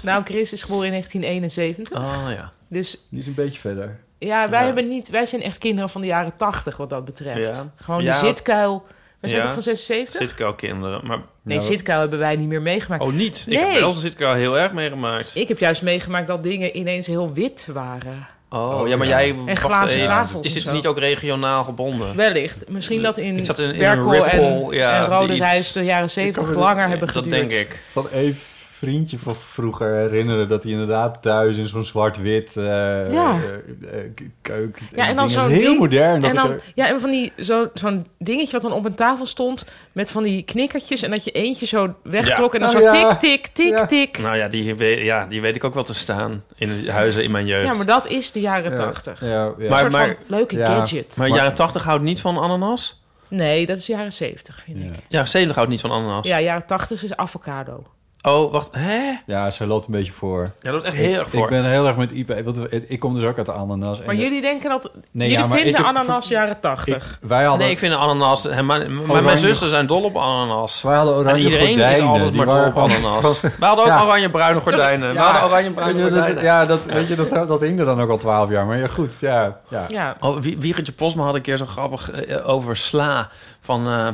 [0.00, 1.98] nou, Chris is geboren in 1971.
[1.98, 2.52] Oh ja.
[2.68, 4.00] Dus Die is een beetje verder.
[4.28, 4.64] Ja, wij, Ja.
[4.66, 7.56] Hebben niet, wij zijn echt kinderen van de jaren 80 wat dat betreft.
[7.56, 7.72] Ja.
[7.76, 8.12] Gewoon Ja.
[8.20, 8.86] de zitkuil.
[9.20, 9.46] We zijn Ja.
[9.46, 10.20] toch van 76?
[10.20, 11.06] Zit ik al kinderen.
[11.06, 13.02] Maar, Nee, Nou, zitkuil hebben wij niet meer meegemaakt.
[13.02, 13.44] oh, niet.
[13.48, 15.30] Ik heb wel zit ik al heel erg meegemaakt.
[15.34, 18.28] Ik heb juist meegemaakt dat dingen ineens heel wit waren.
[18.50, 19.18] Oh, Oh, ja, maar ja.
[19.20, 19.34] jij...
[19.46, 20.08] En glazen even.
[20.08, 22.16] tafels Is dit niet ook regionaal gebonden?
[22.16, 22.68] Wellicht.
[22.68, 25.72] Misschien dat in, Ik zat in- in een Berkel Ripple, en, ja, en Rode Reis
[25.72, 27.50] de jaren 70 me langer dus- hebben dat geduurd.
[27.50, 27.82] denk ik.
[27.92, 28.38] Van een
[28.80, 32.64] vriendje van vroeger herinneren dat hij inderdaad thuis in zo'n zwart-wit eh
[33.12, 33.38] Ja.
[33.40, 34.10] eh, eh,
[34.42, 34.82] keuken.
[34.94, 36.20] Ja, en dan zo'n heel ding- modern.
[36.20, 38.94] Dat En dan, er- ja, en van die, zo, zo'n dingetje wat dan op een
[38.94, 39.64] tafel stond...
[39.92, 42.54] met van die knikkertjes en dat je eentje zo wegtrok...
[42.54, 43.16] en dan Oh, zo ja.
[43.16, 43.86] tik, tik, tik, Ja.
[43.86, 44.18] tik.
[44.18, 47.30] Nou ja die, weet, ja, die weet ik ook wel te staan in huizen in
[47.30, 47.66] mijn jeugd.
[47.66, 49.20] Ja, maar dat is de jaren Ja, 80.
[49.20, 49.44] Ja, ja.
[49.58, 50.66] Een Maar- soort van leuke ja.
[50.66, 51.16] gadget.
[51.16, 53.02] Maar jaren 80 houdt niet van ananas?
[53.28, 54.84] Nee, dat is jaren 70, vind Ja.
[54.84, 54.90] ik.
[55.08, 56.26] Ja, Zelig houdt niet van ananas.
[56.26, 57.82] Ja, jaren 80 is avocado.
[58.22, 58.68] Oh, wacht.
[58.76, 59.12] Hè?
[59.26, 60.50] ja, zij loopt een beetje voor.
[60.60, 61.42] Ja, dat is echt heel erg ik, voor.
[61.42, 62.42] ik ben heel erg met Ipe.
[62.42, 64.00] Want ik kom dus ook uit de ananas.
[64.00, 64.90] en Maar de- jullie denken dat...
[65.10, 66.94] Nee, jullie ja, maar vinden heb- ananas jaren 80.
[67.20, 68.42] ik- wij hadden, Nee, ik vind ananas...
[68.42, 70.82] hè, Oranje- mijn zussen zijn dol op ananas.
[70.82, 71.96] wij hadden En oranje iedereen gordijnen.
[71.96, 73.40] is altijd die maar dol op ananas.
[73.40, 74.02] We hadden ook Ja.
[74.04, 75.12] oranje-bruine gordijnen.
[75.12, 76.42] We hadden oranje-bruine je, dat, gordijnen.
[76.44, 78.66] ja, dat, weet je, dat, dat hing er dan ook al twaalf jaar.
[78.66, 79.56] Maar ja, goed, ja.
[79.68, 79.84] ja.
[79.88, 80.16] Ja.
[80.20, 83.28] Oh, Wie- Wiegertje Posma had een keer zo grappig eh, over sla.
[83.60, 84.08] Van, eh,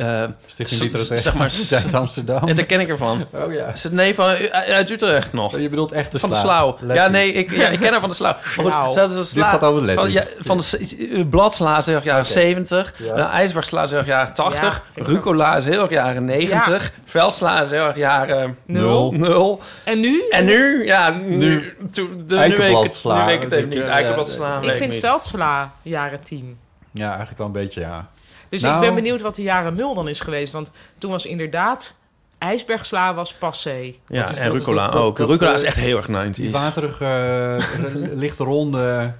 [0.00, 1.52] eh, Stichting Literatuur zeg maar,
[1.84, 2.48] uit Amsterdam.
[2.48, 3.26] Ja, daar ken ik ervan.
[3.30, 3.66] Oh ja.
[3.66, 5.58] Is het nee van uit Utrecht nog?
[5.58, 6.44] Je bedoelt echt de van de sla.
[6.44, 6.94] Slauw.
[6.94, 8.32] Ja, nee, ik, ja, ik ken haar van de Slauw.
[8.56, 10.12] Maar goed, een sla- Dit gaat over Van, letters.
[10.14, 12.94] ja, van de bladsla is heel erg jaren 70.
[12.96, 13.14] Ja.
[13.14, 14.82] Nou, ijsbergsla is heel erg jaren 80.
[14.94, 16.92] Ja, Rucola is heel erg jaren 90.
[17.04, 19.12] Veldsla is heel erg jaren Nul.
[19.12, 19.60] 0.
[19.84, 20.22] En nu?
[20.30, 20.84] En nu?
[20.84, 21.76] Ja, nu, Nu.
[21.92, 23.86] de, nu, weet ik het, nu weet ik het even Ik, niet.
[23.86, 26.58] Eikenbladsla ik vind veldsla jaren 10.
[26.92, 28.08] Ja, eigenlijk wel een beetje, ja.
[28.50, 30.52] Dus Nou- ik ben benieuwd wat de jaren nul dan is geweest.
[30.52, 31.98] Want toen was inderdaad...
[32.38, 33.94] IJsbergsla was passé.
[34.06, 34.54] Ja, en dat?
[34.56, 35.16] rucola Dat- dat- ook.
[35.16, 36.30] dat, rucola eh, is echt heel erg 90s.
[36.36, 37.94] Die waterige, eh,
[38.24, 39.12] lichte ronde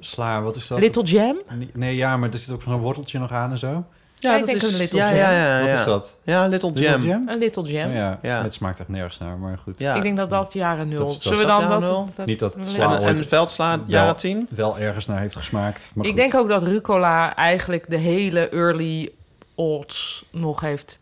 [0.00, 0.78] sla, wat is dat?
[0.78, 1.36] Little Jam?
[1.72, 3.84] Nee, ja, maar er zit ook zo'n worteltje nog aan en zo.
[4.20, 5.16] Ja, ik dat denk is- een Little ja, Jam.
[5.16, 5.64] Ja, ja, ja.
[5.66, 6.16] Wat is dat?
[6.22, 6.92] Ja, Little Jam.
[6.92, 7.28] Little Jam?
[7.28, 7.88] Een Little Jam.
[7.88, 8.18] Oh, ja.
[8.22, 8.42] Ja.
[8.42, 9.74] het smaakt echt nergens naar, maar goed.
[9.78, 9.94] Ja.
[9.94, 11.06] Ik denk dat dat jaren nul.
[11.06, 12.26] Dat Zullen we dan dat?
[12.26, 13.02] Niet dat Little sla Jam?
[13.02, 14.46] En, en veldsla, wel- jaren 10?
[14.50, 15.90] Wel ergens naar heeft gesmaakt.
[15.94, 16.20] Maar Ik goed.
[16.20, 19.10] denk ook dat rucola eigenlijk de hele early
[19.54, 20.98] odds nog heeft.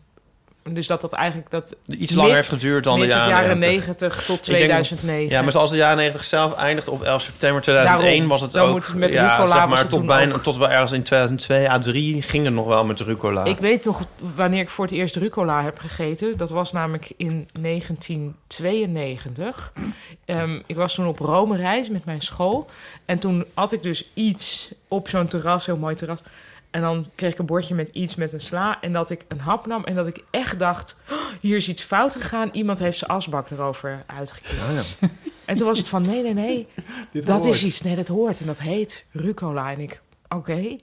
[0.63, 3.99] Dus dat dat eigenlijk dat Iets langer heeft geduurd dan de jaren, jaren 90.
[3.99, 5.29] 90 tot denk- 2009.
[5.29, 8.27] Ja, maar zoals de jaren 90 zelf eindigt op 11 september 2001 Daarom.
[8.29, 8.73] was het Dan ook...
[8.73, 10.43] moet met ja, rucola zeg maar tot, bijna, ook.
[10.43, 13.43] tot wel ergens in 2002 à 3 ging het nog wel met rucola.
[13.45, 14.01] Ik weet nog
[14.35, 16.37] wanneer ik voor het eerst rucola heb gegeten.
[16.37, 19.71] Dat was namelijk in 1992.
[20.25, 22.69] Ehm, ik was toen op Rome reis met mijn school.
[23.05, 26.19] En toen had ik dus iets op zo'n terras, heel mooi terras.
[26.71, 28.77] En dan kreeg ik een bordje met iets met een sla.
[28.81, 30.95] En dat ik een hap nam en dat ik echt dacht...
[31.11, 32.49] "Oh, hier is iets fout gegaan.
[32.51, 34.97] Iemand heeft zijn asbak erover uitgekeerd.
[35.45, 36.67] En toen was het van, nee, nee, nee.
[37.11, 37.55] Dit Dat hoort.
[37.55, 38.39] is iets, nee, dat hoort.
[38.39, 39.71] En dat heet rucola.
[39.71, 40.77] En ik, oké.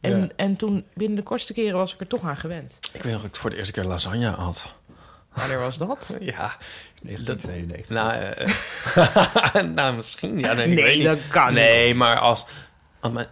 [0.00, 0.28] En, Ja.
[0.36, 2.78] en toen, binnen de kortste keren was ik er toch aan gewend.
[2.92, 4.74] Ik weet nog dat ik voor de eerste keer lasagne had.
[5.34, 6.14] Wanneer was dat?
[6.20, 6.56] Ja,
[7.02, 7.88] 1992.
[7.88, 10.38] nou, eh, nou misschien.
[10.38, 11.06] Ja, nee, ik Nee, weet niet.
[11.06, 12.46] dat kan Nee, maar als...
[13.12, 13.26] mijn,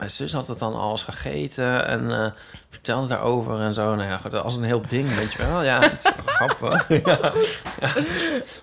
[0.00, 2.30] mijn zus had het dan al eens gegeten en eh,
[2.70, 3.94] vertelde daarover en zo.
[3.94, 5.62] Nou ja, goed, als een heel ding, weet je wel.
[5.62, 6.88] Ja, het is grappig.
[7.04, 7.32] ja.
[7.80, 7.92] Ja.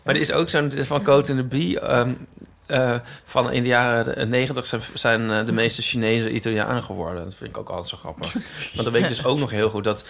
[0.04, 1.80] Maar er is ook zo'n van Coat in the Bee...
[1.80, 7.24] eh, van in de jaren negentig zijn, zijn eh, de meeste Chinezen Italianen geworden.
[7.24, 8.34] Dat vind ik ook altijd zo grappig.
[8.74, 10.06] Want dan weet ik dus ook nog heel goed dat...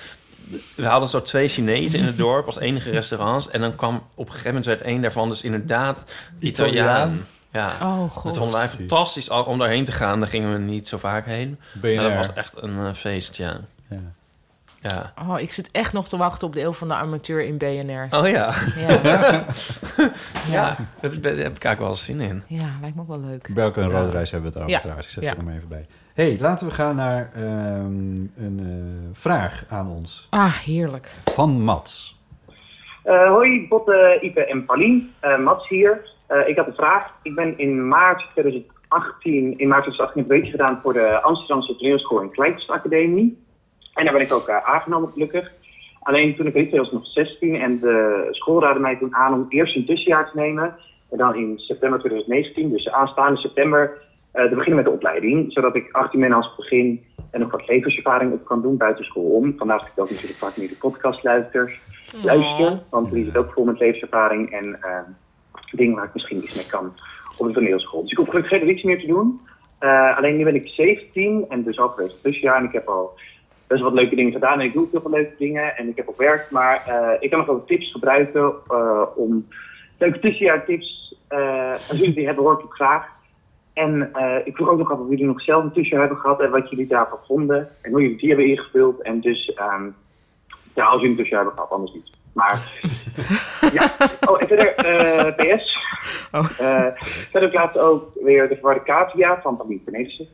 [0.75, 3.49] We hadden zo twee Chinezen in het dorp als enige restaurants.
[3.49, 6.03] En dan kwam op een gegeven moment werd één daarvan dus inderdaad
[6.39, 7.25] Italiaan.
[7.51, 7.71] Ja.
[7.81, 8.37] Oh, Dat god.
[8.37, 10.19] vonden wij fantastisch om daarheen te gaan.
[10.19, 11.59] Daar gingen we niet zo vaak heen.
[11.81, 11.95] BNR.
[11.95, 13.57] Maar dat was echt een eh, feest, ja.
[13.89, 13.99] Ja.
[14.81, 15.13] Ja.
[15.27, 18.07] Oh, ik zit echt nog te wachten op de eeuw van de amateur in BNR.
[18.11, 18.53] Oh ja.
[18.75, 19.45] Ja, ja.
[20.51, 22.43] Ja, daar heb ik eigenlijk wel zin in.
[22.47, 23.53] Ja, lijkt me ook wel leuk.
[23.53, 23.99] Belke en Ja.
[23.99, 24.79] Rode Reis hebben we het over Ja.
[24.79, 25.07] trouwens.
[25.07, 25.35] Ik zet Ja.
[25.35, 25.85] er maar even bij.
[26.13, 27.45] hey, laten we gaan naar ehm,
[28.37, 30.27] een eh, vraag aan ons.
[30.29, 31.09] Ah, heerlijk.
[31.23, 32.15] Van Mats.
[33.03, 35.13] Eh, hoi, Botte, Ipe en Paulien.
[35.19, 36.09] Eh, Mats hier.
[36.27, 37.11] Eh, ik had een vraag.
[37.21, 42.21] Ik ben in maart 2018, in maart 2018 een beetje gedaan voor de Amsterdamse toneelschool
[42.21, 43.45] en Kleinkunstacademie.
[43.93, 45.51] En daar ben ik ook eh, aangenomen, gelukkig.
[45.99, 49.33] Alleen toen ik liep, was ik nog 16 en de school raadde mij toen aan
[49.33, 50.75] om eerst een tussenjaar te nemen.
[51.11, 54.01] En dan in september 2019, dus aanstaande september,
[54.31, 55.51] eh, te beginnen met de opleiding.
[55.53, 59.31] Zodat ik 18 ben als begin en nog wat levenservaring op kan doen buiten school
[59.31, 59.53] om.
[59.57, 61.79] Vandaar dat ik ook natuurlijk vaak meer de podcast luister.
[62.23, 64.79] luister want die zit ook vol met levenservaring en
[65.71, 66.93] dingen waar ik misschien iets mee kan
[67.37, 68.01] op de toneelschool.
[68.01, 69.39] Dus ik hoef gelukkig geen auditie meer te doen.
[69.79, 73.19] Eh, alleen nu ben ik 17 en dus al geweest tussenjaar en ik heb al
[73.67, 75.95] best wat leuke dingen gedaan en ik doe ook heel veel leuke dingen en ik
[75.95, 76.51] heb ook werk.
[76.51, 79.47] Maar eh, ik kan nog wel tips gebruiken eh, om
[79.97, 83.15] leuke tussenjaartips, eh als jullie die hebben, hoor ik ook graag.
[83.73, 84.11] En
[84.43, 86.69] ik vroeg ook nog af of jullie nog zelf een tussenjaar hebben gehad en wat
[86.69, 87.69] jullie daarvan vonden.
[87.81, 89.01] En hoe jullie die hebben ingevuld.
[89.01, 89.89] En dus, ehm,
[90.75, 92.16] ja, als jullie een tussenjaar hebben gehad, anders niet.
[92.37, 92.61] Maar,
[93.77, 93.95] ja.
[94.29, 95.75] Oh, en verder, eh, PS.
[96.31, 96.85] Eh,
[97.29, 100.27] verder heb ik laatst ook weer de verwarde Katia van Pamien Cornelissen.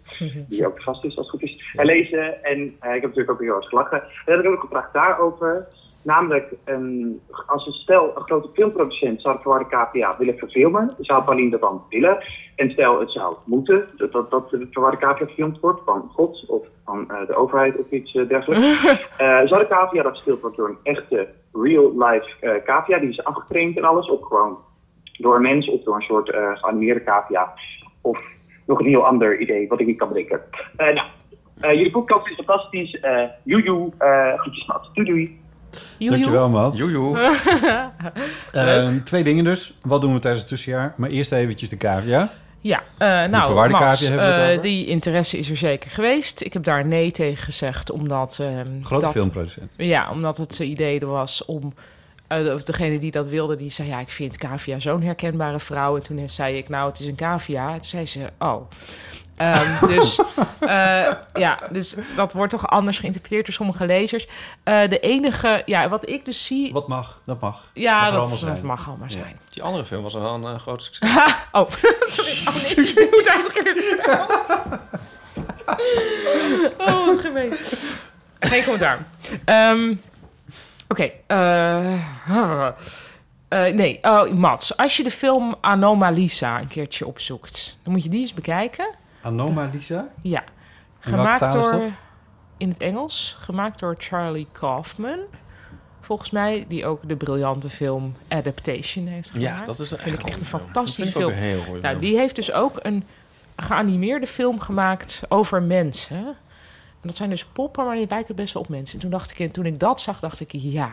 [0.47, 2.43] Die ook de gast is, als het goed is, herlezen.
[2.43, 4.01] En eh, ik heb natuurlijk ook heel erg gelachen.
[4.01, 5.67] En dan heb ik ook een vraag daarover.
[6.03, 11.23] Namelijk, een, als een stel, een grote filmproducent zou de verwarde KPA willen verfilmen, zou
[11.23, 12.23] Pauline dat dan willen?
[12.55, 16.45] En stel, het zou moeten, dat, dat, dat de verwarde KPA gefilmd wordt van God
[16.47, 18.81] of van eh, de overheid of iets eh, dergelijks.
[19.17, 23.77] Eh, zou de KPA dat gespeeld wordt door een echte real-life KPA, die is afgetraind
[23.77, 24.57] en alles, of gewoon
[25.17, 27.53] door een mens of door een soort geanimeerde KPA?
[28.01, 28.21] Of
[28.65, 30.41] nog een heel ander idee wat ik niet kan bedenken.
[30.77, 32.99] Nou, jullie podcast is fantastisch.
[32.99, 34.67] Eh joejoe, eh groetjes.
[34.93, 35.41] Doei doei.
[35.99, 36.77] Dankjewel, Mats.
[36.77, 37.17] Joejoe.
[38.51, 39.73] Ehm, twee dingen dus.
[39.81, 40.93] Wat doen we tijdens het tussenjaar?
[40.97, 42.31] Maar eerst eventjes de KVA.
[42.61, 44.61] Ja, eh, nou, verwarde Mats, cavia hebben we eh, over.
[44.61, 46.41] die interesse is er zeker geweest.
[46.41, 48.37] Ik heb daar nee tegen gezegd, omdat...
[48.41, 49.73] ehm, Grote dat, filmproducent.
[49.77, 51.73] Ja, omdat het idee er was om...
[52.27, 53.87] eh, of degene die dat wilde, die zei...
[53.87, 55.95] ja, ik vind Cavia zo'n herkenbare vrouw.
[55.95, 57.71] En toen zei ik, nou, het is een cavia.
[57.71, 58.61] Toen zei ze, oh.
[59.37, 60.19] Ehm, dus,
[60.59, 64.27] eh, ja, dus dat wordt toch anders geïnterpreteerd door sommige lezers.
[64.63, 66.73] Eh, de enige, ja, wat ik dus zie...
[66.73, 67.69] Wat mag, dat mag.
[67.73, 69.13] ja, mag dat, allemaal dat mag allemaal Ja.
[69.13, 69.39] zijn.
[69.49, 71.09] Die andere film was wel een eh, groot succes.
[71.51, 71.69] Oh,
[72.07, 72.31] sorry.
[72.47, 73.99] Oh nee, ik moet eigenlijk weer
[76.77, 77.53] Oh, wat gemeen.
[78.39, 79.05] Geen commentaar.
[79.45, 79.93] Ehm,
[80.87, 81.09] Oké.
[81.27, 81.93] eh,
[83.47, 84.77] eh, nee, oh, Mats.
[84.77, 87.77] Als je de film Anomalisa een keertje opzoekt...
[87.83, 88.87] dan moet je die eens bekijken.
[89.23, 90.07] Anomalisa?
[90.21, 90.41] Ja.
[90.41, 91.71] In welke Gemaakt door...
[91.71, 91.89] dat?
[92.57, 93.37] In het Engels.
[93.39, 95.19] Gemaakt door Charlie Kaufman.
[96.01, 96.65] Volgens mij.
[96.67, 99.59] Die ook de briljante film Adaptation heeft gemaakt.
[99.59, 101.43] Ja, dat is een Vind echt ik echt een fantastische Dat vind ik ook film.
[101.43, 101.99] een heel Nou, film.
[101.99, 103.03] die heeft dus ook een
[103.55, 106.17] geanimeerde film gemaakt over mensen.
[107.01, 108.93] En dat zijn dus poppen, maar die lijken best wel op mensen.
[108.95, 110.91] En toen dacht ik, en toen ik dat zag, dacht ik, ja,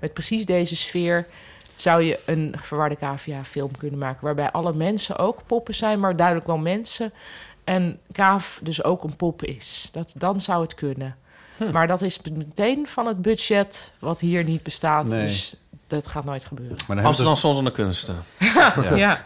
[0.00, 1.26] met precies deze sfeer
[1.74, 4.24] zou je een verwarde cavia film kunnen maken.
[4.24, 7.12] Waarbij alle mensen ook poppen zijn, maar duidelijk wel mensen.
[7.72, 9.88] En Kaaf dus ook een pop is.
[9.92, 11.16] Dat, dan zou het kunnen.
[11.56, 11.70] Hm.
[11.70, 15.06] Maar dat is meteen van het budget wat hier niet bestaat.
[15.06, 15.22] Nee.
[15.26, 15.56] Dus
[15.86, 16.76] dat gaat nooit gebeuren.
[16.86, 18.16] Maar dan Amsterdam hebben zonder kunsten.
[18.38, 18.74] Ja.
[18.94, 19.22] Ja.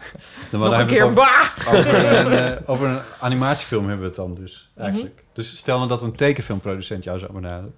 [0.51, 1.49] Dan Nog een keer, bah!
[1.67, 4.83] over, een, eh, over een animatiefilm hebben we het dan dus, Mhm.
[4.85, 5.23] eigenlijk.
[5.33, 7.75] Dus stel nou dat een tekenfilmproducent jou zou benaderen.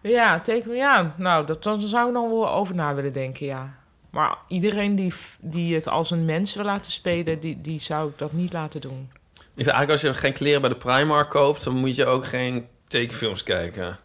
[0.00, 3.74] Ja, teken, ja, nou, dat, dat zou ik nog wel over na willen denken, ja.
[4.10, 8.18] Maar iedereen die, die het als een mens wil laten spelen, die, die zou ik
[8.18, 9.10] dat niet laten doen.
[9.56, 11.64] Ik vind eigenlijk als je geen kleren bij de Primark koopt...
[11.64, 13.98] dan moet je ook geen tekenfilms kijken.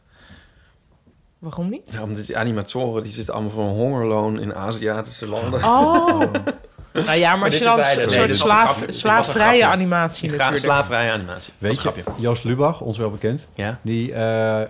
[1.39, 1.91] Waarom niet?
[1.91, 5.63] Ja, omdat die animatoren die zitten allemaal voor een hongerloon in Aziatische landen.
[5.63, 6.21] Oh!
[7.05, 7.97] nou ja, maar als je dan een.
[7.97, 10.57] Nee, soort slaaf, slaafvrije animatie natuurlijk.
[10.57, 11.53] slaafvrije animatie.
[11.57, 11.91] Weet je.
[12.17, 13.79] Joost Lubach, ons wel bekend, Ja?
[13.81, 14.61] die, eh,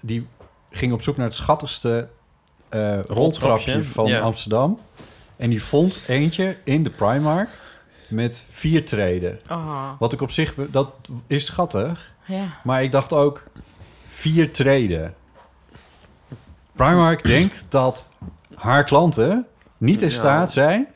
[0.00, 0.26] die
[0.70, 2.08] ging op zoek naar het schattigste
[2.68, 4.20] eh Roltrapje, van ja.
[4.20, 4.80] Amsterdam.
[5.36, 7.48] En die vond eentje in de Primark
[8.08, 9.40] met vier treden.
[9.50, 10.90] Oh, Wat ik op zich, dat
[11.26, 12.12] is schattig.
[12.24, 12.44] ja.
[12.64, 13.42] Maar ik dacht ook,
[14.10, 15.14] vier treden.
[16.72, 18.08] Primark denkt dat
[18.54, 19.46] haar klanten
[19.78, 20.14] niet in Ja.
[20.14, 20.86] staat zijn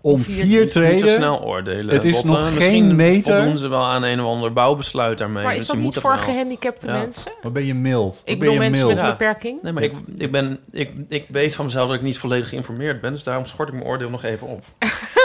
[0.00, 1.08] om Vier- vier Niet zo treden...
[1.08, 1.94] snel oordelen.
[1.94, 2.30] Het is Botten.
[2.32, 3.36] nog geen Misschien meter.
[3.36, 5.44] voldoen ze wel aan een of ander bouwbesluit daarmee.
[5.44, 6.92] Maar dus is dat je niet voor dat gehandicapte Ja.
[6.92, 7.32] mensen?
[7.42, 8.22] Wat ben je mild?
[8.24, 8.88] Ik ben je mensen mild?
[8.88, 9.16] met een Ja.
[9.18, 9.62] beperking.
[9.62, 13.00] Nee, maar ik, ik, ben, ik, ik weet van mezelf dat ik niet volledig geïnformeerd
[13.00, 13.12] ben.
[13.12, 14.64] Dus daarom schort ik mijn oordeel nog even op.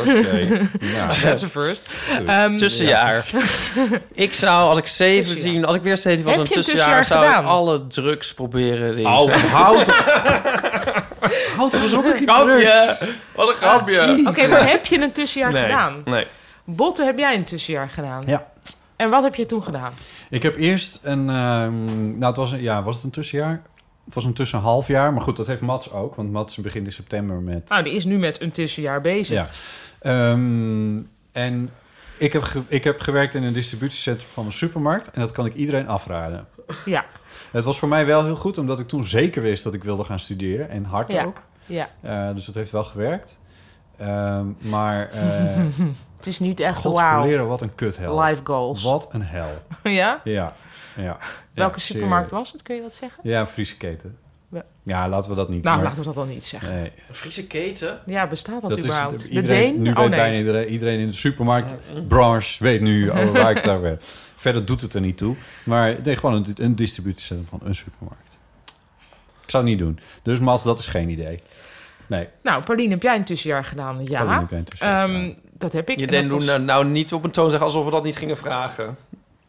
[0.00, 0.68] Oké.
[0.80, 1.88] Ja, That's a first.
[2.26, 3.24] Ehm, Tussenjaar.
[4.12, 5.66] ik zou, als ik 17, Tussenjaar.
[5.66, 9.06] als ik weer 17 was, een tussenjaar, tussenjaar zou ik alle drugs proberen.
[9.06, 9.86] Oh, houd
[11.56, 13.04] Houd toch eens op met die drugs.
[13.34, 14.24] Wat een grapje!
[14.26, 16.02] Oké, maar heb je een tussenjaar nee, gedaan?
[16.04, 16.26] nee.
[16.64, 18.22] Botte, heb jij een tussenjaar gedaan?
[18.26, 18.46] Ja.
[18.96, 19.92] En wat heb je toen gedaan?
[20.30, 21.30] Ik heb eerst een...
[21.30, 23.62] ehm, nou, het was, een, ja, was het een tussenjaar?
[24.04, 25.12] Het was een tussen half jaar.
[25.12, 26.14] Maar goed, dat heeft Mats ook.
[26.14, 27.68] Want Mats begint in september met...
[27.68, 29.34] Nou, die is nu met een tussenjaar bezig.
[29.36, 29.46] Ja.
[30.30, 31.00] Ehm,
[31.32, 31.70] en
[32.18, 35.10] ik heb, ik heb gewerkt in een distributiecentrum van een supermarkt.
[35.10, 36.46] En dat kan ik iedereen afraden.
[36.84, 37.04] Ja,
[37.50, 40.04] Het was voor mij wel heel goed, omdat ik toen zeker wist dat ik wilde
[40.04, 40.68] gaan studeren.
[40.68, 41.24] En hard Ja.
[41.24, 41.42] ook.
[41.66, 41.88] ja.
[42.00, 43.38] Eh, dus dat heeft wel gewerkt.
[43.98, 45.08] Ehm, maar...
[45.12, 45.56] eh
[46.16, 47.24] Het is niet echt wauw.
[47.24, 48.20] leren, wat een kuthel.
[48.22, 48.82] Life goals.
[48.82, 49.48] Wat een hel.
[49.82, 50.20] ja?
[50.24, 50.54] Ja.
[51.08, 51.16] ja.
[51.54, 52.42] Welke Ja, supermarkt serieus.
[52.44, 52.62] was het?
[52.62, 53.20] Kun je dat zeggen?
[53.22, 54.16] Ja, een Friese keten.
[54.50, 54.64] Ja.
[54.84, 56.74] Ja, laten we dat niet Nou, maar- laten we dat wel niet zeggen.
[56.74, 58.00] Nee, Een Friese keten?
[58.06, 59.20] Ja, bestaat dat, dat is überhaupt?
[59.22, 59.82] de iedereen, Deen?
[59.82, 60.18] Nu oh weet nee.
[60.18, 64.02] bijna iedereen, iedereen in de supermarktbranche weet nu over waar ik het over heb.
[64.34, 65.34] Verder doet het er niet toe.
[65.64, 68.36] Maar nee, gewoon een, een distributiecentrum van een supermarkt.
[69.44, 69.98] Ik zou het niet doen.
[70.22, 71.40] Dus Mats, dat is geen idee.
[72.06, 74.04] Nee, Nou, Pauline, heb jij een tussenjaar gedaan?
[74.04, 74.24] Ja.
[74.24, 75.36] Pauline heb jij een tussenjaar Ehm, gedaan.
[75.58, 75.96] dat heb ik.
[75.98, 78.16] Je en denkt was- nou, nou niet op een toon zeggen alsof we dat niet
[78.16, 78.96] gingen vragen.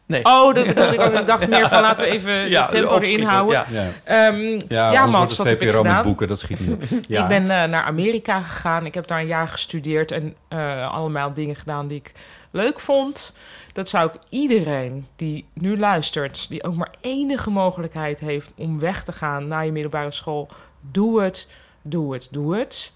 [0.06, 0.24] Nee.
[0.24, 1.12] Oh, dat bedoelde ik ook.
[1.12, 3.64] Ik dacht meer van laten we even Ja, de tempo erin houden.
[3.70, 3.82] ja.
[3.82, 6.60] ja, Ehm, ja, ja, anders wordt Mats, het dat heb ik met boeken, dat schiet
[6.60, 6.82] niet op.
[7.08, 7.22] Ja.
[7.22, 8.86] Ik ben eh, naar Amerika gegaan.
[8.86, 12.12] Ik heb daar een jaar gestudeerd en eh, allemaal dingen gedaan die ik
[12.50, 13.32] leuk vond.
[13.72, 19.04] Dat zou ik iedereen die nu luistert, die ook maar enige mogelijkheid heeft om weg
[19.04, 20.48] te gaan naar je middelbare school,
[20.80, 21.48] doe het,
[21.82, 22.92] doe het, doe het.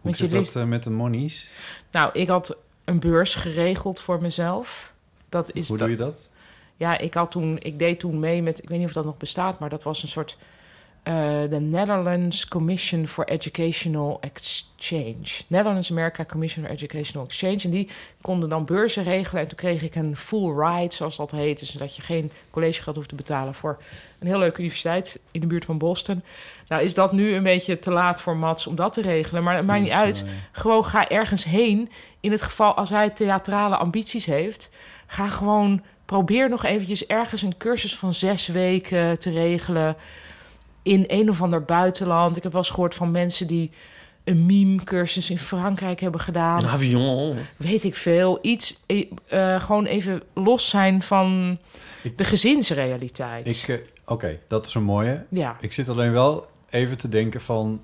[0.00, 1.50] Hoe zit je dat eh, met de monies?
[1.90, 4.92] Nou, ik had een beurs geregeld voor mezelf.
[5.28, 6.30] Dat is Hoe doe je dat?
[6.78, 9.16] Ja, ik, had toen, ik deed toen mee met, ik weet niet of dat nog
[9.16, 10.36] bestaat, maar dat was een soort
[11.02, 11.14] eh,
[11.50, 15.42] de Netherlands Commission for Educational Exchange.
[15.46, 17.58] Netherlands America Commission for Educational Exchange.
[17.62, 17.88] En die
[18.20, 19.42] konden dan beurzen regelen.
[19.42, 21.58] En toen kreeg ik een full ride, zoals dat heet.
[21.58, 23.82] Dus dat je geen collegegeld hoeft te betalen voor
[24.18, 26.22] een heel leuke universiteit in de buurt van Boston.
[26.68, 29.42] Nou is dat nu een beetje te laat voor Mats om dat te regelen.
[29.42, 30.24] Maar het maakt niet uit.
[30.52, 31.90] Gewoon ga ergens heen.
[32.20, 34.70] In het geval als hij theatrale ambities heeft,
[35.06, 39.96] ga gewoon probeer nog eventjes ergens een cursus van zes weken te regelen
[40.82, 42.36] in een of ander buitenland.
[42.36, 43.70] Ik heb wel eens gehoord van mensen die
[44.24, 46.58] een meme-cursus in Frankrijk hebben gedaan.
[46.58, 47.36] Een avion.
[47.56, 48.38] Weet ik veel.
[48.42, 51.58] Iets, eh, eh, gewoon even los zijn van
[52.16, 53.46] de gezinsrealiteit.
[53.46, 55.24] Ik, eh, Oké, dat is een mooie.
[55.30, 55.56] ja.
[55.60, 57.80] Ik zit alleen wel even te denken van...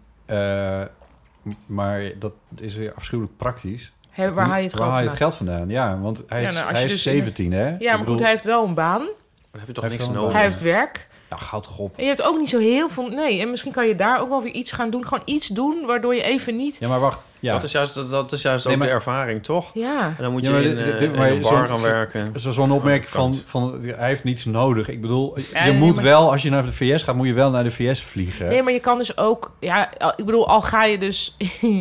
[1.66, 3.92] maar dat is weer afschuwelijk praktisch.
[4.16, 5.16] Waar haal je het Waar geld haal je het vandaan?
[5.16, 5.68] geld vandaan?
[5.68, 7.68] Ja, want hij Ja, is, nou, hij is dus in- 17, hè?
[7.68, 8.98] Ja, maar bedoel, goed, hij heeft wel een baan.
[9.00, 10.32] Dan heb je toch Hij heeft niks nodig.
[10.34, 11.08] Hij heeft werk.
[11.30, 11.96] Ja, goud toch op.
[11.96, 13.08] En je hebt ook niet zo heel veel...
[13.08, 15.06] Nee, en misschien kan je daar ook wel weer iets gaan doen.
[15.06, 16.76] Gewoon iets doen waardoor je even niet...
[16.80, 17.24] Ja, maar wacht.
[17.40, 17.52] Ja.
[17.52, 19.70] Dat is juist, dat, dat is juist Nee, ook maar- de ervaring, toch?
[19.74, 20.06] Ja.
[20.06, 21.68] En dan moet Ja, je maar in, dit- eh, dit- in maar een bar zo'n-
[21.68, 22.40] gaan werken.
[22.40, 24.88] Zo- Zo'n opmerking van, van, hij heeft niets nodig.
[24.88, 27.32] Ik bedoel, je Ja, moet maar- wel, als je naar de VS gaat, moet je
[27.32, 28.48] wel naar de VS vliegen.
[28.48, 29.52] Nee, maar je kan dus ook...
[29.60, 31.36] Ja, ik bedoel, al ga je dus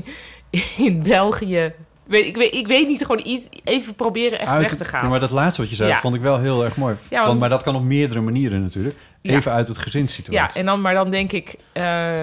[0.78, 1.74] in België...
[2.06, 5.04] Weet, ik, weet, ik weet niet, gewoon iets, even proberen echt Uit weg te gaan.
[5.04, 6.00] Ja, maar dat laatste wat je zei, Ja.
[6.00, 6.96] vond ik wel heel erg mooi.
[7.10, 8.96] Ja, Want- want- maar dat kan op meerdere manieren natuurlijk.
[9.22, 9.34] Ja.
[9.36, 10.60] Even uit het Ja, gezinssituatie.
[10.60, 11.56] en dan, maar dan denk ik...
[11.74, 12.22] eh,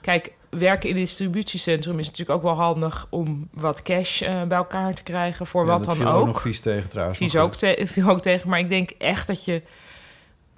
[0.00, 3.06] kijk, werken in een distributiecentrum is natuurlijk ook wel handig...
[3.10, 6.26] om wat cash eh, bij elkaar te krijgen voor Ja, wat dat dan viel ook.
[6.26, 7.18] nog vies tegen trouwens.
[7.18, 7.58] Vies ook, goed.
[7.58, 8.48] te, viel ook tegen.
[8.48, 9.62] Maar ik denk echt dat je...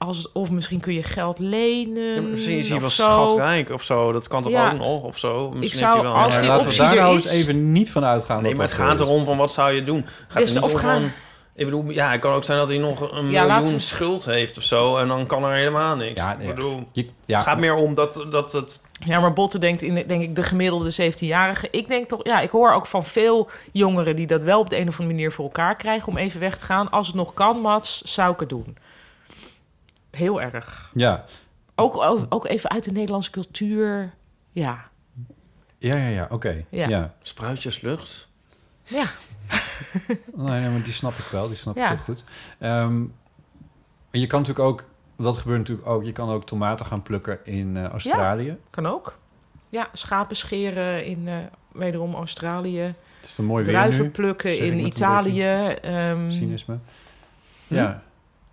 [0.06, 2.14] Als, of misschien kun je geld lenen.
[2.14, 4.12] Ja, Misschien is hij wel schatrijk of zo.
[4.12, 4.70] Dat kan toch Ja.
[4.72, 5.50] ook nog of zo.
[5.50, 8.04] Misschien zou- heeft hij wel als die laten we daar nou eens even niet van
[8.04, 8.42] uitgaan.
[8.42, 9.08] Nee, maar het gaat is.
[9.08, 10.06] erom van wat zou je doen?
[10.28, 11.10] Gaat Dus of om gaan- van...
[11.56, 14.24] Ik bedoel, ja, het kan ook zijn dat hij nog een Ja, miljoen we- schuld
[14.24, 14.96] heeft of zo.
[14.96, 16.20] En dan kan er helemaal niks.
[16.20, 18.80] Ja, nee, ik bedoel, je- ja, het gaat meer om dat, dat het...
[19.04, 21.68] Ja, maar Botte denkt, in, de- denk ik, de gemiddelde 17-jarige.
[21.70, 24.76] Ik denk toch, ja, ik hoor ook van veel jongeren die dat wel op de
[24.78, 26.90] een of andere manier voor elkaar krijgen om even weg te gaan.
[26.90, 28.76] Als het nog kan, Mats, zou ik het doen.
[30.14, 30.90] Heel erg.
[30.94, 31.24] Ja,
[31.74, 34.12] Ook, ook, ook even uit de Nederlandse cultuur.
[34.52, 34.88] Ja.
[35.78, 36.64] ja, ja, ja oké.
[36.68, 36.88] Ja.
[36.88, 37.14] Ja.
[37.22, 38.28] Spruitjeslucht.
[38.84, 39.04] Ja.
[40.34, 41.48] Nee, nee, maar die snap ik wel.
[41.48, 41.84] Die snap Ja.
[41.90, 42.24] ik heel goed.
[42.58, 43.02] Ehm,
[44.10, 44.84] en je kan natuurlijk ook...
[45.16, 46.04] Dat gebeurt natuurlijk ook.
[46.04, 48.56] Je kan ook tomaten gaan plukken in eh, Australië.
[48.70, 49.18] Kan ook.
[49.68, 51.36] Ja, schapen scheren in eh,
[51.72, 52.80] wederom Australië.
[52.80, 54.10] Het is een mooi weer Druiven nu.
[54.10, 55.42] plukken in Italië.
[55.82, 56.78] ehm, Cynisme.
[57.68, 57.92] Hm?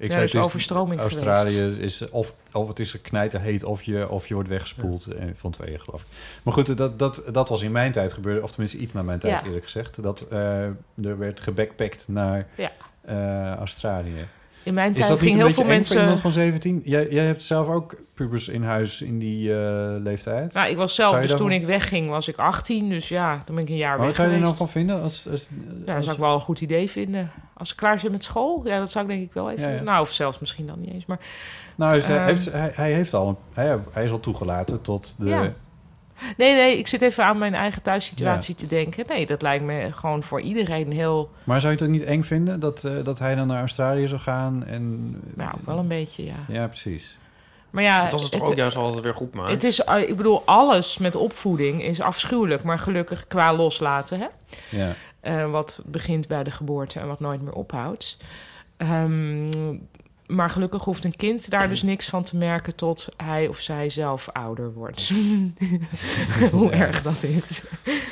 [0.01, 0.07] Ja.
[0.07, 1.79] Ik Ja, zei is het is overstroming Australië geweest.
[1.79, 5.05] is of, of het is knijterheet of je, of je wordt weggespoeld.
[5.05, 6.07] eh, Van tweeën geloof ik.
[6.43, 8.43] Maar goed, dat, dat, dat was in mijn tijd gebeurd.
[8.43, 9.47] Of tenminste iets na mijn tijd Ja.
[9.47, 10.03] eerlijk gezegd.
[10.03, 10.63] Dat eh,
[11.03, 12.71] er werd gebackpackt naar Ja.
[13.01, 14.27] eh, Australië.
[14.63, 15.99] In mijn tijd dat niet ging een heel veel eng voor mensen...
[16.01, 16.81] iemand van 17?
[16.83, 20.53] Jij, jij hebt zelf ook pubers in huis in die eh, leeftijd.
[20.53, 22.89] Nou, ik was zelf, dus toen ik wegging was ik 18.
[22.89, 24.69] Dus ja, dan ben ik een jaar maar weg wat zou je er nou van
[24.69, 25.01] vinden?
[25.01, 27.31] Als, als, Ja, dat als- zou ik wel een goed idee vinden.
[27.53, 29.69] Als ze klaar zijn met school, ja, dat zou ik denk ik wel even...
[29.69, 29.81] Ja, ja.
[29.81, 31.19] Nou, of zelfs misschien dan niet eens, maar...
[31.75, 32.25] nou, hij, Ehm.
[32.25, 35.25] heeft, hij, hij heeft al, een- hij, hij is al toegelaten tot de...
[35.27, 35.53] Ja.
[36.37, 39.03] Nee, nee, ik zit even aan mijn eigen thuissituatie te denken.
[39.07, 41.29] Nee, dat lijkt me gewoon voor iedereen heel...
[41.43, 44.07] Maar zou je het ook niet eng vinden dat, eh, dat hij dan naar Australië
[44.07, 44.65] zou gaan?
[44.65, 46.35] En, Nou, wel een beetje, ja.
[46.47, 47.17] Ja, precies.
[47.69, 49.51] Maar ja, dat is toch het- ook juist altijd weer goed maakt.
[49.51, 54.27] Het is, eh, ik bedoel, alles met opvoeding is afschuwelijk, maar gelukkig qua loslaten, hè?
[54.77, 54.93] Ja.
[55.19, 58.17] Eh, wat begint bij de geboorte en wat nooit meer ophoudt.
[58.77, 59.47] Ehm,
[60.35, 63.89] maar gelukkig hoeft een kind daar dus niks van te merken tot hij of zij
[63.89, 65.09] zelf ouder wordt.
[66.51, 66.71] Hoe Ja.
[66.71, 67.63] erg dat is.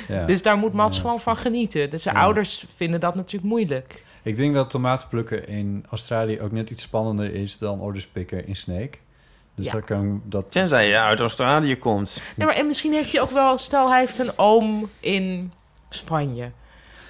[0.08, 0.24] Ja.
[0.26, 1.02] Dus daar moet Mats Ja.
[1.02, 1.90] gewoon van genieten.
[1.90, 2.20] Dus zijn Ja.
[2.22, 4.04] ouders vinden dat natuurlijk moeilijk.
[4.22, 8.56] Ik denk dat tomatenplukken in Australië ook net iets spannender is dan orders pikken in
[8.56, 8.98] Snake.
[9.54, 9.72] Dus Ja.
[9.72, 10.50] daar kan dat...
[10.50, 12.22] Tenzij je uit Australië komt.
[12.36, 13.58] Ja, maar en misschien heeft hij ook wel...
[13.58, 15.52] Stel, hij heeft een oom in
[15.90, 16.50] Spanje.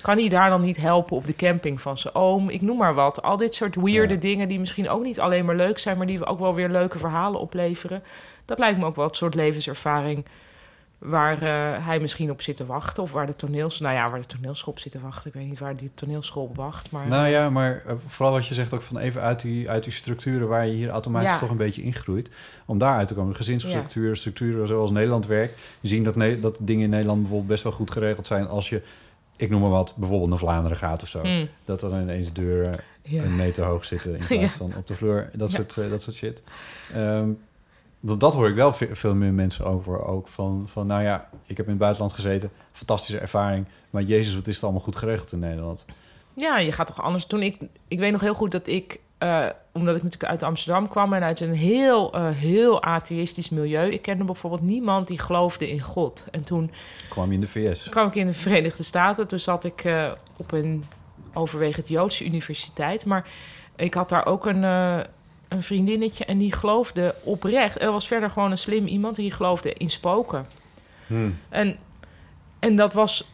[0.02, 2.48] Kan hij daar dan niet helpen op de camping van zijn oom?
[2.48, 3.22] Ik noem maar wat.
[3.22, 4.20] Al dit soort weirde Ja.
[4.20, 5.96] dingen die misschien ook niet alleen maar leuk zijn...
[5.96, 8.02] maar die ook wel weer leuke verhalen opleveren.
[8.44, 10.24] Dat lijkt me ook wel het soort levenservaring...
[10.98, 13.02] waar eh, hij misschien op zit te wachten.
[13.02, 13.80] Of waar de toneels...
[13.80, 15.26] Nou ja, waar de toneelschool op zit te wachten.
[15.28, 16.90] Ik weet niet waar die toneelschool op wacht.
[16.90, 19.84] Maar Nou ja, maar eh, vooral wat je zegt ook van even uit die, uit
[19.84, 21.38] die structuren waar je hier automatisch Ja.
[21.38, 22.28] toch een beetje ingroeit.
[22.66, 23.36] Om daar uit te komen.
[23.36, 25.58] Gezinsstructuren, structuren zoals Nederland werkt.
[25.80, 28.82] Je ziet dat, dat dingen in Nederland bijvoorbeeld best wel goed geregeld zijn als je,
[29.40, 31.20] ik noem maar wat, bijvoorbeeld naar Vlaanderen gaat of zo.
[31.20, 31.48] Hmm.
[31.64, 33.22] Dat dan ineens deuren Ja.
[33.22, 34.48] een meter hoog zitten in plaats Ja.
[34.48, 35.30] van op de vloer.
[35.32, 36.42] Dat, soort, eh, dat soort shit.
[36.94, 37.28] Ehm,
[38.00, 40.04] dat, dat hoor ik wel ve- veel meer mensen over.
[40.04, 42.50] Ook van, van, nou ja, ik heb in het buitenland gezeten.
[42.72, 43.66] Fantastische ervaring.
[43.90, 45.84] Maar jezus, wat is het allemaal goed geregeld in Nederland.
[46.34, 47.24] Ja, je gaat toch anders.
[47.26, 47.56] Toen ik,
[47.88, 51.22] ik weet nog heel goed dat ik, eh, omdat ik natuurlijk uit Amsterdam kwam en
[51.22, 53.90] uit een heel, eh, heel atheïstisch milieu.
[53.90, 56.26] Ik kende bijvoorbeeld niemand die geloofde in God.
[56.30, 56.70] En toen
[57.08, 57.88] Kwam je in de VS.
[57.88, 59.26] kwam ik in de Verenigde Staten.
[59.26, 60.84] Toen zat ik eh, op een
[61.34, 63.04] overwegend Joodse universiteit.
[63.04, 63.28] Maar
[63.76, 67.80] ik had daar ook een, een vriendinnetje en die geloofde oprecht.
[67.80, 70.46] Er was verder gewoon een slim iemand die geloofde in spoken.
[71.06, 71.38] Hmm.
[71.48, 71.76] En,
[72.58, 73.30] en dat was.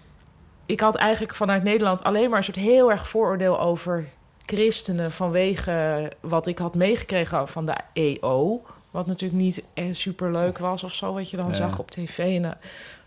[0.66, 4.08] Ik had eigenlijk vanuit Nederland alleen maar een soort heel erg vooroordeel over
[4.46, 8.62] christenen vanwege wat ik had meegekregen van de EO.
[8.90, 11.54] Wat natuurlijk niet eh, super leuk was of zo, wat je dan Ja.
[11.54, 12.18] zag op tv.
[12.18, 12.50] En eh,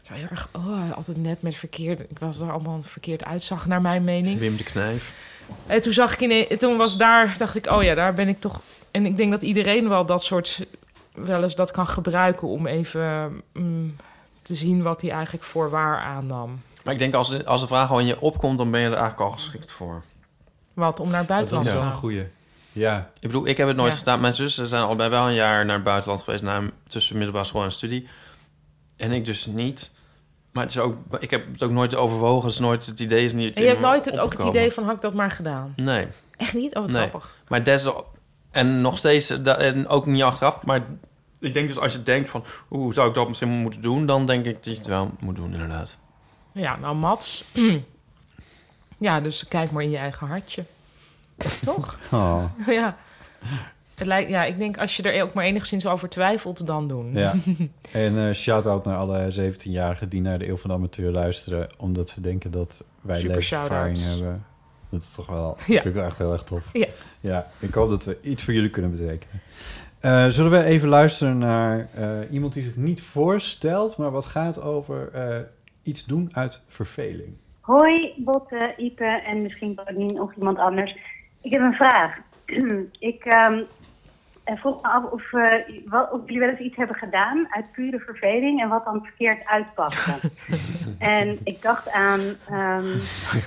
[0.04, 2.00] zo heel erg, oh, altijd net met verkeerd.
[2.00, 4.40] Ik was er allemaal verkeerd uitzag, naar mijn mening.
[4.40, 5.16] Wim de Knijf.
[5.68, 8.40] En toen zag ik in, toen was daar, dacht ik, oh ja, daar ben ik
[8.40, 8.62] toch.
[8.92, 10.66] En ik denk dat iedereen wel dat soort,
[11.14, 13.96] wel eens dat kan gebruiken om even mm,
[14.42, 16.62] te zien wat hij eigenlijk voor waar aannam.
[16.84, 18.86] Maar ik denk als de, als de vraag al in je opkomt, dan ben je
[18.86, 20.02] er eigenlijk al geschikt voor.
[20.80, 22.00] Wat om naar het Dat buitenland is te wel een gaan.
[22.02, 22.28] goeie.
[22.72, 23.10] Ja.
[23.20, 23.98] Ik bedoel, ik heb het nooit Ja.
[24.00, 24.22] gedaan.
[24.22, 26.44] Mijn zussen zijn allebei wel een jaar naar het buitenland geweest...
[26.44, 28.08] Na, tussen middelbare school en studie.
[28.98, 29.92] En ik dus niet.
[30.52, 32.44] Maar het is ook, ik heb het ook nooit overwogen.
[32.44, 34.72] Het is nooit, het idee is niet En je hebt nooit het, ook het idee
[34.72, 35.74] van, had ik dat maar gedaan?
[35.76, 36.08] Nee.
[36.38, 36.76] Echt niet?
[36.76, 37.08] Oh, wat Nee.
[37.08, 37.36] grappig.
[37.48, 37.88] Maar des,
[38.52, 40.86] en nog steeds, en ook niet achteraf, maar
[41.40, 44.26] ik denk dus als je denkt van, hoe zou ik dat misschien moeten doen, dan
[44.26, 45.98] denk ik dat je het wel moet doen, inderdaad.
[46.54, 47.44] Ja, nou Mats.
[49.00, 50.64] ja, dus kijk maar in je eigen hartje.
[51.66, 51.98] Toch?
[52.12, 52.44] Oh.
[52.68, 52.98] ja.
[53.96, 57.12] Het lijkt, ja, ik denk als je er ook maar enigszins over twijfelt, dan doen.
[57.14, 57.36] Ja.
[57.92, 61.70] En eh shout-out naar alle 17-jarigen die naar de Eeuw van de Amateur luisteren...
[61.78, 64.46] omdat ze denken dat wij levenservaring hebben.
[64.90, 65.58] Dat is toch wel...
[65.68, 65.82] Ja.
[65.82, 66.64] Vind ik echt heel erg tof.
[66.74, 66.88] Ja.
[67.20, 69.42] ja, ik hoop dat we iets voor jullie kunnen betekenen.
[70.00, 73.98] Eh, zullen we even luisteren naar eh, iemand die zich niet voorstelt...
[73.98, 75.12] maar wat gaat over
[75.84, 77.34] iets doen uit verveling?
[77.70, 80.98] Hoi, Botte, Ipe en misschien Paulien of iemand anders.
[81.42, 82.18] Ik heb een vraag.
[83.12, 83.62] ik ehm,
[84.44, 87.72] eh, vroeg me af of, eh, wat, of jullie wel eens iets hebben gedaan uit
[87.72, 90.20] pure verveling en wat dan verkeerd uitpakte.
[91.00, 92.98] en ik dacht aan ehm,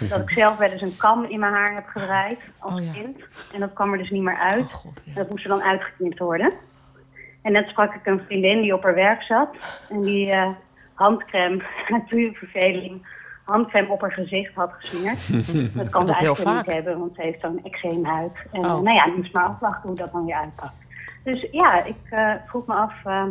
[0.08, 2.92] dat ik zelf wel eens een kam in mijn haar heb gedraaid als Oh ja.
[2.92, 3.18] kind.
[3.52, 4.64] En dat kwam er dus niet meer uit.
[4.64, 5.14] Oh, God, ja.
[5.14, 6.52] Dat moest er dan uitgeknipt worden.
[7.42, 9.56] En net sprak ik een vriendin die op haar werk zat.
[9.88, 10.50] En die eh,
[10.94, 11.62] handcrème,
[11.92, 13.06] uit pure verveling,
[13.44, 15.18] handcrème op haar gezicht had gesmeerd.
[15.76, 18.32] dat kan ze eigenlijk niet hebben, want ze heeft zo'n eczeemhuid.
[18.52, 18.66] En Oh.
[18.80, 20.72] nou ja, die moest maar afwachten hoe dat dan weer uitpakt.
[21.24, 23.30] Dus ja, ik eh, vroeg me af ehm,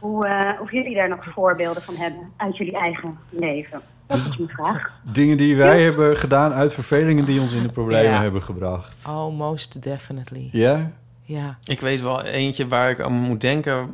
[0.00, 3.80] hoe, eh, of jullie daar nog voorbeelden van hebben uit jullie eigen leven.
[4.06, 4.92] Dat is mijn vraag.
[5.12, 8.22] Dingen die wij hebben gedaan uit vervelingen die ons in de problemen Ja.
[8.22, 9.06] hebben gebracht.
[9.08, 10.48] Oh, most definitely.
[10.52, 10.90] Ja?
[11.22, 11.58] Ja.
[11.64, 13.90] Ik weet wel eentje waar ik aan moet denken,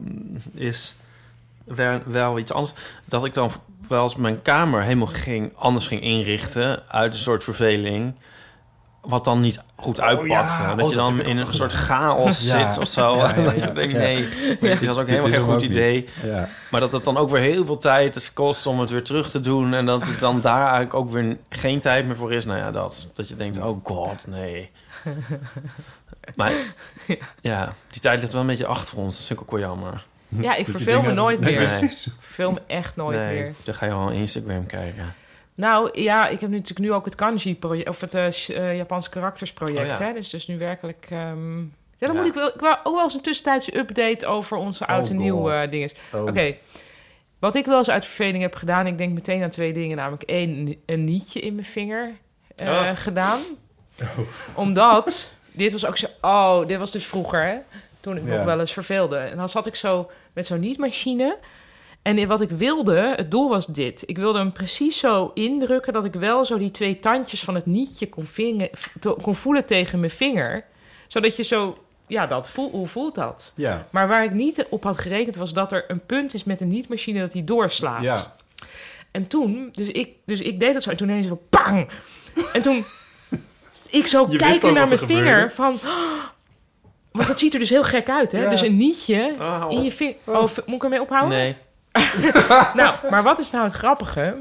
[0.54, 0.96] is
[1.64, 2.74] wel, wel iets anders.
[3.04, 3.50] Dat ik dan
[3.88, 8.14] wel eens mijn kamer helemaal ging, anders ging inrichten uit een soort verveling.
[9.00, 10.62] Wat dan niet goed uitpakte.
[10.62, 10.74] ja.
[10.74, 12.72] Dat Oh, je dat dan ik in een soort chaos Ja.
[12.72, 13.16] zit of zo.
[13.16, 13.42] Ja, ja, ja.
[13.44, 13.98] Dat je denkt, Ja.
[13.98, 14.26] nee,
[14.60, 16.08] dit was ook helemaal geen goed idee.
[16.70, 19.40] Maar dat het dan ook weer heel veel tijd kost om het weer terug te
[19.40, 19.74] doen.
[19.74, 22.44] En dat het dan daar eigenlijk ook weer geen tijd meer voor is.
[22.44, 23.08] Nou ja, dat.
[23.14, 24.70] Dat je denkt, oh god, nee.
[26.34, 26.52] Maar
[27.40, 29.16] ja, die tijd ligt wel een beetje achter ons.
[29.16, 30.04] Dat vind ik ook wel jammer.
[30.48, 31.60] Ja, ik verveel me nooit meer.
[31.68, 31.82] nee.
[31.82, 33.52] Ik verveel me echt nooit nee, meer.
[33.64, 35.14] dan ga je al Instagram kijken.
[35.54, 39.10] Nou ja, ik heb nu natuurlijk nu ook het kanji-project, of het eh, eh, Japanse
[39.10, 39.92] karaktersproject.
[39.92, 40.12] Oh, hè?
[40.12, 41.06] Dus, dus nu werkelijk.
[41.10, 41.58] ehm,
[41.98, 45.08] ja, dan moet ik wel, ik ook wel eens een tussentijdse update over onze oud
[45.08, 45.50] en Oh, nieuw God.
[45.50, 45.90] eh dingen.
[46.12, 46.22] Oh.
[46.26, 46.54] Oké.
[47.38, 49.96] Wat ik wel eens uit verveling heb gedaan, ik denk meteen aan twee dingen.
[49.96, 52.10] Namelijk één, een nietje in mijn vinger
[52.56, 52.90] eh, Oh.
[52.94, 53.40] gedaan.
[54.54, 56.06] Omdat, dit was ook zo...
[56.20, 57.56] Oh, dit was dus vroeger, hè?
[58.00, 58.36] Toen ik Ja.
[58.36, 59.16] nog wel eens verveelde.
[59.18, 61.38] En dan zat ik zo met zo'n nietmachine.
[62.02, 64.02] En wat ik wilde, het doel was dit.
[64.06, 65.92] Ik wilde hem precies zo indrukken...
[65.92, 68.70] dat ik wel zo die twee tandjes van het nietje kon, vingen,
[69.22, 70.64] kon voelen tegen mijn vinger.
[71.08, 71.76] Zodat je zo...
[72.06, 73.52] Ja, dat voel, hoe voelt dat?
[73.54, 73.86] Ja.
[73.90, 76.68] Maar waar ik niet op had gerekend was dat er een punt is met een
[76.68, 78.02] nietmachine dat die doorslaat.
[78.02, 78.36] Ja.
[79.10, 81.88] En toen, dus ik, dus ik deed dat zo en toen ineens zo bang.
[82.52, 82.84] En toen
[83.90, 85.54] ik zo kijken naar mijn er vinger gebeurde.
[85.54, 85.74] van...
[85.74, 86.34] "Oh."
[87.16, 88.42] Want dat ziet er dus heel gek uit, hè?
[88.42, 88.50] Ja.
[88.50, 90.14] Dus een nietje Oh, in je vinger...
[90.24, 91.38] Oh, moet ik ermee ophouden?
[91.38, 91.54] Nee.
[92.74, 94.36] Nou, maar wat is nou het grappige?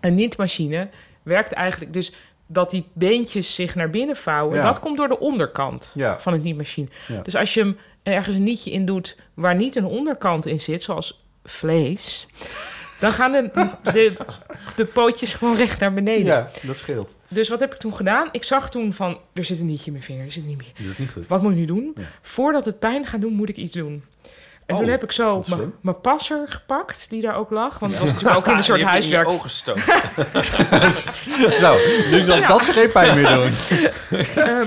[0.00, 0.88] Een nietmachine
[1.22, 2.12] werkt eigenlijk dus
[2.46, 4.56] dat die beentjes zich naar binnen vouwen.
[4.56, 4.62] Ja.
[4.62, 6.20] Dat komt door de onderkant Ja.
[6.20, 6.88] van het nietmachine.
[7.08, 7.20] Ja.
[7.22, 10.82] Dus als je hem ergens een nietje in doet waar niet een onderkant in zit,
[10.82, 12.26] zoals vlees,
[13.04, 13.50] dan gaan de,
[13.92, 14.12] de,
[14.76, 16.24] de pootjes gewoon recht naar beneden.
[16.24, 17.16] ja, dat scheelt.
[17.28, 18.28] Dus wat heb ik toen gedaan?
[18.32, 20.72] Ik zag toen van, er zit een nietje in mijn vinger, er zit niet meer.
[20.78, 21.26] Dat is niet goed.
[21.28, 21.92] Wat moet ik nu doen?
[21.96, 22.02] Ja.
[22.22, 24.04] Voordat het pijn gaat doen, moet ik iets doen.
[24.66, 25.42] En Oh, toen heb ik zo
[25.80, 27.78] mijn- passer gepakt, die daar ook lag.
[27.78, 29.28] Want dat was natuurlijk ook in een soort Die heb je in je huiswerk.
[29.28, 29.82] ogen gestoken.
[31.60, 31.76] Zo,
[32.10, 32.48] nu zal Ja.
[32.48, 33.46] dat geen pijn meer doen.
[34.44, 34.66] Ehm,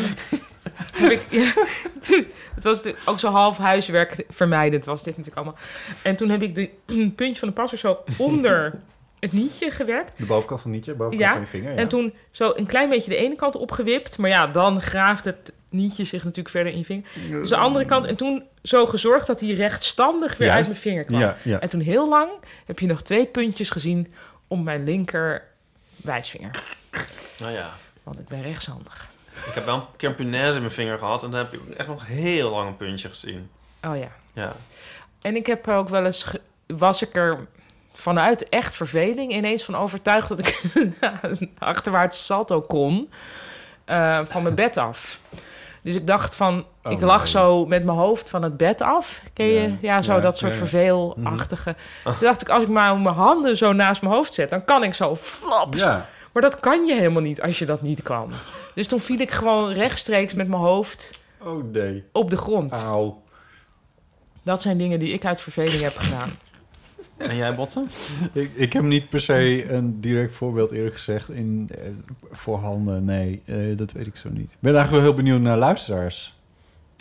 [0.93, 1.53] heb ik, ja,
[2.01, 5.63] toen- het was de- ook zo half huiswerk vermijdend was dit natuurlijk allemaal.
[6.01, 6.69] En toen heb ik de
[7.15, 8.79] puntje van de passer zo onder
[9.19, 10.17] het nietje gewerkt.
[10.17, 11.71] De bovenkant van nietje, bovenkant Ja, van je vinger.
[11.71, 11.77] Ja.
[11.77, 14.17] En toen zo een klein beetje de ene kant opgewipt.
[14.17, 17.03] Maar ja, dan graaft het nietje zich natuurlijk verder in je vinger.
[17.29, 18.05] Dus de andere kant.
[18.05, 20.57] En toen zo gezorgd dat hij rechtstandig weer Juist.
[20.57, 21.19] uit mijn vinger kwam.
[21.19, 21.59] Ja, ja.
[21.59, 22.29] En toen heel lang
[22.65, 24.13] heb je nog twee puntjes gezien
[24.47, 25.43] om mijn linker
[25.95, 26.63] wijsvinger.
[27.39, 27.73] Nou ja.
[28.03, 29.09] Want ik ben rechtshandig.
[29.45, 31.23] Ik heb wel een keer een punaise in mijn vinger gehad.
[31.23, 33.49] En dan heb ik echt nog heel lang een puntje gezien.
[33.84, 34.07] Oh ja.
[34.34, 34.53] Ja.
[35.22, 36.23] En ik heb ook wel eens...
[36.23, 37.47] ge- was ik er
[37.93, 40.30] vanuit echt verveling ineens van overtuigd...
[40.30, 40.61] dat ik
[41.22, 43.11] een achterwaartse salto kon
[43.85, 45.19] eh, van mijn bed af.
[45.81, 46.65] Dus ik dacht van...
[46.84, 47.27] Oh, ik lag nee.
[47.30, 49.22] zo met mijn hoofd van het bed af.
[49.34, 49.61] Ken je?
[49.61, 50.65] Ja, Ja, zo ja, dat soort ja, ja.
[50.65, 51.76] verveelachtige.
[52.03, 54.49] Toen dacht ik, als ik maar mijn handen zo naast mijn hoofd zet...
[54.49, 55.81] dan kan ik zo flaps.
[56.33, 58.31] Maar dat kan je helemaal niet als je dat niet kan.
[58.75, 62.03] Dus toen viel ik gewoon rechtstreeks met mijn hoofd Oh nee.
[62.11, 62.71] op de grond.
[62.71, 63.21] Auw.
[64.43, 66.29] Dat zijn dingen die ik uit verveling heb gedaan.
[67.17, 67.89] En jij, Botten?
[68.33, 71.89] Ik, ik heb niet per se een direct voorbeeld eerlijk gezegd in eh,
[72.31, 73.05] voorhanden.
[73.05, 74.51] Nee, eh, dat weet ik zo niet.
[74.51, 76.35] Ik ben eigenlijk wel heel benieuwd naar luisteraars.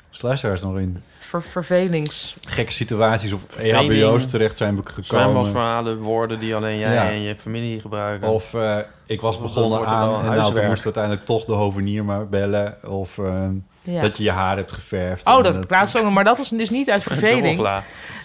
[0.08, 2.36] Als luisteraars nog in Ver vervelings...
[2.48, 3.92] gekke situaties of E Verveling.
[3.92, 5.04] EHBO's terecht zijn gekomen.
[5.04, 7.08] Zwembadverhalen, woorden die alleen jij Ja.
[7.10, 8.28] en je familie gebruiken.
[8.28, 12.04] Of eh, ik was Of begonnen aan en nou, toen moest uiteindelijk toch de hovenier
[12.04, 12.76] maar bellen.
[12.84, 13.44] Of eh,
[13.82, 14.00] Ja.
[14.00, 15.26] dat je je haar hebt geverfd.
[15.26, 15.56] Oh, dat
[15.96, 17.68] ook nog, maar dat was dus niet uit verveling.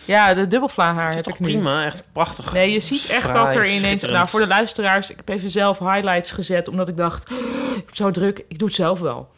[0.05, 1.47] Ja, de dubbelvla haar Het is heb toch ik nu.
[1.47, 2.53] prima, echt prachtig.
[2.53, 4.03] Nee, je ziet echt Fraai, dat er ineens...
[4.03, 6.67] Nou, voor de luisteraars, ik heb even zelf highlights gezet...
[6.67, 7.37] omdat ik dacht, "Oh,
[7.77, 9.29] ik heb zo druk, ik doe het zelf wel.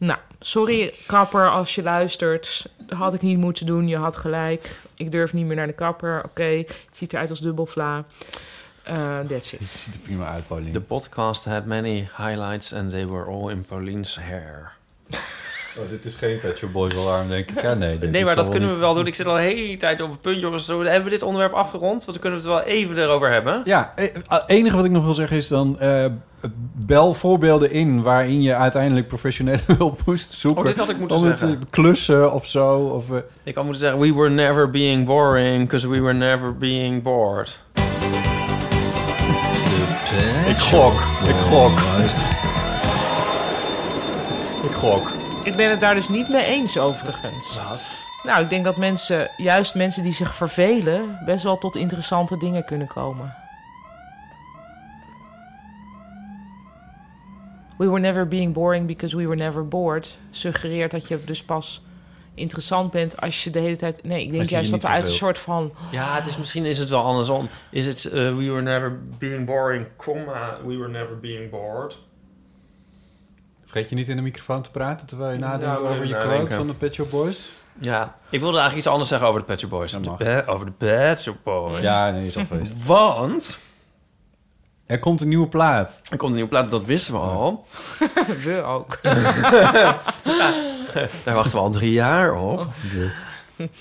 [0.00, 2.70] Nou, sorry kapper als je luistert.
[2.78, 4.80] Dat had ik niet moeten doen, je had gelijk.
[4.94, 6.24] Ik durf niet meer naar de kapper.
[6.24, 8.04] Oké, het ziet eruit als dubbelvla.
[8.82, 9.68] Eh that's Het it.
[9.68, 10.72] ziet er prima uit, Paulien.
[10.72, 14.72] The podcast had many highlights and they were all in Pauline's hair.
[15.82, 17.62] Oh, dit is geen Pet Shop Boys alarm, denk ik.
[17.62, 19.06] Ja, nee, dit- Nee, maar dat kunnen we wel doen.
[19.06, 20.64] Ik zit al de hele tijd op het punt, jongens.
[20.64, 22.04] Zo, hebben we dit onderwerp afgerond?
[22.04, 23.62] Want dan kunnen we het wel even erover hebben.
[23.64, 25.78] Ja, eh, het enige wat ik nog wil zeggen is dan...
[25.80, 26.04] eh,
[26.86, 30.60] bel voorbeelden in waarin je uiteindelijk professionele hulp moest zoeken.
[30.62, 31.58] Oh, dit had ik moeten om het zeggen.
[31.58, 32.76] te klussen of zo.
[32.78, 36.56] Of, eh, Ik had moeten zeggen, we were never being boring, because we were never
[36.56, 37.58] being bored.
[40.48, 40.92] ik gok,
[41.28, 41.78] ik gok.
[44.64, 45.19] Ik gok.
[45.50, 47.58] Ik ben het daar dus niet mee eens, overigens.
[48.22, 51.18] Nou, ik denk dat mensen, juist mensen die zich vervelen...
[51.24, 53.34] best wel tot interessante dingen kunnen komen.
[57.78, 60.18] We were never being boring because we were never bored...
[60.30, 61.82] suggereert dat je dus pas
[62.34, 64.04] interessant bent als je de hele tijd...
[64.04, 65.72] Nee, ik denk juist dat er uit een soort van...
[65.90, 67.48] Ja, het is, misschien is het wel andersom.
[67.70, 71.98] Is het, eh, we were never being boring, comma, we were never being bored.
[73.70, 76.54] Vergeet je niet in de microfoon te praten terwijl je nadenkt Ja, over je quote
[76.56, 77.52] van de Pet Shop Boys?
[77.80, 79.92] Ja, ik wilde eigenlijk iets anders zeggen over de Pet Shop Boys.
[80.18, 81.82] De over de Pet Shop Boys.
[81.82, 82.84] Ja, nee, is al geweest.
[82.86, 83.58] Want
[84.86, 86.00] Er komt een nieuwe plaat.
[86.04, 87.66] er komt een nieuwe plaat, dat wisten we al.
[88.44, 88.98] We ook.
[91.24, 92.66] Daar wachten we al drie jaar op.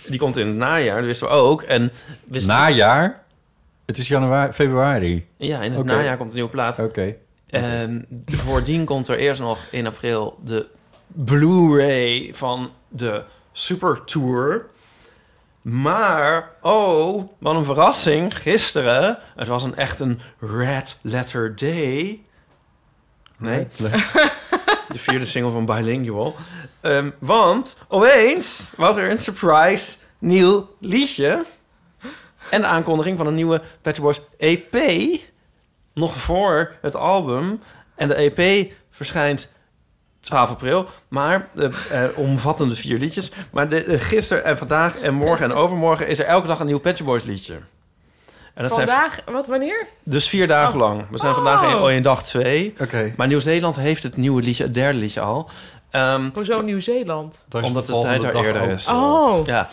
[0.07, 1.61] Die komt in het najaar, dat wisten we ook.
[1.61, 1.91] En
[2.25, 3.23] wisten Najaar?
[3.85, 5.27] Het is januari, februari.
[5.37, 6.79] Ja, in het najaar komt een nieuwe plaat.
[6.79, 7.15] Oké.
[7.49, 10.67] En voordien komt er eerst nog in april de
[11.07, 14.65] Blu-ray van de Super Tour.
[15.61, 18.37] Maar, oh, wat een verrassing.
[18.37, 22.21] Gisteren, het was een echt een Red Letter Day.
[23.37, 23.67] Nee,
[24.91, 26.35] de vierde single van Bilingual.
[26.81, 31.45] Ehm, want opeens was er een surprise nieuw liedje.
[32.49, 34.75] En de aankondiging van een nieuwe Pet Boys EP.
[35.99, 37.61] Nog voor het album.
[37.95, 39.53] En de EP verschijnt
[40.19, 40.85] 12 april.
[41.07, 43.31] Maar de, eh, omvattende vier liedjes.
[43.51, 46.07] Maar de, gisteren en vandaag en morgen en overmorgen...
[46.07, 47.53] is er elke dag een nieuw Pet Shop Boys liedje.
[48.53, 49.87] En dat zijn Vandaag, wat, wanneer?
[50.03, 50.79] dus vier dagen Oh.
[50.87, 51.05] lang.
[51.11, 51.91] We zijn vandaag in, Oh.
[51.91, 52.73] in dag twee.
[52.79, 53.13] Oké.
[53.17, 55.49] Maar Nieuw-Zeeland heeft het nieuwe liedje, het derde liedje al.
[55.91, 57.45] Ehm, Hoezo Nieuw-Zeeland?
[57.51, 58.69] Omdat de tijd er dag eerder ook.
[58.69, 58.87] is.
[58.87, 59.69] Oh, Ja.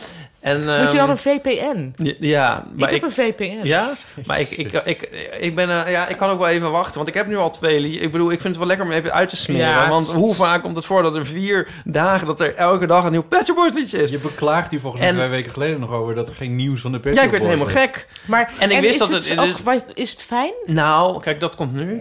[0.47, 1.93] En, moet je ehm, dan een VPN?
[1.97, 3.59] Ja, ja, Ik maar heb ik, een VPN.
[3.63, 3.93] ja,
[4.27, 5.01] maar ik, ik, ik,
[5.41, 7.51] ik, ben, eh, ja, ik kan ook wel even wachten, want ik heb nu al
[7.51, 8.03] twee liedjes.
[8.03, 9.69] Ik bedoel, ik vind het wel lekker om even uit te smeren.
[9.69, 10.23] Ja, want precies.
[10.25, 13.23] hoe vaak komt het voor dat er vier dagen, dat er elke dag een nieuw
[13.23, 14.11] Pet Shop Boys liedje is?
[14.11, 16.93] Je beklaagt hier volgens mij twee weken geleden nog over dat er geen nieuws van
[16.93, 17.91] de Pet Ja, Shop ik werd Boys helemaal is.
[17.91, 18.07] gek.
[18.27, 20.53] Maar, En ik wist is dat het, het- ook- wat- is het fijn?
[20.67, 22.01] Nou, kijk, dat komt nu.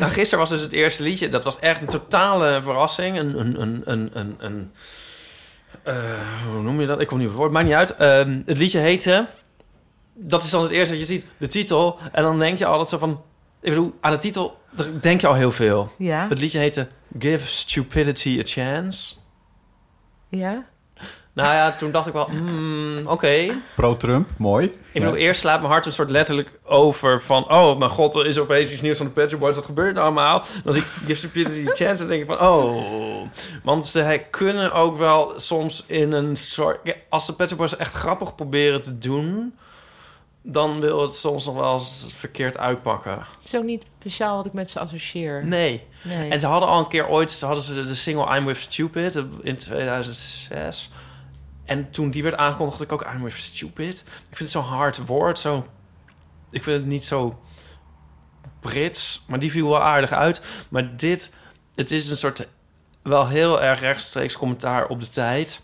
[0.00, 1.28] nou, gisteren was dus het eerste liedje.
[1.28, 3.18] Dat was echt een totale verrassing.
[3.18, 4.72] Een, een, een, een, een, een
[6.52, 7.00] hoe noem je dat?
[7.00, 7.52] Ik kom niet op het woord.
[7.52, 7.96] Maakt niet uit.
[7.96, 9.26] Ehm, het liedje heette...
[10.14, 11.26] Dat is dan het eerste wat je ziet.
[11.36, 11.98] De titel.
[12.12, 13.22] En dan denk je altijd zo van...
[13.60, 15.92] Ik bedoel, aan de titel daar denk je al heel veel.
[15.98, 16.28] Ja.
[16.28, 16.88] Het liedje heette
[17.18, 19.14] Give Stupidity a Chance.
[20.28, 20.64] Ja.
[21.34, 22.28] Nou ja, toen dacht ik wel...
[22.30, 23.54] hmm, Oké.
[23.76, 24.66] Pro-Trump, mooi.
[24.66, 27.50] Ik bedoel, eerst slaat mijn hart een soort letterlijk over van...
[27.50, 29.54] oh, mijn god, er is opeens iets nieuws van de Pet Shop Boys.
[29.54, 30.44] Wat gebeurt er allemaal?
[30.64, 31.16] Dan zie ik
[31.68, 32.40] a Chance en denk ik van...
[32.40, 33.28] oh,
[33.62, 36.94] want ze kunnen ook wel soms in een soort...
[37.08, 39.54] Als de Pet Shop Boys echt grappig proberen te doen...
[40.42, 43.12] dan wil het soms nog wel eens verkeerd uitpakken.
[43.12, 45.44] Het is ook niet speciaal wat ik met ze associeer.
[45.44, 45.86] Nee.
[46.02, 46.30] Nee.
[46.30, 47.40] En ze hadden al een keer ooit...
[47.40, 50.90] hadden ze de single I'm With Stupid in 2006...
[51.64, 54.04] En toen die werd aangekondigd, dacht ik ook, I'm stupid.
[54.06, 55.38] Ik vind het zo'n hard woord.
[55.38, 55.66] Zo,
[56.50, 57.40] ik vind het niet zo
[58.60, 60.42] Brits, maar die viel wel aardig uit.
[60.68, 61.32] Maar dit,
[61.74, 62.48] het is een soort
[63.02, 65.62] wel heel erg rechtstreeks commentaar op de tijd.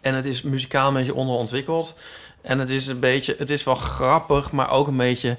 [0.00, 1.96] En het is muzikaal een beetje onderontwikkeld.
[2.42, 5.38] En het is een beetje, het is wel grappig, maar ook een beetje.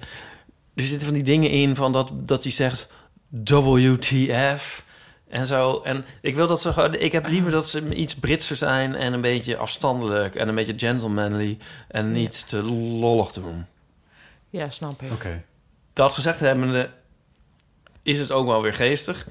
[0.76, 2.88] Er zitten van die dingen in van dat, dat hij zegt
[3.30, 4.84] WTF
[5.32, 5.82] en zo.
[5.84, 9.14] En ik wil dat ze gewoon, ik heb liever dat ze iets Britser zijn en
[9.14, 13.66] een beetje afstandelijk en een beetje gentlemanly en niet te lollig doen.
[14.50, 15.12] Ja, snap ik.
[15.12, 15.44] Oké.
[15.94, 16.90] Dat gezegd hebbende
[18.04, 19.28] is het ook wel weer geestig.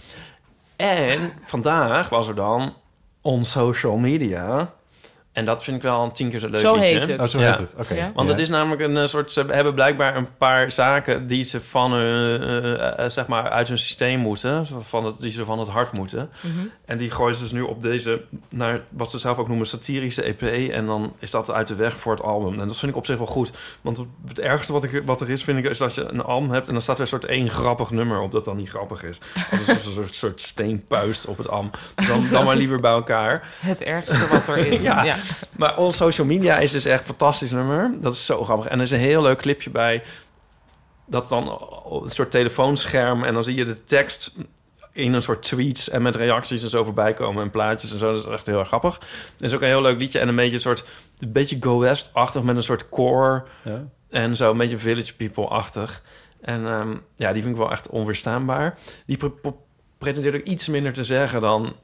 [0.77, 2.75] En vandaag was er dan
[3.21, 4.75] on social media.
[5.33, 7.21] En dat vind ik wel een tien keer zo leuk Zo heet het.
[7.21, 7.51] Oh, zo Ja.
[7.51, 7.75] heet het.
[7.79, 7.95] Oké.
[7.95, 8.11] Ja.
[8.15, 8.35] Want Ja.
[8.35, 9.33] het is namelijk een eh, soort...
[9.33, 13.69] Ze hebben blijkbaar een paar zaken die ze van hun, eh, eh, zeg maar uit
[13.69, 14.67] hun systeem moeten.
[14.81, 16.31] Van het, die ze van het hart moeten.
[16.41, 16.67] Mhm.
[16.85, 20.23] En die gooien ze dus nu op deze, naar wat ze zelf ook noemen, satirische
[20.23, 20.71] EP.
[20.73, 22.61] En dan is dat uit de weg voor het album.
[22.61, 23.51] En dat vind ik op zich wel goed.
[23.81, 26.51] Want het ergste wat, ik, wat er is, vind ik, is dat je een album
[26.51, 26.67] hebt...
[26.67, 29.19] en dan staat er een soort één grappig nummer op dat dan niet grappig is.
[29.51, 31.71] Als een soort, soort steenpuist op het album.
[31.95, 33.49] Dan, dan maar liever bij elkaar.
[33.61, 34.81] Het ergste wat er is.
[34.91, 35.03] Ja.
[35.03, 35.17] ja.
[35.57, 37.91] Maar on social media is dus echt een fantastisch nummer.
[38.01, 38.67] Dat is zo grappig.
[38.67, 40.03] En er is een heel leuk clipje bij.
[41.07, 41.49] Dat dan
[42.05, 43.25] een soort telefoonscherm.
[43.25, 44.35] En dan zie je de tekst
[44.93, 45.89] in een soort tweets.
[45.89, 47.43] En met reacties en zo voorbij komen.
[47.43, 48.13] En plaatjes en zo.
[48.13, 48.95] Dat is echt heel erg grappig.
[49.33, 50.19] Het is ook een heel leuk liedje.
[50.19, 50.85] En een beetje een soort.
[51.19, 52.43] Een beetje Go West-achtig.
[52.43, 53.45] Met een soort core.
[53.65, 53.85] Ja.
[54.11, 56.03] En zo een beetje Village People-achtig.
[56.41, 58.79] En ehm, ja, die vind ik wel echt onweerstaanbaar.
[59.07, 59.55] Die pre- pre-
[59.99, 61.75] pretendeert ook iets minder te zeggen dan...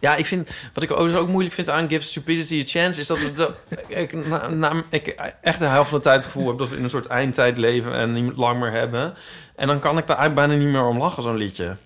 [0.00, 0.50] Ja, ik vind...
[0.74, 3.00] Wat ik ook, ook moeilijk vind aan Give Stupidity a Chance...
[3.00, 3.50] is dat we zo,
[3.86, 5.06] ik, na, na- ik
[5.42, 6.58] echt de helft van de tijd het gevoel heb...
[6.58, 9.14] dat we in een soort eindtijd leven en niet lang meer hebben.
[9.56, 11.76] En dan kan ik daar eigenlijk bijna niet meer om lachen, zo'n liedje.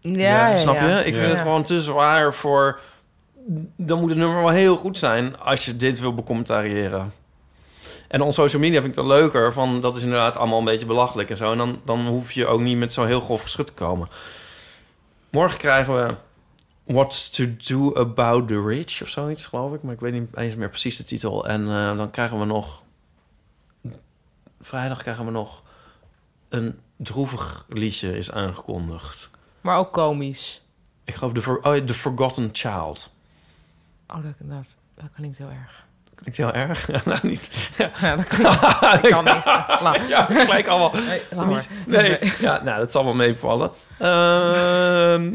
[0.00, 0.88] Ja, ja, Snap ja.
[0.88, 1.04] je?
[1.04, 1.30] Ik vind Ja.
[1.30, 2.80] het gewoon te zwaar voor...
[3.76, 5.38] Dan moet het nummer wel heel goed zijn...
[5.38, 7.12] als je dit wil becommentariëren.
[8.08, 9.52] En on social media vind ik dat leuker.
[9.52, 11.52] Van, dat is inderdaad allemaal een beetje belachelijk en zo.
[11.52, 14.08] En dan, dan hoef je ook niet met zo'n heel grof geschut te komen.
[15.30, 16.14] Morgen krijgen we...
[16.86, 19.82] What to do about the rich of zoiets, geloof ik.
[19.82, 21.48] Maar ik weet niet eens meer precies de titel.
[21.48, 22.82] En eh, dan krijgen we nog...
[24.60, 25.62] Vrijdag krijgen we nog...
[26.48, 29.30] Een droevig liedje is aangekondigd.
[29.60, 30.62] Maar ook komisch.
[31.04, 33.10] Ik geloof The, For- oh, The Forgotten Child.
[34.08, 35.85] Oh, dat, dat, dat klinkt heel erg.
[36.26, 36.88] Klinkt heel erg.
[37.04, 37.48] nou, niet.
[38.00, 38.60] Ja, dat klinkt...
[39.02, 39.44] dat kan niet.
[39.80, 40.08] Laat.
[40.08, 40.92] Ja, gelijk allemaal.
[41.06, 41.66] Nee, laat maar.
[41.86, 42.18] Nee.
[42.40, 43.70] Ja, nou, dat zal wel meevallen.
[43.98, 45.34] Ehm,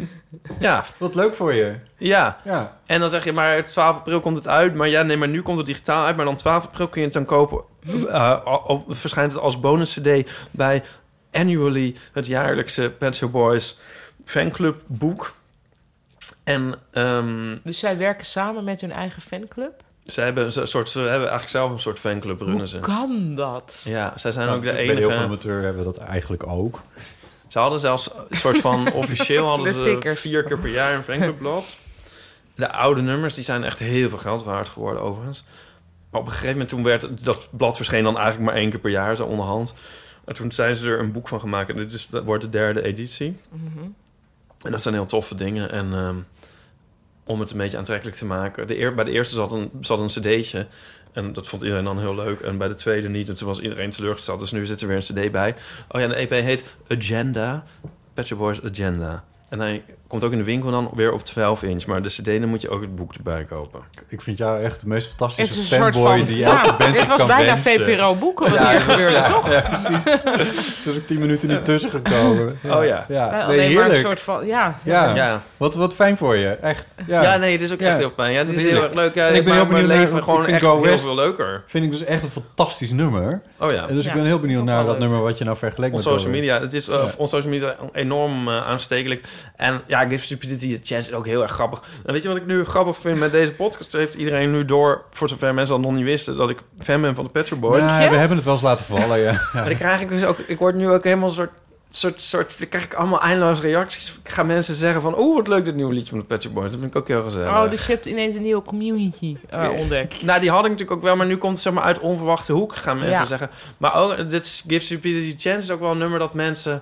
[0.60, 1.76] ja, Wat leuk voor je.
[1.98, 2.38] ja.
[2.44, 2.78] Ja.
[2.86, 4.74] En dan zeg je, maar 12 april komt het uit.
[4.74, 6.16] Maar ja, nee, maar nu komt het digitaal uit.
[6.16, 7.64] Maar dan 12 april kun je het dan kopen.
[8.10, 10.84] Eh, op, verschijnt het als bonus CD bij
[11.32, 13.78] Annually, het jaarlijkse Pet Shop Boys
[14.26, 15.34] fanclub boek.
[16.44, 19.84] En ehm, Dus zij werken samen met hun eigen fanclub?
[20.06, 22.80] Ze, hebben een soort, ze hebben eigenlijk zelf een soort fanclub runnen Hoe ze.
[22.80, 23.82] kan dat?
[23.86, 25.24] Ja, zij zijn Nou, ook de Bij heel veel enige.
[25.24, 26.82] amateur hebben we dat eigenlijk ook.
[27.48, 31.04] Ze hadden zelfs een soort van officieel hadden De ze vier keer per jaar een
[31.04, 31.78] fanclubblad.
[32.56, 35.44] De oude nummers die zijn echt heel veel geld waard geworden overigens.
[36.10, 38.80] Maar op een gegeven moment toen werd dat blad verscheen dan eigenlijk maar één keer
[38.80, 39.74] per jaar zo onderhand.
[40.26, 42.50] En toen zijn ze er een boek van gemaakt en dit is, dat wordt de
[42.50, 43.38] derde editie.
[43.50, 43.84] Mhm.
[44.62, 45.72] En dat zijn heel toffe dingen.
[45.72, 46.16] En ehm,
[47.24, 48.68] om het een beetje aantrekkelijk te maken.
[48.68, 50.68] De bij de eerste zat een, zat een cd'tje.
[51.12, 52.40] En dat vond iedereen dan heel leuk.
[52.40, 53.30] En bij de tweede niet.
[53.30, 54.40] En toen was iedereen teleurgesteld.
[54.40, 55.56] Dus nu zit er weer een cd bij.
[55.88, 57.64] Oh ja, de EP heet Agenda.
[58.24, 59.24] Shop Boys Agenda.
[59.50, 61.86] En hij komt ook in de winkel dan weer op 12 inch.
[61.86, 63.80] Maar de cd, dan moet je ook het boek erbij kopen.
[64.08, 66.28] Ik vind jou echt de meest Het fantastische is een soort fanboy van...
[66.28, 67.72] die elke Ja, band dit zich was bijna wensen.
[67.82, 69.52] VPRO boeken wat Ja, hier gebeurde, ja, toch?
[69.52, 70.06] Ja, precies.
[70.86, 72.60] Is ook tien minuten niet tussen gekomen.
[72.72, 73.06] Oh ja.
[73.08, 74.00] Ja, nee, alleen maar een heerlijk.
[74.00, 74.46] soort van...
[74.46, 75.16] Ja, Ja.
[75.16, 75.42] Ja.
[75.58, 76.96] Wat, wat fijn voor je, echt.
[77.08, 77.88] Ja, Ja, nee, het is ook Ja.
[77.88, 78.32] echt heel fijn.
[78.32, 78.86] Ja, het is heel Heerlijk.
[78.86, 79.16] erg leuk.
[79.16, 81.04] En ik ben heel mijn benieuwd leven naar- gewoon ik vind echt Go heel West-
[81.04, 81.64] veel leuker.
[81.68, 83.42] Vind ik dus echt een fantastisch nummer.
[83.60, 83.88] Oh ja.
[83.88, 86.32] En dus ik ben heel benieuwd naar dat nummer wat je nou vergelijkt met social
[86.32, 86.60] media.
[86.62, 86.94] Het is Ja.
[87.18, 89.24] on social media enorm uh, aanstekelijk.
[89.56, 91.82] En ja, Give Stupidity a Chance is ook heel erg grappig.
[92.06, 93.92] En weet je wat ik nu grappig vind met deze podcast?
[93.94, 97.16] Heeft iedereen nu door, voor zover mensen dat nog niet wisten, dat ik fan ben
[97.16, 97.84] van de Pet Shop Boys.
[97.84, 99.32] Ja, we hebben het wel eens laten vallen, ja.
[99.54, 101.52] Maar dan krijg ik dus ook, ik word nu ook helemaal een soort,
[101.90, 104.16] soort, soort, dan krijg ik allemaal eindeloze reacties.
[104.24, 106.54] Ik ga mensen zeggen van, oeh, wat leuk dit nieuwe liedje van de Pet Shop
[106.54, 106.72] Boys.
[106.72, 107.50] Dat vind ik ook heel gezellig.
[107.50, 110.22] Oh, dus je hebt ineens een nieuwe community eh, ontdekt.
[110.24, 112.54] Nou, die had ik natuurlijk ook wel, maar nu komt het zeg maar uit onverwachte
[112.54, 113.26] hoek, gaan mensen Ja.
[113.26, 113.50] zeggen.
[113.78, 116.82] Maar ook, dit is Give Stupidity Chance is ook wel een nummer dat mensen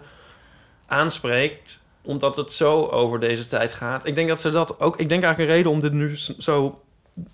[0.87, 1.78] aanspreekt,
[2.09, 4.05] omdat het zo over deze tijd gaat.
[4.05, 6.81] Ik denk dat ze dat ook, ik denk eigenlijk een reden om dit nu zo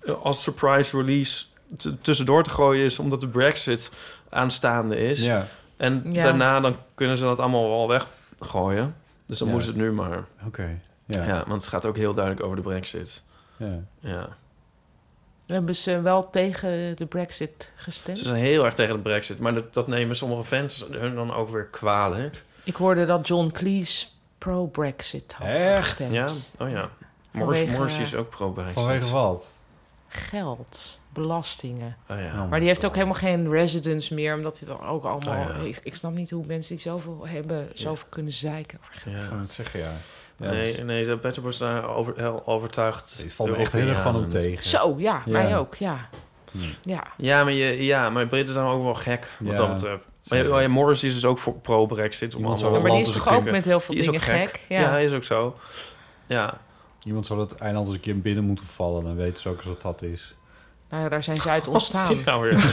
[0.00, 1.44] eh, als surprise release
[2.02, 3.90] tussendoor te gooien is, omdat de Brexit
[4.30, 5.24] aanstaande is.
[5.24, 5.46] Ja,
[5.76, 6.22] En Ja.
[6.22, 7.88] daarna dan kunnen ze dat allemaal wel
[8.38, 8.94] weggooien.
[9.26, 10.24] Dus dan Ja, moest het nu maar.
[10.46, 10.78] oké.
[11.06, 11.24] Ja.
[11.26, 11.44] Ja.
[11.46, 13.22] want het gaat ook heel duidelijk over de Brexit.
[13.56, 13.78] Ja.
[14.00, 14.28] Ja.
[15.46, 18.18] Hebben ze wel tegen de brexit gestemd?
[18.18, 19.38] Ze zijn heel erg tegen de brexit.
[19.38, 22.44] Maar dat, dat nemen sommige fans hun dan ook weer kwalijk.
[22.64, 24.06] Ik hoorde dat John Cleese
[24.38, 25.88] pro-brexit had Echt?
[25.88, 26.12] gestemd.
[26.12, 26.26] Ja?
[26.64, 26.88] Oh ja.
[27.30, 28.74] Morris, Vanwege- Morris is ook pro-brexit.
[28.74, 29.54] Vanwege wat?
[30.08, 31.96] Geld, belastingen.
[32.10, 32.42] Oh ja.
[32.42, 32.50] Oh.
[32.50, 35.48] Maar die heeft ook helemaal geen residence meer, omdat hij dan ook allemaal...
[35.48, 35.62] Oh ja.
[35.68, 38.78] ik, ik snap niet hoe mensen die zoveel hebben, zoveel kunnen zeiken.
[38.82, 39.14] over geld.
[39.14, 39.20] Ja.
[39.20, 39.92] Ik zou het zeggen, ja.
[40.36, 43.14] ja nee, nee, de Petter was daar over, heel overtuigd.
[43.18, 44.64] Het valt me echt heel erg van hem tegen.
[44.64, 45.32] Zo, ja, Ja.
[45.32, 46.08] mij ook, ja.
[46.52, 46.58] Hm.
[46.82, 50.04] Ja, Ja, maar, je, ja, maar Britten zijn ook wel gek, wat Ja, dat betreft.
[50.28, 52.34] Maar ja, ja, Morris is dus ook voor pro-brexit.
[52.34, 54.60] om Iemand allemaal zou maar die is toch ook met heel veel Die dingen gek?
[54.68, 54.90] Ja.
[54.90, 55.56] hij is ook zo.
[56.26, 56.58] Ja.
[57.04, 59.04] Iemand zou dat eiland eens een keer binnen moeten vallen.
[59.04, 60.34] Dan weten ze ook eens wat dat is.
[60.90, 62.16] Nou ja, daar zijn ze uit ontstaan.
[62.24, 62.54] Nou weer.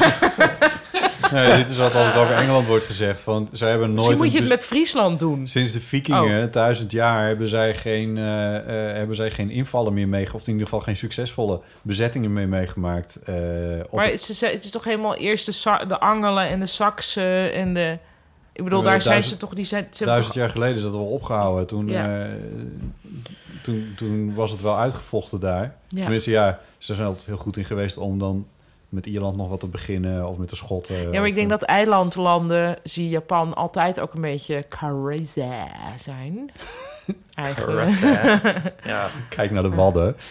[1.33, 3.19] Nee, dit is wat altijd over Engeland wordt gezegd.
[3.19, 3.97] Van, zij hebben nooit...
[3.97, 5.47] Misschien moet je het met Friesland doen.
[5.47, 10.07] Sinds de vikingen, duizend jaar, hebben zij, geen, eh, eh, hebben zij geen invallen meer
[10.07, 10.41] meegemaakt.
[10.41, 13.19] Of in ieder geval geen succesvolle bezettingen meer meegemaakt.
[13.25, 13.35] eh,
[13.89, 17.53] op Maar het is, het is toch helemaal eerst de, de Angelen en de Saksen
[17.53, 17.97] en de...
[18.53, 19.53] Ik bedoel, daar zijn ze toch...
[19.53, 21.67] Die zijn, ze Duizend toch- jaar geleden is dat wel opgehouden.
[21.67, 22.27] Toen, Ja.
[23.63, 25.75] toen, toen was het wel uitgevochten daar.
[25.87, 26.01] Ja.
[26.01, 28.45] Tenminste, ja, ze zijn altijd heel goed in geweest om dan
[28.93, 30.27] met Ierland nog wat te beginnen.
[30.27, 31.11] Of met de Schotten.
[31.11, 35.41] Ja, maar ik denk eh, dat eilandlanden, zie Japan, altijd ook een beetje crazy
[35.97, 36.51] zijn.
[37.35, 37.89] Eigenlijk.
[38.83, 39.07] ja.
[39.29, 40.15] Kijk naar de Wadden.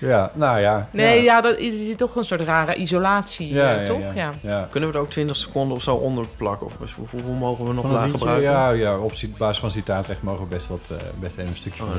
[0.00, 0.88] ja, nou ja.
[0.92, 1.22] Nee, ja.
[1.22, 4.00] ja, dat is is toch een soort rare isolatie, Ja, eh, ja, toch?
[4.00, 4.12] ja.
[4.14, 4.32] Ja.
[4.42, 4.68] Ja.
[4.70, 6.66] Kunnen we er ook 20 seconden of zo onder plakken?
[6.66, 8.50] Of hoe- hoeveel mogen we nog laag gebruiken?
[8.50, 11.82] Ja, ja, op basis van citaatrecht mogen we best, wat, eh, best even een stukje
[11.82, 11.98] Oh, van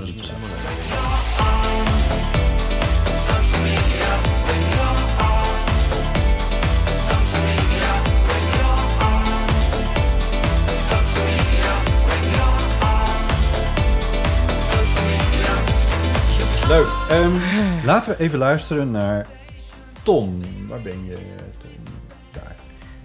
[17.12, 19.28] Ehm, laten we even luisteren naar
[20.04, 20.40] Tom.
[20.68, 21.16] Waar ben je,
[21.62, 21.72] Tom?
[22.32, 22.56] Daar.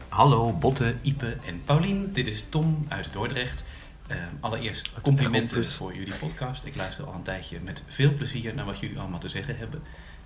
[0.08, 2.12] Hallo Botte, Ipe en Paulien.
[2.12, 3.64] Dit is Tom uit Dordrecht.
[4.06, 6.64] Eh, allereerst complimenten goed, voor jullie podcast.
[6.64, 9.82] Ik luister al een tijdje met veel plezier naar wat jullie allemaal te zeggen hebben.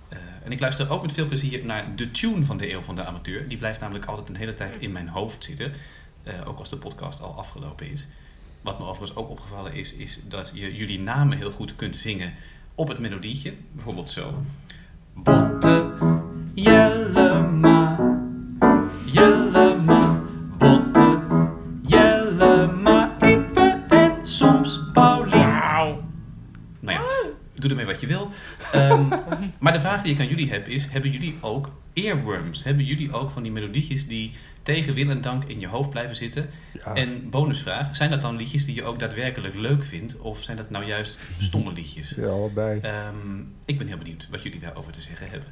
[0.09, 2.95] Eh, en ik luister ook met veel plezier naar de tune van de Eeuw van
[2.95, 3.47] de Amateur.
[3.47, 5.73] Die blijft namelijk altijd een hele tijd in mijn hoofd zitten.
[6.23, 8.05] eh, ook als de podcast al afgelopen is.
[8.61, 12.33] Wat me overigens ook opgevallen is, is dat je jullie namen heel goed kunt zingen
[12.81, 13.53] op het melodietje.
[13.71, 14.43] Bijvoorbeeld zo.
[15.13, 15.91] Botte,
[16.53, 17.99] Jellema,
[19.05, 20.21] Jellema,
[20.57, 21.21] Botte,
[21.81, 25.49] Jellema, Ipe en soms Paulien.
[26.79, 27.01] Nou ja,
[27.53, 28.29] doe ermee wat je wil.
[28.71, 29.20] De
[30.01, 32.63] vraag die ik aan jullie heb is, hebben jullie ook earworms?
[32.63, 34.31] Hebben jullie ook van die melodietjes die
[34.63, 36.49] tegen wil en dank in je hoofd blijven zitten?
[36.73, 36.93] Ja.
[36.93, 40.17] En bonusvraag, zijn dat dan liedjes die je ook daadwerkelijk leuk vindt?
[40.17, 42.13] Of zijn dat nou juist stomme liedjes?
[42.15, 42.79] Ja, allebei.
[42.79, 45.49] Ehm, ik ben heel benieuwd wat jullie daarover te zeggen hebben.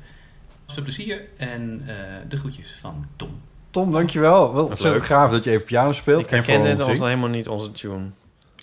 [0.68, 1.96] Veel plezier en eh,
[2.30, 3.42] de groetjes van Tom.
[3.72, 4.54] Tom, dankjewel.
[4.54, 6.26] Wel ontzettend gaaf dat je even piano speelt.
[6.26, 8.10] Ik en voor herken dit ons helemaal niet onze tune.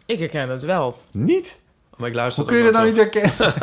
[0.06, 0.98] Ik herken het wel.
[1.10, 1.60] Niet?
[1.96, 3.32] Maar ik luister Hoe kun je dat nou niet herkennen?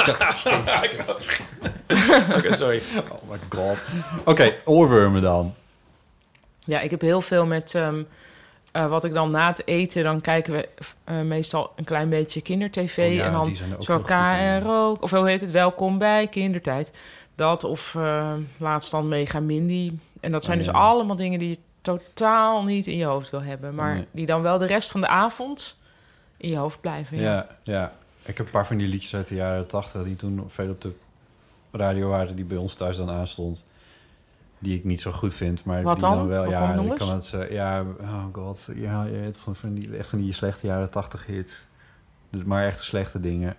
[2.38, 2.82] Oké, sorry.
[3.12, 3.78] Oh my god.
[4.26, 5.54] Oké, oorwormen dan.
[6.60, 7.76] Ja, ik heb heel veel met...
[7.76, 8.04] ehm,
[8.72, 10.70] eh, wat ik dan na het eten, dan kijken we
[11.04, 12.98] eh, meestal een klein beetje kindertv.
[13.08, 14.00] Oh ja, en dan die zijn er ook zo.
[14.00, 15.52] KRO, of hoe heet het?
[15.52, 16.92] Welkom bij Kindertijd.
[17.36, 19.92] Dat of eh, laatst dan Mega Mindy.
[20.20, 23.42] En dat zijn Oh, dus allemaal dingen die je totaal niet in je hoofd wil
[23.42, 23.76] hebben.
[23.76, 24.08] Maar Nee.
[24.12, 25.80] die dan wel de rest van de avond
[26.38, 27.18] in je hoofd blijven.
[27.18, 27.24] Ja.
[27.34, 27.92] Ja, ja.
[28.26, 30.04] Ik heb een paar van die liedjes uit de jaren tachtig...
[30.04, 30.92] die toen veel op de
[31.72, 32.36] radio waren...
[32.36, 33.66] die bij ons thuis dan aanstond.
[34.60, 36.28] Die ik niet zo goed vind, maar Wat die dan, dan?
[36.28, 36.50] wel...
[36.50, 37.34] Ja, ik kan het...
[37.34, 38.70] eh, ja, oh god.
[38.76, 41.66] Ja, je hebt van, van, die, echt van die slechte jaren tachtig hits.
[42.30, 43.56] Dus maar echt slechte dingen.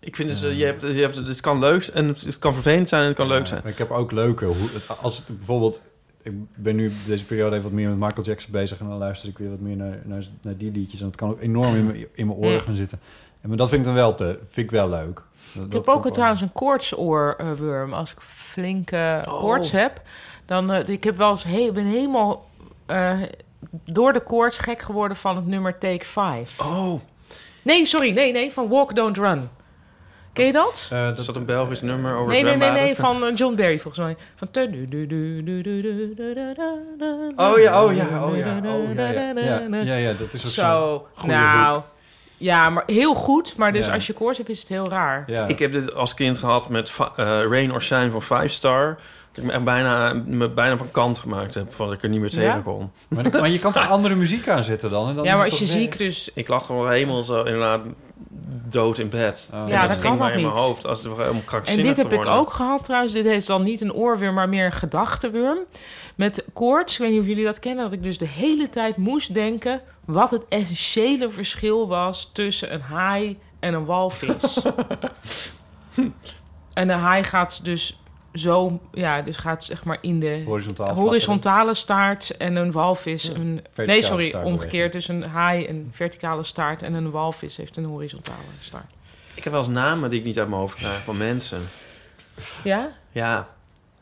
[0.00, 2.54] Ik vind dus, eh, je hebt, je hebt, het kan leuk zijn en het kan
[2.54, 3.60] vervelend zijn en het kan leuk zijn.
[3.62, 4.44] maar ik heb ook leuke.
[4.44, 5.82] Hoe, het, als het, bijvoorbeeld,
[6.22, 9.28] ik ben nu deze periode even wat meer met Michael Jackson bezig en dan luister
[9.28, 11.00] ik weer wat meer naar, naar, naar die liedjes.
[11.00, 13.00] En dat kan ook enorm in mijn, in mijn oren gaan zitten.
[13.48, 15.22] En maar dat vind ik dan wel te, vind ik wel leuk.
[15.52, 17.92] Dat, Ik heb ook trouwens een koortsoorworm.
[17.92, 19.40] Als ik flinke Oh.
[19.40, 20.00] koorts heb,
[20.46, 22.50] dan uh, ik heb wel eens he ben helemaal
[22.86, 23.22] uh,
[23.84, 26.60] door de koorts gek geworden van het nummer Take 5.
[26.60, 27.00] Oh.
[27.62, 29.48] Nee, sorry, nee, nee, van Walk Don't Run.
[30.32, 30.90] Ken je dat?
[30.92, 33.54] Uh, dat is dat een Belgisch nummer over Nee, nee, nee, nee, van uh, John
[33.54, 34.16] Barry volgens mij.
[34.36, 34.48] Van
[37.36, 41.06] Oh ja, oh ja, oh ja, oh ja, ja, ja, ja, dat is ook zo.
[41.26, 41.82] nou.
[42.38, 43.56] Ja, maar heel goed.
[43.56, 43.92] Maar dus Ja.
[43.92, 45.24] als je koorts hebt, is het heel raar.
[45.26, 45.46] Ja.
[45.46, 47.06] Ik heb dit als kind gehad met uh,
[47.50, 48.98] Rain or Shine van Five Star.
[49.32, 51.74] Dat ik me echt bijna, me bijna van kant gemaakt heb.
[51.74, 52.60] Van dat ik er niet meer tegen Ja?
[52.64, 52.90] kon.
[53.08, 55.08] Maar, dan- maar je kan toch andere muziek aanzetten dan?
[55.08, 55.98] En dan Ja, maar als je ziek weg?
[55.98, 56.30] dus...
[56.34, 57.80] Ik lag gewoon helemaal zo inderdaad
[58.70, 59.50] dood in bed.
[59.54, 59.60] Oh.
[59.60, 60.62] En Ja, dat, dat ging kan maar in mijn niet.
[60.62, 63.12] hoofd als het om En krankzinnig dit te heb ik ook gehad trouwens.
[63.12, 65.58] Dit is dan niet een oorworm, maar meer een gedachtenworm.
[66.18, 67.84] Met koorts, ik weet niet of jullie dat kennen...
[67.84, 69.80] dat ik dus de hele tijd moest denken...
[70.04, 74.62] wat het essentiële verschil was tussen een haai en een walvis.
[76.72, 78.00] en een haai gaat dus
[78.32, 78.80] zo...
[78.92, 80.42] Ja, dus gaat zeg maar in de
[80.94, 82.36] horizontale staart...
[82.36, 83.64] en een walvis een...
[83.74, 84.92] Nee, sorry, omgekeerd.
[84.92, 86.82] Dus een haai een verticale staart...
[86.82, 88.92] en een walvis heeft een horizontale staart.
[89.34, 91.62] Ik heb wel eens namen die ik niet uit mijn hoofd krijg van mensen.
[92.64, 92.88] Ja?
[93.12, 93.48] Ja.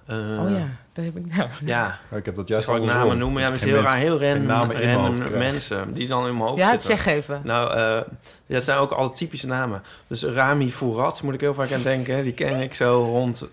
[0.07, 1.48] eh, oh ja, daar heb ik nou...
[1.66, 1.98] Ja.
[2.09, 3.01] Maar ik heb dat Zal juist ik andersom.
[3.01, 3.43] namen noemen?
[3.43, 3.97] Ja, Geen heel raar.
[3.97, 6.86] Heel random, mensen die dan in mijn hoofd Ja, zitten.
[6.89, 7.40] zeg even.
[7.44, 8.12] Nou, eh
[8.47, 9.82] ja, het zijn ook alle typische namen.
[10.06, 12.23] Dus Rami Fourat moet ik heel vaak aan denken.
[12.24, 13.48] Die ken ik zo rond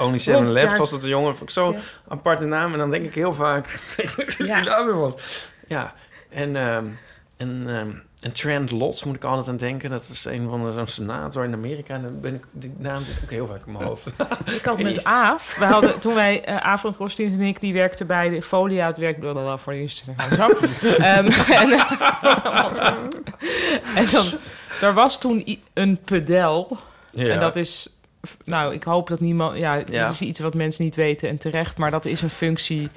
[0.00, 1.36] Only Seven Left was dat een jongen.
[1.36, 1.78] Vond ik zo'n Ja.
[2.08, 2.72] aparte naam.
[2.72, 3.66] En dan denk ik heel vaak...
[4.38, 4.58] Ja.
[4.62, 4.86] ja.
[4.92, 5.14] was.
[5.68, 5.94] Ja,
[6.30, 6.84] en, ehm,
[7.36, 7.90] en, ehm,
[8.24, 9.90] en Trent Lots moet ik altijd aan denken.
[9.90, 11.94] Dat was een van de- zo'n senator in Amerika.
[11.94, 14.06] En dan ben ik, die naam zit ook heel vaak in mijn hoofd.
[14.46, 17.60] Ik had met Aaf, we hadden, toen wij, uh, Aaf van het Rosdienst en ik,
[17.60, 20.04] die werkte bij de Folia, het werk blablabla, voor de eerste
[20.36, 20.46] zo.
[20.88, 21.70] Ehm, en,
[23.94, 24.26] en dan,
[24.80, 26.76] er was toen een pedel.
[27.12, 27.26] Ja.
[27.26, 27.88] En dat is,
[28.44, 30.08] nou, ik hoop dat niemand, ja, het Ja.
[30.08, 32.88] is iets wat mensen niet weten en terecht, maar dat is een functie.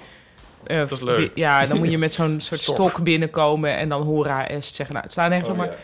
[0.67, 1.33] Eh, Dat is leuk.
[1.33, 2.75] bi- Ja, dan moet je met zo'n soort Stok.
[2.75, 3.03] stok.
[3.03, 4.93] binnenkomen en dan hoera est zeggen.
[4.95, 5.75] Nou, het slaat nergens Oh, op, maar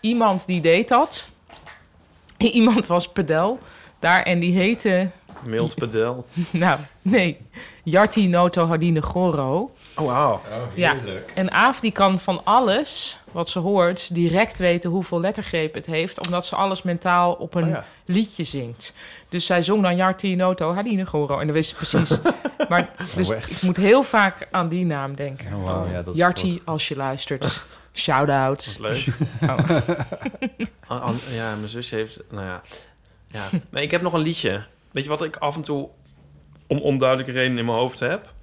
[0.00, 1.30] iemand die deed dat.
[2.38, 3.58] Iemand was pedel
[3.98, 5.10] daar en die heette...
[5.46, 6.26] Mild pedel.
[6.52, 7.38] Nou, nee.
[7.84, 9.74] Jarti Noto Hardine Goro.
[9.96, 10.40] Oh, wauw.
[10.74, 10.96] Ja,
[11.34, 16.26] en Aaf die kan van alles wat ze hoort direct weten hoeveel lettergrepen het heeft,
[16.26, 17.84] omdat ze alles mentaal op een Oh ja.
[18.04, 18.94] liedje zingt.
[19.28, 22.18] Dus zij zong dan Jarti Noto Hardine Goro en dan wist ze precies.
[22.68, 23.50] maar dus Oh, echt?
[23.50, 25.54] ik moet heel vaak aan die naam denken.
[25.54, 27.64] Oh, wauw, ja, dat is Jarti, als je luistert.
[27.92, 28.76] Shout-out.
[28.80, 29.06] Leuk.
[29.42, 29.58] Oh.
[30.88, 32.20] An- an- ja, mijn zus heeft...
[32.30, 32.62] Nou ja.
[33.30, 33.42] ja.
[33.70, 34.64] Maar ik heb nog een liedje.
[34.92, 35.88] Weet je wat ik af en toe
[36.66, 38.34] om onduidelijke redenen in mijn hoofd heb?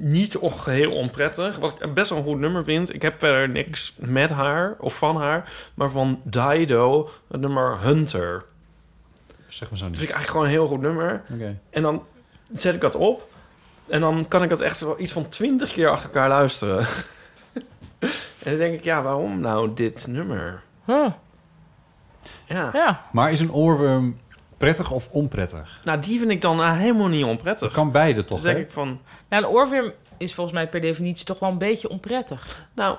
[0.00, 1.56] Niet of geheel onprettig.
[1.56, 2.94] Wat ik best wel een goed nummer vind.
[2.94, 5.52] Ik heb verder niks met haar of van haar.
[5.74, 8.44] Maar van Dido, het nummer Hunter.
[9.48, 9.98] Zeg maar zo Dat niet.
[9.98, 11.22] vind ik eigenlijk gewoon een heel goed nummer.
[11.32, 11.58] Oké.
[11.70, 12.04] En dan
[12.54, 13.30] zet ik dat op.
[13.88, 16.78] En dan kan ik dat echt wel iets van twintig keer achter elkaar luisteren.
[17.98, 18.08] en
[18.50, 20.62] dan denk ik, ja, waarom nou dit nummer?
[20.84, 21.06] Huh.
[22.46, 22.70] Ja.
[22.72, 23.06] Ja.
[23.12, 24.18] Maar is een oorworm
[24.56, 25.80] prettig of onprettig?
[25.84, 27.60] Nou, die vind ik dan nou helemaal niet onprettig.
[27.60, 28.62] Dat kan beide toch, Dus denk hè?
[28.62, 29.00] ik van...
[29.28, 32.66] Nou, een oorworm is volgens mij per definitie toch wel een beetje onprettig.
[32.74, 32.98] Nou,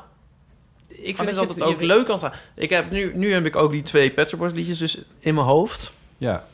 [0.88, 2.34] ik vind dat het ook leuk kan staan.
[2.56, 5.34] Ik heb nu, nu heb ik ook die twee Pet Shop Boys liedjes dus in
[5.34, 5.94] mijn hoofd.
[6.18, 6.46] Ja.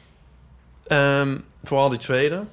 [0.87, 2.43] Ehm, vooral die tweede.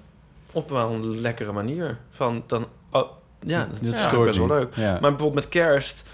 [0.53, 1.99] Op wel een lekkere manier.
[2.11, 2.67] Van dan...
[2.91, 3.11] Oh,
[3.47, 4.37] ja, dat Dat is wel niet.
[4.37, 4.75] leuk.
[4.75, 4.91] Ja.
[4.91, 6.05] Maar bijvoorbeeld met kerst...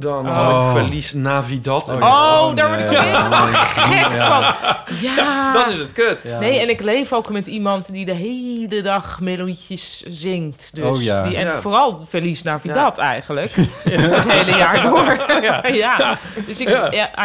[0.00, 0.36] Dan Oh.
[0.66, 1.88] had ik verlies Navidad.
[1.88, 3.52] Oh, Oh, daar word ik helemaal nee.
[3.92, 4.54] gek Ja.
[4.54, 4.96] van.
[5.00, 5.52] Ja.
[5.52, 6.20] Dan is het kut.
[6.24, 6.38] Ja.
[6.38, 10.70] Nee, en ik leef ook met iemand die de hele dag melodietjes zingt.
[10.72, 11.22] Dus Oh, ja.
[11.22, 11.60] die, en Ja.
[11.60, 13.50] vooral Verlies Navidad eigenlijk.
[13.84, 15.26] Het hele jaar door.
[15.74, 16.18] ja.
[16.46, 16.68] Dus ik,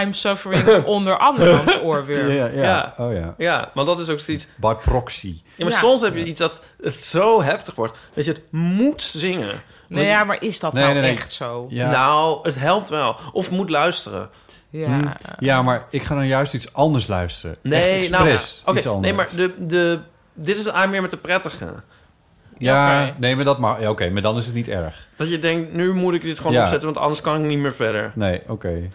[0.01, 2.29] I'm suffering onder andermans oorworm.
[2.29, 2.61] Ja, ja.
[2.61, 2.93] Ja.
[2.97, 3.33] Oh ja.
[3.37, 4.47] Ja, maar dat is ook zoiets...
[4.55, 5.35] By proxy.
[5.55, 5.79] Ja, maar Ja.
[5.79, 7.97] soms heb je iets dat het zo heftig wordt...
[8.13, 9.61] dat je het moet zingen.
[9.93, 11.11] Nee, ja, maar is dat Nee, nou nee, nee.
[11.15, 11.65] echt zo?
[11.69, 11.91] Ja.
[11.91, 13.15] Nou, het helpt wel.
[13.31, 14.29] Of moet luisteren.
[14.69, 14.87] Ja.
[14.87, 15.07] Hm.
[15.39, 17.55] ja, maar ik ga dan juist iets anders luisteren.
[17.61, 18.85] Nee, Echt nou, Oké, iets anders.
[19.05, 19.99] nee, maar de, de,
[20.33, 21.73] dit is aan meer met de prettige.
[22.57, 23.15] Ja, Oké.
[23.19, 23.81] nee, maar dat maar.
[23.81, 25.07] Ja, oké, maar dan is het niet erg.
[25.15, 26.61] Dat je denkt, nu moet ik dit gewoon Ja.
[26.63, 28.11] opzetten, want anders kan ik niet meer verder.
[28.15, 28.87] Nee, oké.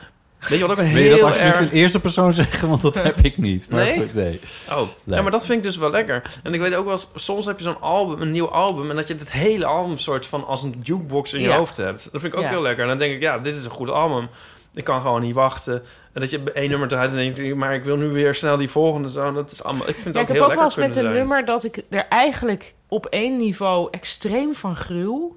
[0.48, 1.70] Weet je wat ook een Wil je dat heel alsjeblieft erg...
[1.72, 2.68] in eerste persoon zeggen?
[2.68, 3.70] Want dat heb ik niet.
[3.70, 3.96] Maar Nee?
[3.98, 4.40] goed, nee.
[4.70, 5.16] Oh, Nee.
[5.16, 6.22] ja, maar dat vind ik dus wel lekker.
[6.42, 8.90] En ik weet ook wel, eens, soms heb je zo'n album, een nieuw album...
[8.90, 11.56] en dat je het hele album soort van als een jukebox in je Ja.
[11.56, 12.08] hoofd hebt.
[12.12, 12.50] Dat vind ik ook Ja.
[12.50, 12.82] heel lekker.
[12.82, 14.28] En dan denk ik, ja, dit is een goed album.
[14.74, 15.82] Ik kan gewoon niet wachten.
[16.12, 17.54] En dat je één nummer eruit en denkt...
[17.54, 19.32] maar ik wil nu weer snel die volgende zo.
[19.32, 20.94] Dat is allemaal, ik vind het Ja, ook ik heb heel ook wel lekker eens
[20.94, 21.14] met een zijn.
[21.18, 25.36] nummer dat ik er eigenlijk op één niveau extreem van gruw.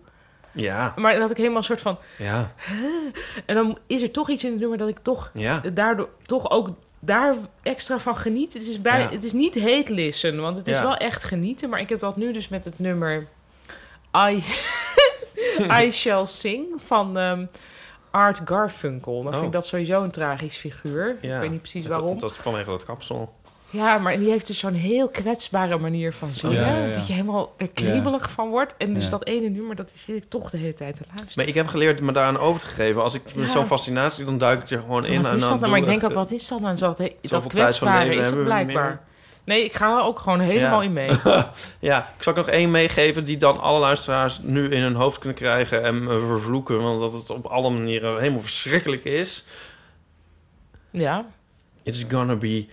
[0.53, 1.97] Ja, Maar dat ik helemaal een soort van...
[2.17, 2.51] ja,
[3.45, 5.61] En dan is er toch iets in het nummer dat ik toch ja.
[5.73, 6.69] daardoor toch ook
[6.99, 8.53] daar extra van geniet.
[8.53, 9.09] Het is, bij, Ja.
[9.09, 10.81] het is niet hate listen, want het is Ja.
[10.83, 11.69] wel echt genieten.
[11.69, 13.27] Maar ik heb dat nu dus met het nummer
[14.17, 14.43] I,
[15.85, 17.45] I Shall Sing van ehm,
[18.11, 19.13] Art Garfunkel.
[19.23, 19.47] Dan vind Oh.
[19.47, 21.17] ik dat sowieso een tragisch figuur.
[21.21, 21.35] Ja.
[21.35, 22.19] Ik weet niet precies Dat- waarom.
[22.19, 23.33] Dat, is vanwege dat kapsel.
[23.71, 26.55] Ja, maar die heeft dus zo'n heel kwetsbare manier van zingen.
[26.61, 26.93] Ja, ja, ja.
[26.93, 28.75] Dat je helemaal er kriebelig van wordt.
[28.77, 29.09] En dus Ja.
[29.09, 31.33] dat ene nummer, dat zit ik toch de hele tijd te luisteren.
[31.35, 33.01] Maar ik heb geleerd me daaraan over te geven.
[33.01, 35.21] Als ik zo'n fascinatie, dan duik ik er gewoon in.
[35.21, 35.71] wat en is dan dat nou?
[35.71, 36.77] Maar ik denk ook, wat is dat nou?
[36.77, 39.01] Dat, dat van kwetsbare is het blijkbaar.
[39.43, 40.85] Nee, ik ga er ook gewoon helemaal Ja.
[40.87, 41.09] in mee.
[41.79, 45.19] Ja, ik zal ook nog één meegeven die dan alle luisteraars nu in hun hoofd
[45.19, 46.81] kunnen krijgen en me vervloeken.
[46.81, 49.45] Want dat het op alle manieren helemaal verschrikkelijk is.
[50.91, 51.25] Ja.
[51.83, 52.65] It's gonna be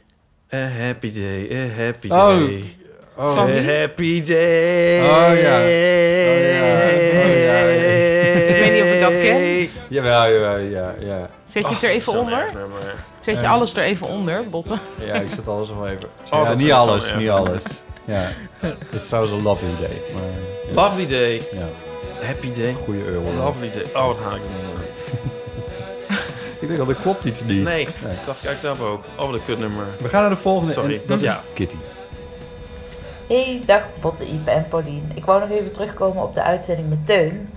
[0.54, 2.46] a happy day, a happy Oh.
[2.46, 2.76] day.
[3.16, 3.34] Oh.
[3.34, 5.00] Van a happy day.
[5.00, 5.26] Oh, ja.
[5.28, 5.60] Oh, ja.
[7.12, 7.58] Oh, ja.
[8.48, 9.68] Ik weet niet of ik dat ken.
[9.88, 11.28] Jawel, jawel, ja, ja.
[11.46, 12.52] Zet je Oh, het er even onder?
[13.20, 14.78] Zet je alles er even onder, botten?
[15.04, 16.08] Ja, ik zet alles nog even.
[16.30, 17.64] Oh, ja, niet alles, niet alles.
[18.04, 18.28] Ja.
[18.90, 20.00] Het is trouwens een lovely day.
[20.14, 20.22] Maar,
[20.68, 20.74] ja.
[20.74, 21.34] Lovely day.
[21.34, 21.68] Ja,
[22.26, 22.72] Happy day.
[22.72, 23.32] goede euro.
[23.32, 23.84] Lovely day.
[23.94, 24.56] Oh, wat haal ik nu?
[26.60, 27.62] Ik denk al, er klopt iets niet.
[27.62, 28.14] Nee, Nee.
[28.26, 29.04] dat kijk dat ook.
[29.18, 29.86] Oh, wat een kutnummer.
[29.98, 30.72] We gaan naar de volgende.
[30.72, 30.94] Sorry.
[30.94, 31.32] en dat Ja.
[31.32, 31.76] is Kitty.
[33.28, 35.10] Hey, dag Botte, Ipe en Paulien.
[35.14, 37.48] Ik wou nog even terugkomen op de uitzending met Teun.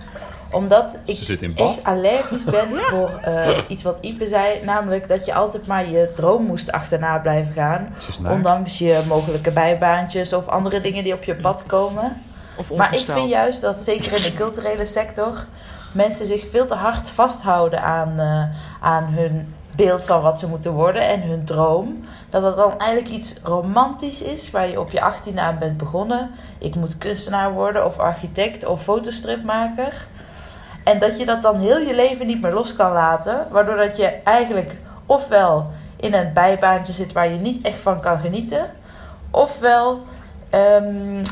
[0.50, 4.64] Omdat ik echt allergisch ben voor eh, iets wat Ipe zei.
[4.64, 7.94] Namelijk dat je altijd maar je droom moest achterna blijven gaan.
[8.28, 12.22] Ondanks je mogelijke bijbaantjes of andere dingen die op je pad komen.
[12.56, 15.44] Of Maar ik vind juist dat zeker in de culturele sector
[15.92, 18.44] mensen zich veel te hard vasthouden aan, eh,
[18.80, 22.04] aan hun beeld van wat ze moeten worden en hun droom.
[22.30, 26.30] Dat dat dan eigenlijk iets romantisch is waar je op je 18e aan bent begonnen.
[26.58, 30.06] Ik moet kunstenaar worden of architect of fotostripmaker.
[30.84, 33.46] En dat je dat dan heel je leven niet meer los kan laten.
[33.50, 38.18] Waardoor dat je eigenlijk ofwel in een bijbaantje zit waar je niet echt van kan
[38.18, 38.70] genieten.
[39.30, 40.00] Ofwel
[40.50, 41.24] ehm,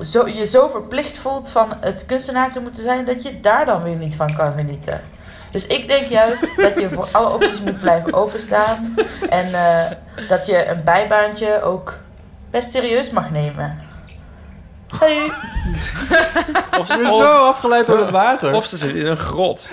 [0.00, 3.82] zo, je zo verplicht voelt van het kunstenaar te moeten zijn dat je daar dan
[3.82, 5.00] weer niet van kan genieten.
[5.50, 8.94] Dus ik denk juist dat je voor alle opties moet blijven openstaan.
[9.28, 9.90] En eh,
[10.28, 11.98] dat je een bijbaantje ook
[12.50, 13.78] best serieus mag nemen.
[14.86, 15.32] Salut!
[16.78, 18.52] Of Ze is zo afgeleid door het water.
[18.52, 19.70] Of ze zit in een grot.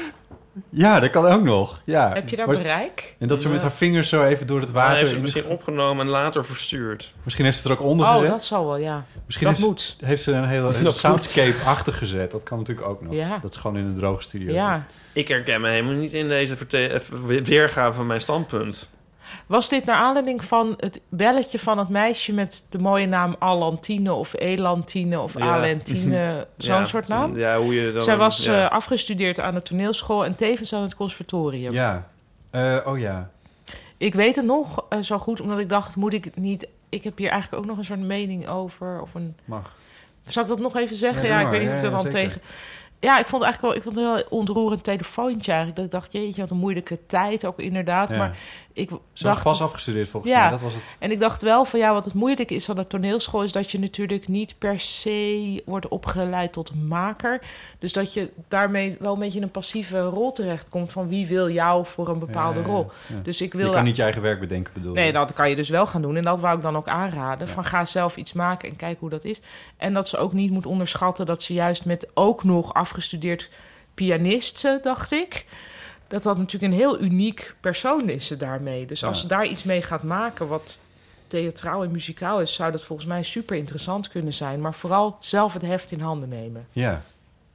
[0.69, 1.81] Ja, dat kan ook nog.
[1.85, 2.13] Ja.
[2.13, 3.15] Heb je daar Maar- bereik?
[3.19, 4.95] En dat ze met haar vingers zo even door het Hij water...
[4.97, 7.13] heeft het in de- misschien opgenomen en later verstuurd.
[7.23, 8.29] Misschien heeft ze er ook onder Oh, gezet.
[8.29, 9.05] dat zal wel, ja.
[9.25, 9.95] Misschien dat heeft, moet.
[10.03, 12.31] heeft ze een hele Dat soundscape achter gezet.
[12.31, 13.13] Dat kan natuurlijk ook nog.
[13.13, 13.39] Ja.
[13.41, 14.53] Dat is gewoon in een droge studio.
[14.53, 14.85] Ja.
[15.13, 16.99] Ik herken me helemaal niet in deze verte- eh,
[17.43, 18.89] weergave van mijn standpunt.
[19.45, 24.13] Was dit naar aanleiding van het belletje van het meisje met de mooie naam Alantine
[24.13, 25.55] of Elantine of Ja.
[25.55, 27.37] Alentine, zo'n Ja, soort naam?
[27.37, 28.01] Ja, hoe je dan...
[28.01, 28.65] Zij was ja.
[28.65, 31.71] eh, afgestudeerd aan de toneelschool en tevens aan het conservatorium.
[31.73, 32.07] Ja.
[32.49, 33.29] Eh, oh ja.
[33.97, 36.67] Ik weet het nog eh, zo goed, omdat ik dacht, moet ik het niet...
[36.89, 39.01] Ik heb hier eigenlijk ook nog een soort mening over.
[39.01, 39.35] Of een...
[39.45, 39.75] Mag.
[40.27, 41.27] Zal ik dat nog even zeggen?
[41.27, 42.41] Ja, ik weet niet of ik er dan tegen...
[42.99, 45.75] Ja, ik vond het eigenlijk wel ik vond het een heel ontroerend telefoontje eigenlijk.
[45.75, 48.09] Dat ik dacht, jeetje, wat een moeilijke tijd ook inderdaad.
[48.09, 48.17] Ja.
[48.17, 48.39] Maar
[48.73, 49.43] ik Ze was dacht...
[49.43, 50.39] pas afgestudeerd volgens Ja.
[50.41, 50.49] mij.
[50.49, 50.81] Dat was het.
[50.99, 53.71] En ik dacht wel van ja, wat het moeilijk is aan de toneelschool is dat
[53.71, 57.41] je natuurlijk niet per se wordt opgeleid tot maker.
[57.79, 61.49] Dus dat je daarmee wel een beetje in een passieve rol terechtkomt van wie wil
[61.49, 62.91] jou voor een bepaalde Ja, ja, rol.
[63.23, 63.71] Dus ik Je wil.
[63.71, 65.11] kan niet je eigen werk bedenken, bedoel Nee, je?
[65.13, 66.15] dat kan je dus wel gaan doen.
[66.15, 67.47] En dat wou ik dan ook aanraden.
[67.47, 69.41] Van ga zelf iets maken en kijk hoe dat is.
[69.77, 73.49] En dat ze ook niet moet onderschatten dat ze juist met ook nog afgestudeerd
[73.93, 75.45] pianist, dacht ik.
[76.11, 78.85] Dat dat natuurlijk een heel uniek persoon is ze daarmee.
[78.85, 79.21] Dus als Ja.
[79.21, 80.79] ze daar iets mee gaat maken wat
[81.27, 84.61] theatraal en muzikaal is, zou dat volgens mij super interessant kunnen zijn.
[84.61, 86.67] Maar vooral zelf het heft in handen nemen.
[86.71, 87.01] Ja.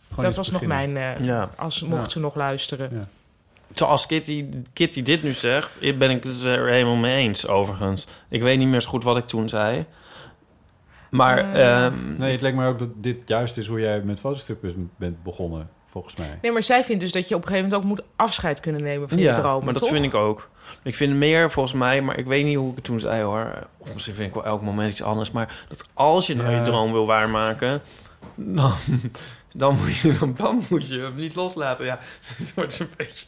[0.08, 1.50] Gewoon dat was nog mijn, eh, Ja.
[1.56, 2.08] als mocht Ja.
[2.08, 2.90] ze nog luisteren.
[2.92, 3.08] Ja.
[3.72, 8.06] Zoals Kitty, Kitty dit nu zegt, ik ben ik het er helemaal mee eens, overigens.
[8.28, 9.84] Ik weet niet meer zo goed wat ik toen zei.
[11.10, 11.84] Maar, Eh.
[11.84, 15.22] ehm, Nee, het lijkt me ook dat dit juist is hoe jij met fotostrippen bent
[15.22, 15.68] begonnen,
[16.02, 16.38] volgens mij.
[16.42, 18.82] Nee, maar zij vindt dus dat je op een gegeven moment ook moet afscheid kunnen
[18.82, 19.64] nemen van ja, je dromen.
[19.64, 19.92] maar dat toch?
[19.92, 20.48] vind ik ook.
[20.82, 23.66] Ik vind meer volgens mij, maar ik weet niet hoe ik het toen zei hoor.
[23.78, 25.30] Of misschien vind ik wel elk moment iets anders.
[25.30, 26.56] Maar dat als je nou Ja.
[26.56, 27.82] je droom wil waarmaken,
[28.34, 28.74] dan,
[29.52, 31.84] dan, moet je, dan, dan moet je hem niet loslaten.
[31.84, 31.98] Ja,
[32.38, 33.26] het wordt een beetje.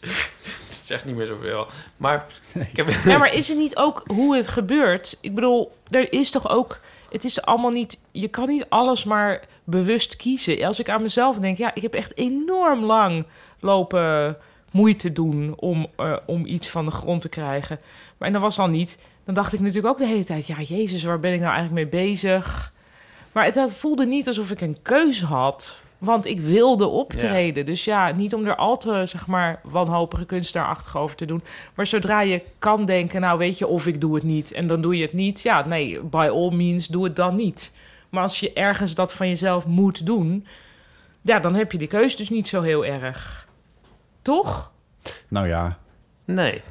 [0.68, 1.66] Het zegt niet meer zoveel.
[1.96, 2.26] Maar
[2.70, 2.88] ik heb.
[3.04, 5.18] Ja, maar is het niet ook hoe het gebeurt?
[5.20, 6.80] Ik bedoel, er is toch ook...
[7.10, 7.98] Het is allemaal niet...
[8.10, 10.64] Je kan niet alles maar bewust kiezen.
[10.64, 11.58] Als ik aan mezelf denk...
[11.58, 13.26] Ja, ik heb echt enorm lang
[13.60, 14.36] lopen
[14.72, 15.54] moeite doen...
[15.56, 17.80] om, eh, om iets van de grond te krijgen.
[18.18, 18.98] Maar en dat was dan niet...
[19.24, 20.46] Dan dacht ik natuurlijk ook de hele tijd...
[20.46, 22.72] Ja, jezus, waar ben ik nou eigenlijk mee bezig?
[23.32, 25.78] Maar het, het voelde niet alsof ik een keuze had...
[25.98, 27.66] Want ik wilde optreden.
[27.66, 31.42] Dus ja, niet om er al te, zeg maar, wanhopige kunstenaarachtig over te doen.
[31.74, 34.80] Maar zodra je kan denken, nou weet je, of ik doe het niet en dan
[34.80, 35.42] doe je het niet.
[35.42, 37.72] Ja, nee, by all means, doe het dan niet.
[38.08, 40.46] Maar als je ergens dat van jezelf moet doen,
[41.22, 43.48] ja, dan heb je die keus dus niet zo heel erg.
[44.22, 44.72] Toch?
[45.28, 45.78] Nou ja.
[46.24, 46.62] Nee.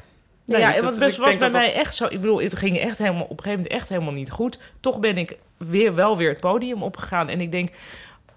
[0.45, 2.05] Nee, ja, want best was denk bij dat mij echt zo.
[2.05, 4.59] Ik bedoel, het ging echt helemaal op een gegeven moment echt helemaal niet goed.
[4.79, 7.29] Toch ben ik weer wel weer het podium opgegaan.
[7.29, 7.69] En ik denk,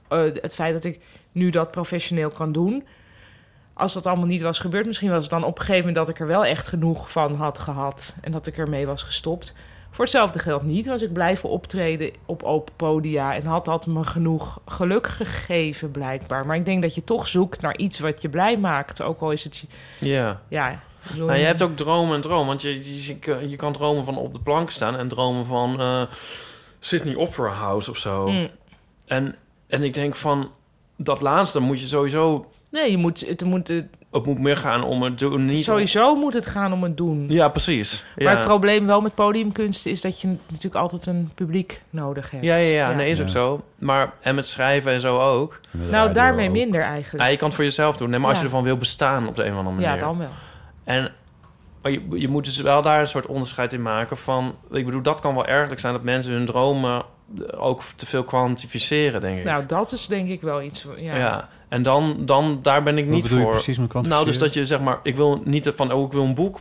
[0.09, 1.01] eh, het feit dat ik
[1.33, 2.87] nu dat professioneel kan doen.
[3.75, 6.09] Als dat allemaal niet was gebeurd, misschien was het dan op een gegeven moment dat
[6.09, 8.15] ik er wel echt genoeg van had gehad.
[8.21, 9.55] En dat ik ermee was gestopt.
[9.91, 10.87] Voor hetzelfde geld niet.
[10.87, 13.35] Was ik blijven optreden op open podia.
[13.35, 16.47] En had dat me genoeg geluk gegeven, blijkbaar.
[16.47, 19.03] Maar ik denk dat je toch zoekt naar iets wat je blij maakt.
[19.03, 19.65] Ook al is het
[20.01, 20.41] Ja.
[20.49, 20.81] ja,
[21.17, 22.47] Nou, je hebt ook dromen en dromen.
[22.47, 26.03] Want je, je, kan dromen van op de plank staan en dromen van eh,
[26.81, 28.29] Sydney Opera House of zo.
[28.29, 28.49] Mm.
[29.07, 29.35] En,
[29.67, 30.51] en ik denk van
[30.97, 32.51] dat laatste moet je sowieso.
[32.71, 35.45] Nee, je moet, het moet, het- Het moet meer gaan om het doen.
[35.45, 37.25] Niet sowieso moet het gaan om het doen.
[37.29, 38.05] Ja, precies.
[38.17, 38.37] Maar Ja.
[38.39, 42.45] het probleem wel met podiumkunst is dat je natuurlijk altijd een publiek nodig hebt.
[42.45, 43.61] Ja, ja, ja, nee, is ook zo.
[43.79, 45.61] Maar en met schrijven en zo ook.
[45.71, 47.25] Nou, daarmee minder eigenlijk.
[47.25, 48.11] Ja, je kan het voor jezelf doen.
[48.11, 48.45] Nee, maar als Ja.
[48.45, 49.91] je ervan wil bestaan op de een of andere manier.
[49.91, 50.29] Ja, dan wel.
[50.85, 51.13] En
[51.83, 54.55] maar je, je moet dus wel daar een soort onderscheid in maken van...
[54.71, 57.03] Ik bedoel, dat kan wel ergelijk zijn dat mensen hun dromen
[57.57, 59.45] ook te veel kwantificeren, denk ik.
[59.45, 60.87] Nou, dat is denk ik wel iets...
[60.97, 61.17] Ja.
[61.17, 61.49] ja.
[61.71, 63.51] En dan, dan, daar ben ik Wat niet je voor.
[63.51, 65.01] precies met nou, dus dat je zeg maar...
[65.03, 66.59] Ik wil niet van, oh, ik wil een boek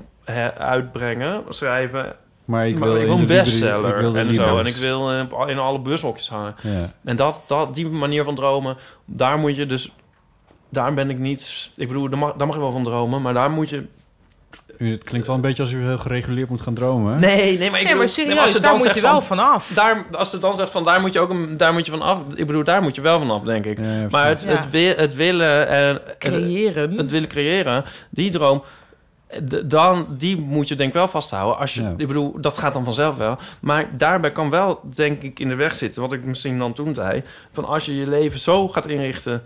[0.57, 2.15] uitbrengen, schrijven...
[2.45, 4.57] Maar ik maar wil ik wil in een bestseller ik wil de en zo.
[4.57, 6.55] En ik wil eh, in alle bushokjes hangen.
[6.61, 6.93] Ja.
[7.03, 9.91] En dat, dat, die manier van dromen, daar moet je dus...
[10.69, 11.71] Daar ben ik niet...
[11.75, 13.85] Ik bedoel, daar mag, daar mag je wel van dromen, maar daar moet je...
[14.77, 17.13] U- Het klinkt wel een beetje als u heel gereguleerd moet gaan dromen.
[17.13, 17.19] hè?
[17.19, 19.37] Nee, nee, maar ik Nee, bedoel, maar serieus, als daar dan moet je wel van,
[19.37, 19.71] vanaf.
[19.75, 22.19] Daar, als ze dan zegt van daar moet je ook daar moet je van af.
[22.35, 23.77] Ik bedoel, daar moet je wel van af, denk ik.
[23.79, 26.91] Ja, maar het, het, wi- het willen en Creëren.
[26.97, 28.63] het willen creëren, die droom.
[29.65, 31.57] Dan, die moet je denk ik wel vasthouden.
[31.57, 31.93] Als je, Ja.
[31.97, 33.37] Ik bedoel, dat gaat dan vanzelf wel.
[33.59, 36.01] Maar daarbij kan wel, denk ik, in de weg zitten.
[36.01, 37.23] Wat ik misschien dan toen zei.
[37.51, 39.43] Van als je je leven zo gaat inrichten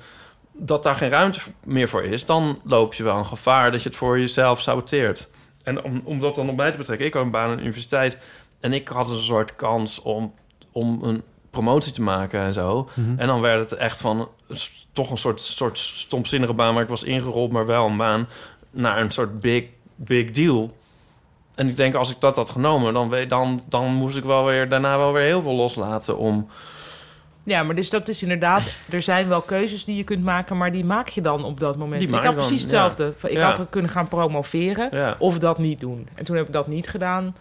[0.53, 2.25] dat daar geen ruimte meer voor is...
[2.25, 5.29] dan loop je wel een gevaar dat je het voor jezelf saboteert.
[5.63, 7.05] En om, om dat dan op mij te betrekken...
[7.05, 8.17] ik had een baan aan de universiteit...
[8.59, 10.33] en ik had een soort kans om,
[10.71, 12.89] om een promotie te maken en zo.
[12.93, 13.19] Mhm.
[13.19, 14.29] En dan werd het echt van...
[14.91, 16.73] toch een soort, soort stomzinnige baan...
[16.73, 18.27] waar ik was ingerold, maar wel een baan...
[18.71, 19.65] naar een soort big,
[19.95, 20.73] big deal...
[21.55, 24.45] En ik denk, als ik dat had genomen, dan, weet, dan, dan moest ik wel
[24.45, 26.47] weer daarna wel weer heel veel loslaten om.
[27.45, 28.61] Ja, maar dus dat is inderdaad...
[28.89, 31.77] Er zijn wel keuzes die je kunt maken, maar die maak je dan op dat
[31.77, 32.01] moment.
[32.01, 33.13] Ik had dan, precies hetzelfde.
[33.23, 33.47] Ik Ja.
[33.55, 35.15] had kunnen gaan promoveren Ja.
[35.19, 36.07] of dat niet doen.
[36.15, 37.35] En toen heb ik dat niet gedaan.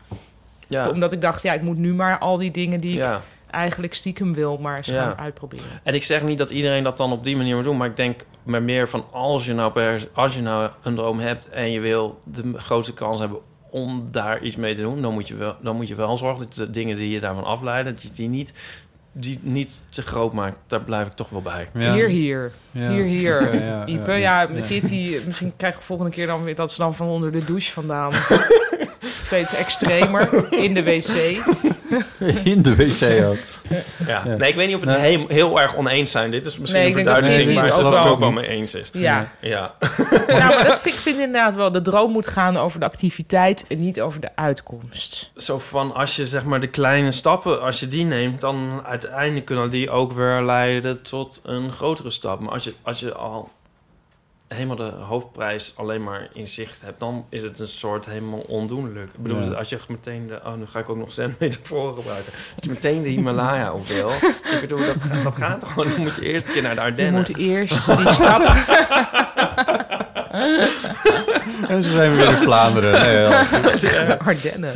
[0.69, 0.89] Ja.
[0.89, 3.19] Omdat ik dacht, ja, ik moet nu maar al die dingen die ik
[3.51, 5.65] eigenlijk stiekem wil, maar eens gaan uitproberen.
[5.83, 7.97] En ik zeg niet dat iedereen dat dan op die manier moet doen, maar ik
[7.97, 11.71] denk maar meer van als je nou per, als je nou een droom hebt en
[11.71, 13.39] je wil de grootste kans hebben
[13.71, 16.39] om daar iets mee te doen, dan moet je wel, dan moet je wel zorgen
[16.47, 18.53] dat de dingen die je daarvan afleiden, dat je die niet,
[19.13, 20.59] die niet te groot maakt.
[20.67, 21.69] Daar blijf ik toch wel bij.
[21.75, 21.95] Ja.
[21.95, 22.53] Hier, hier.
[22.71, 22.91] Ja.
[22.91, 23.55] Hier, hier.
[23.55, 24.67] Ja, ja, Ipe, ja, ja, ja.
[24.67, 27.73] Kitty, misschien krijg ik volgende keer dan weer dat ze dan van onder de douche
[27.73, 28.13] vandaan.
[29.25, 31.43] Steeds extremer in de wc.
[32.53, 33.37] In de wc ook.
[34.07, 34.23] Ja.
[34.25, 34.37] Ja.
[34.37, 36.31] Nee, ik weet niet of we het heel, heel erg oneens zijn.
[36.31, 38.49] Dit is misschien Nee, een verduidelijking waar het ze ook het ook wel- wel mee
[38.49, 38.91] eens is.
[38.93, 39.33] Ja.
[39.41, 39.75] Ja.
[40.29, 41.73] nou, maar dat vind ik vind inderdaad wel.
[41.73, 45.31] De droom moet gaan over de activiteit en niet over de uitkomst.
[45.37, 49.47] Zo van, als je zeg maar de kleine stappen, als je die neemt, dan uiteindelijk
[49.47, 52.41] kunnen die ook weer leiden tot een grotere stap.
[52.41, 53.51] Maar als je, als je al
[54.55, 59.11] helemaal de hoofdprijs alleen maar in zicht hebt, dan is het een soort helemaal ondoenlijk.
[59.15, 59.51] Ik bedoel, Ja.
[59.51, 62.33] als je meteen de, oh, nu ga ik ook nog zen-metaforen gebruiken.
[62.33, 64.09] Als je meteen de Himalaya op wil,
[64.55, 65.89] ik bedoel, dat, gaat- dat gaat gewoon.
[65.91, 67.15] Dan moet je eerst een keer naar de Je Ardennen.
[67.21, 68.43] moet eerst die stap...
[71.69, 72.93] En zo zijn we weer in Vlaanderen.
[73.01, 73.29] Nee,
[74.07, 74.73] de Ardennen.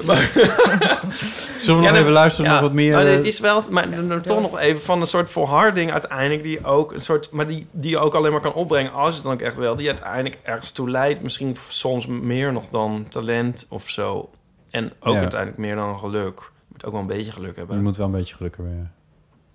[1.61, 2.93] Zullen we nog even luisteren naar wat meer...
[2.93, 3.89] Maar eh, het is wel, maar
[4.23, 7.91] toch nog even van een soort volharding uiteindelijk die ook een soort, maar die die
[7.91, 10.39] je ook alleen maar kan opbrengen als je het dan ook echt wel, die uiteindelijk
[10.43, 14.31] ergens toe leidt, misschien soms meer nog dan talent of zo,
[14.71, 15.21] en ook Ja.
[15.21, 16.39] uiteindelijk meer dan geluk.
[16.39, 17.77] Je moet ook wel een beetje geluk hebben.
[17.77, 18.91] Je moet wel een beetje geluk hebben, ja.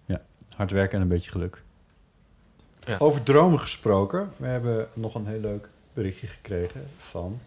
[0.06, 0.22] ja.
[0.56, 1.62] Hard werken en een beetje geluk.
[2.86, 2.96] Ja.
[3.00, 4.32] Over dromen gesproken.
[4.38, 7.40] We hebben nog een heel leuk berichtje gekregen van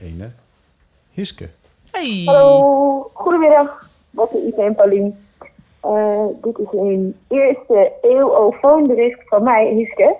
[0.00, 0.30] ene
[1.10, 1.48] Hiske.
[1.98, 2.22] Hey.
[2.24, 3.88] Hallo, goedemiddag.
[4.10, 5.18] Wat is en Paulien.
[5.80, 10.16] Eh, dit is een eerste eeuwofoonbericht van mij, Hiske.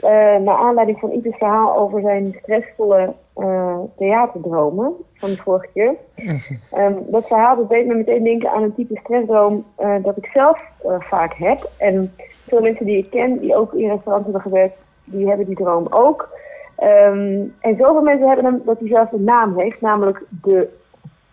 [0.00, 5.94] Eh naar aanleiding van Ipe's verhaal over zijn stressvolle eh, theaterdromen van de vorige keer.
[6.72, 9.64] Ehm, dat verhaal dat deed me meteen denken aan een type stressdroom
[10.02, 11.70] dat ik zelf vaak heb.
[11.76, 12.14] En
[12.48, 15.86] veel mensen die ik ken, die ook in restaurants hebben gewerkt, die hebben die droom
[15.90, 16.28] ook.
[16.76, 20.68] Ehm, en zoveel mensen hebben hem dat hij zelfs een naam heeft, namelijk de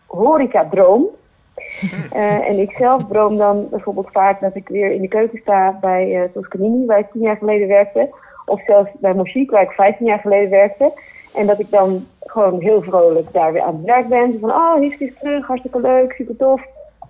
[0.08, 1.06] horecadroom.
[2.12, 5.78] Eh en ik zelf droom dan bijvoorbeeld vaak dat ik weer in de keuken sta
[5.82, 8.10] bij eh Toscanini, waar ik tien jaar geleden werkte.
[8.46, 10.92] Of zelfs bij Mochique, waar ik vijftien jaar geleden werkte.
[11.36, 14.38] En dat ik dan gewoon heel vrolijk daar weer aan het werk ben.
[14.40, 16.62] Van, oh, Hiske is terug, hartstikke leuk, super tof.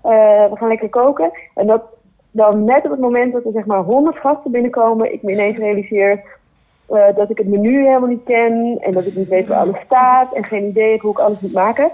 [0.01, 1.31] Eh, we gaan lekker koken.
[1.55, 1.81] En dat
[2.31, 5.57] dan net op het moment dat er zeg maar honderd gasten binnenkomen, ik me ineens
[5.57, 6.23] realiseer
[6.85, 8.77] eh, dat ik het menu helemaal niet ken.
[8.81, 10.33] En dat ik niet weet waar alles staat.
[10.33, 11.91] En geen idee heb hoe ik alles moet maken.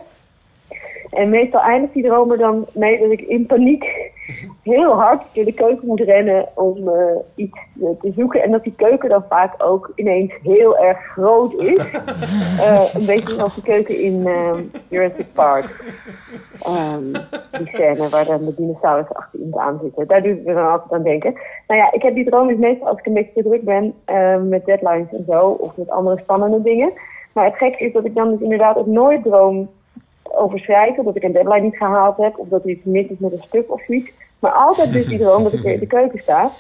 [1.12, 4.12] En meestal eindigt die droom er dan mee dat ik in paniek
[4.64, 8.44] heel hard in de keuken moet rennen om eh, iets eh, te zoeken.
[8.44, 11.90] En dat die keuken dan vaak ook ineens heel erg groot is.
[12.62, 14.28] Eh, een beetje zoals de keuken in
[14.88, 15.94] Jurassic Park.
[16.62, 17.12] Ehm,
[17.52, 20.08] die scène waar dan de dinosaurus achter iemand aan zitten.
[20.08, 21.34] Daar doe ik me dan altijd aan denken.
[21.68, 23.94] Nou ja, ik heb die droom dus meestal als ik een beetje te druk ben
[24.50, 25.50] met deadlines en zo.
[25.50, 26.94] Of met andere spannende dingen.
[27.34, 29.70] Maar het gekke is dat ik dan dus inderdaad ook nooit droom
[30.36, 31.04] over schrijven.
[31.04, 32.38] Dat ik een deadline niet gehaald heb.
[32.38, 34.12] Of dat er iets mis is met een stuk of zoiets.
[34.40, 36.52] Maar altijd dus die droom dat ik in de keuken sta.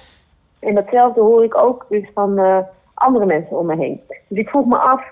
[0.59, 2.57] En datzelfde hoor ik ook dus van eh,
[2.93, 4.01] andere mensen om me heen.
[4.27, 5.03] Dus ik vroeg me af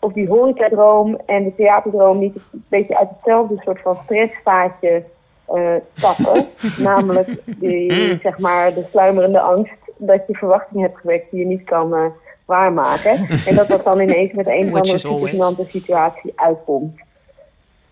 [0.00, 5.02] of die horecadroom en de theaterdroom niet een beetje uit hetzelfde soort van stressvaatje
[5.46, 6.46] eh stappen.
[6.88, 11.64] Namelijk die, zeg maar, de sluimerende angst dat je verwachtingen hebt gewekt die je niet
[11.64, 12.04] kan eh,
[12.44, 13.28] waarmaken.
[13.46, 17.00] En dat dat dan ineens met een of andere situatie uitkomt.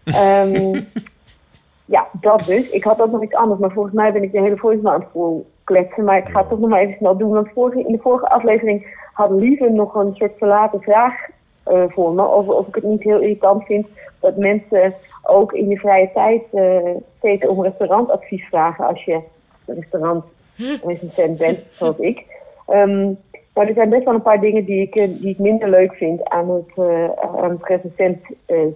[0.04, 0.80] Ehm,
[1.84, 2.70] ja, dat dus.
[2.70, 5.00] Ik had ook nog iets anders, maar volgens mij ben ik de hele voicemail aan
[5.00, 6.04] het vol kletsen.
[6.04, 7.32] Maar ik ga het toch nog maar even snel doen.
[7.32, 11.14] Want vorige, in de vorige aflevering had Lieve nog een soort verlaten vraag
[11.62, 12.30] eh, voor me.
[12.30, 13.86] Over of ik het niet heel irritant vind
[14.24, 19.20] dat mensen ook in je vrije tijd eh, steeds om restaurantadvies vragen als je
[19.66, 22.24] restaurantrecensent bent, zoals ik.
[22.66, 23.12] Ehm,
[23.54, 25.94] maar er zijn best wel een paar dingen die ik, eh, die ik minder leuk
[25.94, 27.10] vind aan het, eh,
[27.42, 28.18] aan het recensent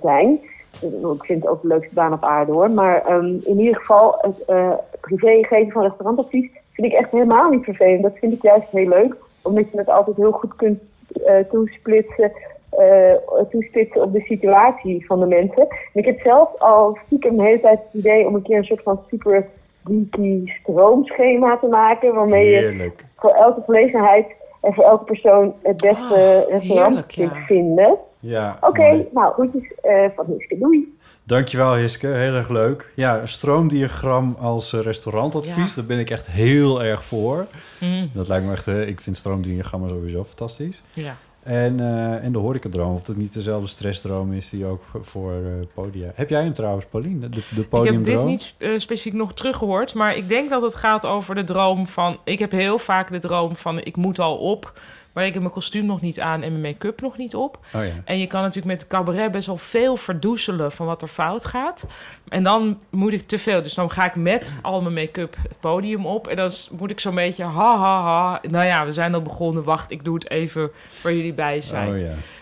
[0.02, 0.40] zijn.
[0.82, 2.70] Ik vind het ook de leukste baan op aarde hoor.
[2.70, 7.50] Maar ehm, in ieder geval, het eh, privé geven van restaurantadvies vind ik echt helemaal
[7.50, 8.02] niet vervelend.
[8.02, 10.80] Dat vind ik juist heel leuk, omdat je het altijd heel goed kunt
[11.24, 12.32] eh, toesplitsen,
[12.70, 13.14] eh,
[13.50, 15.62] toespitsen op de situatie van de mensen.
[15.68, 18.64] En ik heb zelf al stiekem de hele tijd het idee om een keer een
[18.64, 19.46] soort van super
[19.84, 24.26] geeky stroomschema te maken, waarmee je voor elke gelegenheid
[24.60, 27.44] en voor elke persoon het beste restaurant heerlijk, ja.
[27.46, 27.96] vinden.
[28.20, 30.58] Ja, Oké, nou, groetjes eh, van Hiske.
[30.58, 30.96] Doei.
[31.24, 32.92] Dankjewel Hiske, heel erg leuk.
[32.94, 35.76] Ja, een stroomdiagram als eh, restaurantadvies, Ja.
[35.76, 37.46] daar ben ik echt heel erg voor.
[37.80, 38.10] Mm.
[38.14, 40.82] Dat lijkt me echt, eh, ik vind stroomdiagrammen sowieso fantastisch.
[40.92, 41.16] Ja.
[41.48, 45.40] En, eh, en de horecadroom, of dat niet dezelfde stressdroom is die ook voor, eh,
[45.74, 46.10] podia.
[46.14, 47.18] Heb jij hem trouwens, Pauline?
[47.20, 48.26] De, de Ik heb podiumdroom?
[48.26, 51.86] dit niet eh, specifiek nog teruggehoord, maar ik denk dat het gaat over de droom
[51.86, 52.18] van...
[52.24, 54.80] Ik heb heel vaak de droom van ik moet al op,
[55.18, 57.58] maar ik heb mijn kostuum nog niet aan en mijn make-up nog niet op.
[57.74, 57.90] Oh ja.
[58.04, 61.86] En je kan natuurlijk met cabaret best wel veel verdoezelen van wat er fout gaat.
[62.28, 63.62] En dan moet ik te veel.
[63.62, 66.26] Dus dan ga ik met al mijn make-up het podium op.
[66.28, 68.40] En dan moet ik zo'n beetje ha ha ha.
[68.50, 69.62] Nou ja, we zijn al begonnen.
[69.64, 70.70] Wacht, ik doe het even
[71.02, 71.88] waar jullie bij zijn.
[71.88, 72.00] Oh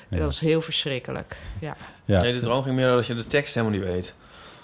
[0.09, 0.19] ja.
[0.19, 1.37] Dat is heel verschrikkelijk.
[1.61, 1.77] Ja.
[2.05, 2.21] Ja.
[2.21, 4.15] Nee, de droom ging meer dat je de tekst helemaal niet weet.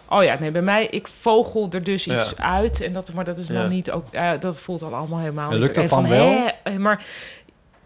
[0.09, 2.45] Oh ja, nee, bij mij, ik vogel er dus iets Ja.
[2.45, 2.81] uit.
[2.81, 3.55] En dat, maar dat is Ja.
[3.55, 6.29] dan niet ook, eh, dat voelt dan allemaal helemaal En lukt dat dan van, wel?
[6.31, 7.05] hè, eh, maar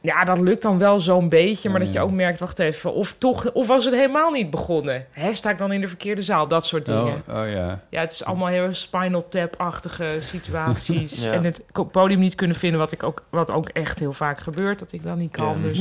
[0.06, 1.68] ja, dat lukt dan wel zo'n beetje.
[1.68, 2.04] Maar Oh, dat je ja.
[2.04, 2.92] ook merkt, wacht even.
[2.92, 5.06] Of toch, of was het helemaal niet begonnen?
[5.10, 6.48] Hè, sta ik dan in de verkeerde zaal?
[6.48, 7.22] Dat soort Oh, dingen.
[7.28, 7.80] oh ja.
[7.90, 11.14] Ja, het is allemaal heel spinal tap-achtige situaties.
[11.24, 11.32] Ja.
[11.32, 11.62] En het
[11.92, 14.78] podium niet kunnen vinden, wat, ik ook, wat ook echt heel vaak gebeurt.
[14.78, 15.62] Dat ik dan niet kan, Ja.
[15.62, 15.80] dus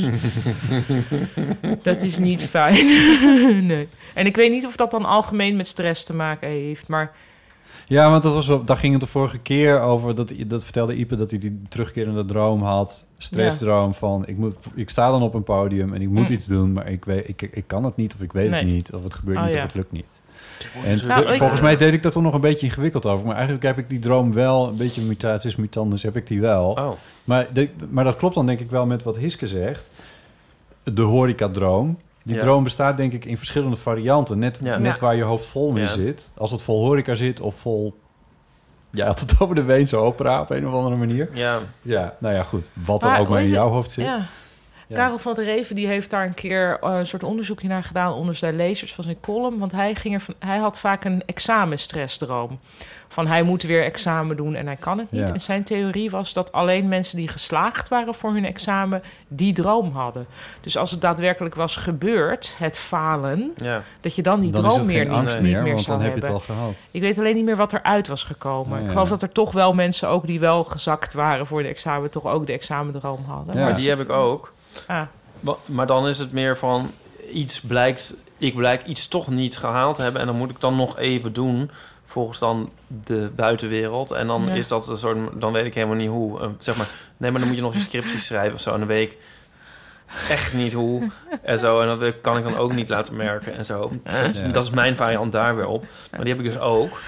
[1.82, 2.86] dat is niet fijn.
[3.66, 3.88] nee.
[4.14, 6.88] En ik weet niet of dat dan algemeen met stress te maken heeft.
[6.88, 7.12] Maar
[7.88, 10.14] Ja, want dat was wel, daar ging het de vorige keer over.
[10.14, 13.06] Dat, dat vertelde Ipe dat hij die terugkerende droom had.
[13.18, 16.34] Stressdroom van ik, moet, ik sta dan op een podium en ik moet Mm.
[16.34, 18.60] iets doen, maar ik, weet, ik, ik kan het niet of ik weet Nee.
[18.60, 18.92] het niet.
[18.92, 19.58] Of het gebeurt Oh, niet ja.
[19.58, 20.20] of het lukt niet.
[20.84, 23.24] En Nou, de- ik- volgens mij deed ik daar toch nog een beetje ingewikkeld over.
[23.26, 26.70] Maar eigenlijk heb ik die droom wel, een beetje mutatis mutandis heb ik die wel.
[26.70, 26.90] Oh.
[27.24, 29.88] Maar, de- maar dat klopt dan denk ik wel met wat Hiske zegt.
[30.82, 31.98] De horecadroom.
[32.26, 32.40] Die Ja.
[32.40, 34.38] droom bestaat denk ik in verschillende varianten.
[34.38, 34.78] Net, Ja.
[34.78, 35.00] net Ja.
[35.00, 35.90] waar je hoofd vol mee Ja.
[35.90, 36.30] zit.
[36.34, 37.98] Als het vol horeca zit of vol...
[38.90, 41.28] Ja, had het over de Weense opera op een of andere manier.
[41.32, 42.70] Ja, Ja, nou ja, goed.
[42.72, 44.06] Wat Maar, ook maar in jouw hoofd zit.
[44.86, 44.96] Ja.
[44.96, 48.12] Karel van der Reven die heeft daar een keer eh, een soort onderzoekje naar gedaan
[48.12, 49.58] onder zijn lezers van zijn column.
[49.58, 52.58] Want hij, ging er van, hij had vaak een examenstressdroom.
[53.08, 55.28] Van hij moet weer examen doen en hij kan het niet.
[55.28, 55.34] Ja.
[55.34, 59.92] En zijn theorie was dat alleen mensen die geslaagd waren voor hun examen die droom
[59.92, 60.26] hadden.
[60.60, 63.82] Dus als het daadwerkelijk was gebeurd, het falen, ja.
[64.00, 65.72] dat je dan die dan is droom het meer geen niet, angst niet meer, meer
[65.72, 66.40] want zou dan heb je hebben.
[66.40, 66.88] het al gehad.
[66.90, 68.78] Ik weet alleen niet meer wat eruit was gekomen.
[68.78, 71.68] Oh, Ik geloof dat er toch wel mensen ook die wel gezakt waren voor de
[71.68, 73.58] examen, toch ook de examendroom hadden.
[73.58, 73.64] Ja.
[73.64, 74.54] Maar die heb ik ook.
[74.86, 75.02] Ah,
[75.64, 76.90] Maar dan is het meer van
[77.32, 80.76] iets blijkt, ik blijk iets toch niet gehaald te hebben en dan moet ik dan
[80.76, 81.70] nog even doen
[82.04, 82.70] volgens dan
[83.04, 84.52] de buitenwereld en dan Ja.
[84.54, 86.50] is dat een soort, dan weet ik helemaal niet hoe.
[86.58, 86.86] Zeg maar,
[87.16, 89.18] nee, maar dan moet je nog je scriptie schrijven of zo en dan weet ik
[90.28, 91.10] echt niet hoe
[91.42, 93.92] en zo en dat kan ik dan ook niet laten merken en zo.
[94.04, 94.48] Dat, is- Ja.
[94.48, 97.00] dat is mijn variant daar weer op, maar die heb ik dus ook.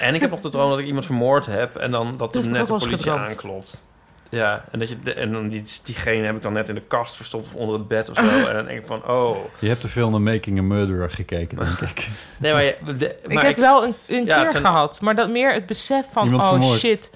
[0.00, 2.44] En ik heb nog de droom dat ik iemand vermoord heb en dan dat Dat
[2.44, 3.20] er net de politie gedroomd.
[3.20, 3.84] aanklopt.
[4.30, 6.80] Ja, en, dat je, de- en dan die, diegene heb ik dan net in de
[6.80, 8.22] kast verstopt of onder het bed of zo.
[8.48, 9.36] En dan denk ik van, oh.
[9.58, 12.08] Je hebt te veel naar Making a Murderer gekeken, denk ik.
[12.36, 15.00] Nee, maar, je, de- ik maar heb het wel een, een Ja, keer zijn- gehad,
[15.00, 16.78] maar dat meer het besef van, Iemand oh vermoord.
[16.78, 17.10] shit,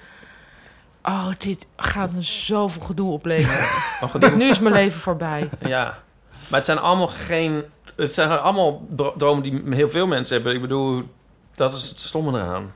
[1.03, 3.65] Oh, dit gaat me zoveel gedoe opleveren.
[4.03, 4.29] Oh, gedoe.
[4.29, 5.49] Nu is mijn leven voorbij.
[5.65, 5.83] Ja,
[6.47, 7.63] maar het zijn allemaal geen...
[7.95, 10.53] Het zijn allemaal dro- dromen die heel veel mensen hebben.
[10.55, 11.03] Ik bedoel,
[11.53, 12.73] dat is het stomme eraan.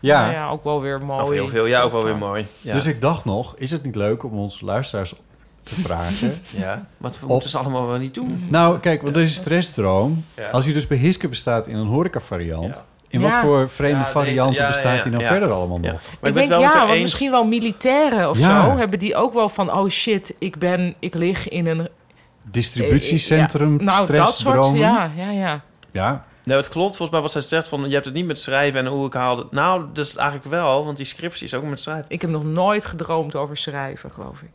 [0.00, 0.20] Ja.
[0.20, 1.20] Nou ja, ook wel weer mooi.
[1.20, 2.46] Of heel veel, ja, ook wel weer mooi.
[2.58, 2.72] Ja.
[2.72, 5.14] Dus ik dacht nog, is het niet leuk om onze luisteraars
[5.62, 6.40] te vragen...
[6.50, 8.46] Ja, wat Of- moeten ze allemaal wel niet doen.
[8.48, 10.24] Nou, kijk, want deze stressdroom...
[10.36, 10.48] Ja.
[10.48, 12.84] als hij dus bij Hiske bestaat in een horeca-variant...
[13.08, 13.40] in wat Ja.
[13.40, 15.28] voor vreemde Ja, deze- varianten ja, bestaat ja, hij nou ja.
[15.28, 15.92] verder allemaal Ja.
[15.92, 16.00] nog?
[16.20, 17.00] Maar Ik denk wel ja, je want eens.
[17.02, 18.64] misschien wel militairen of Ja.
[18.70, 21.88] zo hebben die ook wel van oh shit, ik ben, ik lig in een
[22.50, 24.78] Distributiecentrum, Ja, nou, dat soort, stressdromen.
[24.80, 25.60] ja, ja, ja.
[25.92, 27.86] Ja, Nee, het klopt volgens mij wat zij zegt van...
[27.88, 29.46] je hebt het niet met schrijven en hoe ik haalde...
[29.50, 32.04] Nou, dus eigenlijk wel, want die scriptie is ook met schrijven.
[32.08, 34.48] Ik heb nog nooit gedroomd over schrijven, geloof ik.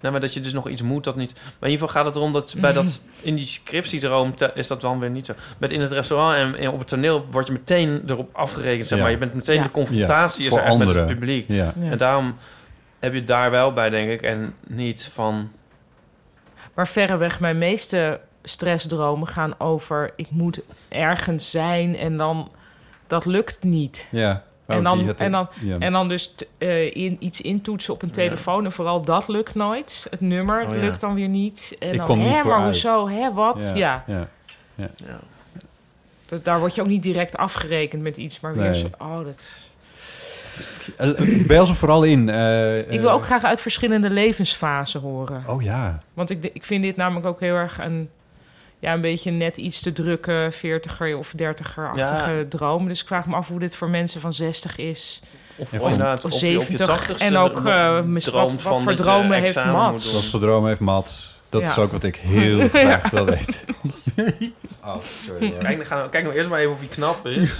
[0.00, 1.32] Nou, maar dat je dus nog iets moet dat niet...
[1.34, 3.02] Maar in ieder geval gaat het erom dat bij dat...
[3.20, 5.32] In die scriptiedroom is dat dan weer niet zo.
[5.58, 8.98] Met in het restaurant en, en op het toneel word je meteen erop afgerekend, zeg
[8.98, 9.04] Ja.
[9.04, 9.12] maar.
[9.12, 9.62] Je bent meteen Ja.
[9.62, 11.44] de confrontatie Ja, is er echt met het publiek.
[11.48, 11.72] ja.
[11.80, 11.90] Ja.
[11.90, 12.36] En daarom
[12.98, 14.22] heb je het daar wel bij, denk ik.
[14.22, 15.50] En niet van...
[16.74, 22.50] Maar verreweg mijn meeste stressdromen gaan over ik moet ergens zijn en dan
[23.06, 24.06] dat lukt niet.
[24.10, 24.42] ja.
[24.66, 25.76] Oh, en, dan, en, dan, ja.
[25.78, 28.64] en dan dus t- eh, in, iets intoetsen op een telefoon.
[28.64, 30.06] En vooral dat lukt nooit.
[30.10, 30.80] Het nummer Oh, ja.
[30.80, 31.76] lukt dan weer niet.
[31.78, 33.70] En Ik dan, kom niet hè, maar hoezo, hè, wat?
[33.74, 34.04] Ja.
[34.06, 34.28] ja.
[34.74, 34.88] Ja.
[36.26, 38.78] Dat, daar word je ook niet direct afgerekend met iets, maar weer Nee.
[38.80, 39.48] zo, oh, dat...
[40.96, 42.28] Eh, Bel ze vooral in.
[42.28, 45.44] eh, Ik wil ook graag uit verschillende levensfasen horen.
[45.46, 46.02] Oh ja.
[46.14, 48.10] Want ik, ik vind dit namelijk ook heel erg een...
[48.82, 52.44] Ja, een beetje net iets te drukke 40er of 30er-achtige Ja.
[52.48, 52.88] droom.
[52.88, 55.22] Dus ik vraag me af hoe dit voor mensen van 60 is.
[55.56, 57.10] Of, of of of je op je 70.
[57.10, 60.12] 80ste En ook, nog eh, mis- wat- voor je dromen heeft Mats?
[60.12, 61.34] Wat voor droom heeft Mats?
[61.48, 61.70] Dat Ja.
[61.70, 63.60] is ook wat ik heel graag wil weten.
[64.84, 64.96] oh,
[65.26, 65.46] sorry.
[65.52, 65.58] ja.
[65.58, 67.56] Kijk, we- kijk nou eerst maar even of hij knap is.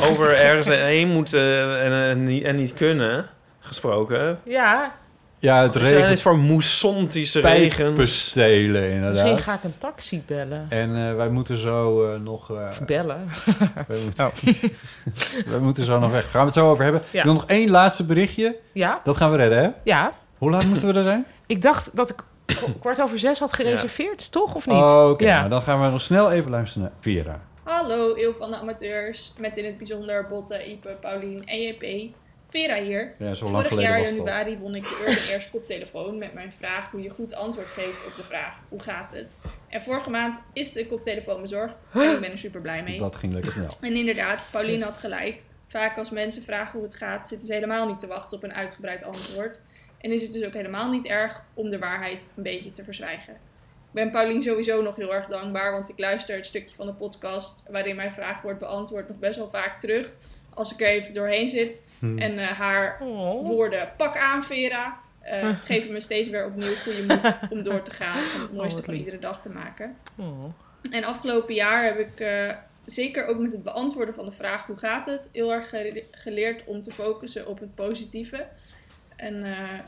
[0.10, 3.26] Over ergens heen moeten en, en, niet, en niet kunnen
[3.60, 4.40] gesproken.
[4.44, 4.92] Ja,
[5.38, 7.76] Ja, het zijn regent iets voor moessontische regens.
[7.76, 9.10] pijpenstelen inderdaad.
[9.12, 10.66] misschien ga ik een taxi bellen.
[10.68, 12.50] En eh, wij moeten zo eh, nog...
[12.50, 13.26] eh, Of bellen.
[13.88, 14.30] wij, moeten,
[15.52, 16.30] wij moeten zo nog weg.
[16.30, 17.02] Gaan we het zo over hebben.
[17.10, 17.18] Ja.
[17.18, 18.56] Ik wil nog één laatste berichtje.
[18.72, 19.68] Ja, Dat gaan we redden, hè?
[19.84, 20.12] ja.
[20.38, 21.26] Hoe laat moeten we er zijn?
[21.46, 22.24] Ik dacht dat ik
[22.80, 24.54] kwart over zes had gereserveerd, toch?
[24.54, 24.76] Of niet?
[24.76, 25.36] Oh, Oké, ja.
[25.38, 27.40] nou, dan gaan we nog snel even luisteren naar Vera.
[27.62, 29.32] Hallo, Eeuw van de Amateurs.
[29.38, 32.14] Met in het bijzonder Botte, Ipe, Paulien en JP.
[32.48, 33.14] Vera hier.
[33.18, 37.02] Ja, zo lang Vorig jaar januari won ik de Airs koptelefoon met mijn vraag hoe
[37.02, 39.38] je goed antwoord geeft op de vraag hoe gaat het.
[39.68, 42.98] En vorige maand is de koptelefoon bezorgd en ik ben er super blij mee.
[42.98, 43.68] Dat ging lekker snel.
[43.80, 45.42] En inderdaad, Pauline had gelijk.
[45.66, 48.54] Vaak als mensen vragen hoe het gaat, zitten ze helemaal niet te wachten op een
[48.54, 49.60] uitgebreid antwoord.
[49.98, 53.32] En is het dus ook helemaal niet erg om de waarheid een beetje te verzwijgen.
[53.32, 56.92] Ik ben Pauline sowieso nog heel erg dankbaar, want ik luister het stukje van de
[56.92, 60.16] podcast waarin mijn vraag wordt beantwoord nog best wel vaak terug.
[60.56, 63.46] Als ik er even doorheen zit en eh, haar Oh.
[63.46, 67.90] woorden pak aan Vera, eh, geven me steeds weer opnieuw goede moed om door te
[67.90, 69.96] gaan en het mooiste wat van iedere dag te maken.
[70.16, 70.44] Oh.
[70.90, 72.54] En afgelopen jaar heb ik eh,
[72.84, 75.72] zeker ook met het beantwoorden van de vraag hoe gaat het, heel erg
[76.10, 78.46] geleerd om te focussen op het positieve.
[79.16, 79.78] En eh,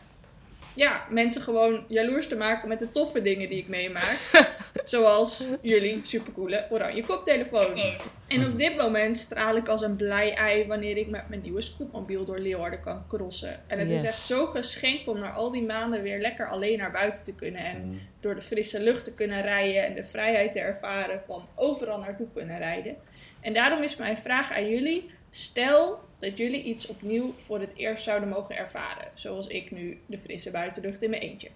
[0.79, 4.19] ja, mensen gewoon jaloers te maken met de toffe dingen die ik meemaak.
[4.85, 7.79] Zoals jullie supercoole oranje koptelefoon.
[8.27, 11.61] En op dit moment straal ik als een blij ei wanneer ik met mijn nieuwe
[11.61, 13.61] scootmobiel door Leeuwarden kan crossen.
[13.67, 16.93] En het is echt zo geschenk om na al die maanden weer lekker alleen naar
[16.93, 17.67] buiten te kunnen.
[17.67, 21.99] En door de frisse lucht te kunnen rijden en de vrijheid te ervaren van overal
[21.99, 22.97] naartoe kunnen rijden.
[23.41, 28.05] En daarom is mijn vraag aan jullie: stel dat jullie iets opnieuw voor het eerst
[28.05, 31.49] zouden mogen ervaren, zoals ik nu de frisse buitenlucht in mijn eentje.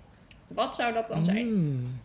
[0.49, 1.55] Wat zou dat dan zijn?
[1.55, 2.01] Mm.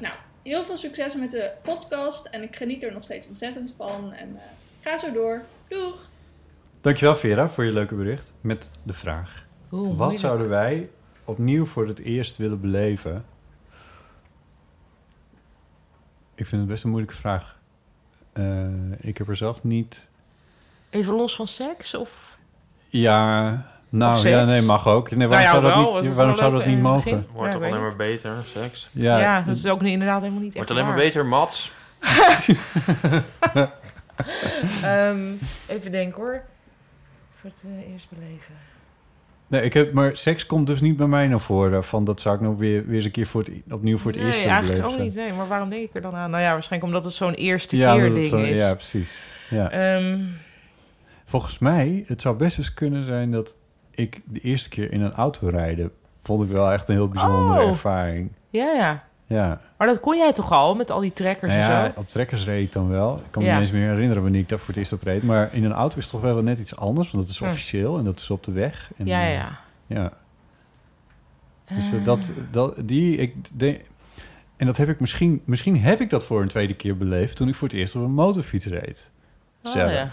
[0.00, 4.12] Nou, heel veel succes met de podcast en ik geniet er nog steeds ontzettend van.
[4.12, 4.42] En eh,
[4.80, 5.42] ga zo door.
[5.68, 6.10] Doeg!
[6.80, 9.46] Dankjewel Vera voor je leuke bericht met de vraag.
[9.72, 10.18] Oeh, Wat moeilijk.
[10.20, 10.90] zouden wij
[11.24, 13.24] opnieuw voor het eerst willen beleven?
[16.34, 17.60] Ik vind het best een moeilijke vraag.
[18.32, 18.66] Eh,
[19.00, 20.10] ik heb er zelf niet...
[20.92, 21.94] Even los van seks?
[21.94, 22.38] Of...
[22.88, 23.50] Ja,
[23.88, 25.10] nou Of ja, nee, mag ook.
[25.10, 27.04] Nee, waarom Nou ja, zou dat wel, niet, dat waarom zou dat niet mogen?
[27.04, 27.26] begin.
[27.32, 28.88] Wordt Ja, toch alleen maar beter, seks.
[28.92, 31.72] Ja, Ja, dat is ook niet, inderdaad helemaal niet echt Wordt alleen maar beter, Mats.
[34.82, 35.32] Ehm,
[35.66, 36.42] even denken hoor.
[37.40, 38.54] Voor het eh, eerst beleven.
[39.46, 41.84] Nee, ik heb, maar seks komt dus niet bij mij naar voren.
[41.84, 44.16] Van dat zou ik nog weer, weer eens een keer voor het, opnieuw voor het
[44.20, 45.00] nee, eerst willen eigenlijk beleven.
[45.04, 45.16] ook niet.
[45.24, 46.30] Nee, maar waarom denk ik er dan aan?
[46.30, 48.58] Nou ja, waarschijnlijk omdat het zo'n eerste Ja, keer ding zo- is.
[48.58, 49.18] ja, precies.
[49.50, 49.70] Ja.
[49.70, 50.18] Ehm,
[51.32, 53.56] Volgens mij, het zou best eens kunnen zijn dat
[53.90, 55.90] ik de eerste keer in een auto rijden...
[56.22, 57.68] vond ik wel echt een heel bijzondere Oh.
[57.68, 58.30] ervaring.
[58.50, 59.04] ja, ja.
[59.26, 59.60] Ja.
[59.78, 62.00] Maar dat kon jij toch al met al die trekkers Nou en ja, zo?
[62.00, 63.16] op trekkers reed ik dan wel.
[63.16, 63.54] Ik kan me Ja.
[63.54, 65.22] niet eens meer herinneren wanneer ik daar voor het eerst op reed.
[65.22, 67.10] Maar in een auto is het toch wel net iets anders.
[67.10, 67.44] Want dat is Hm.
[67.44, 68.90] officieel en dat is op de weg.
[68.96, 69.58] En, Ja, ja, eh, ja.
[69.86, 70.12] ja.
[71.76, 72.04] Dus eh, Ah.
[72.04, 73.80] dat, dat, die, ik denk...
[74.56, 75.42] En dat heb ik misschien...
[75.44, 77.36] Misschien heb ik dat voor een tweede keer beleefd...
[77.36, 79.10] toen ik voor het eerst op een motorfiets reed.
[79.62, 79.92] Oh, Zelf.
[79.92, 80.08] ja.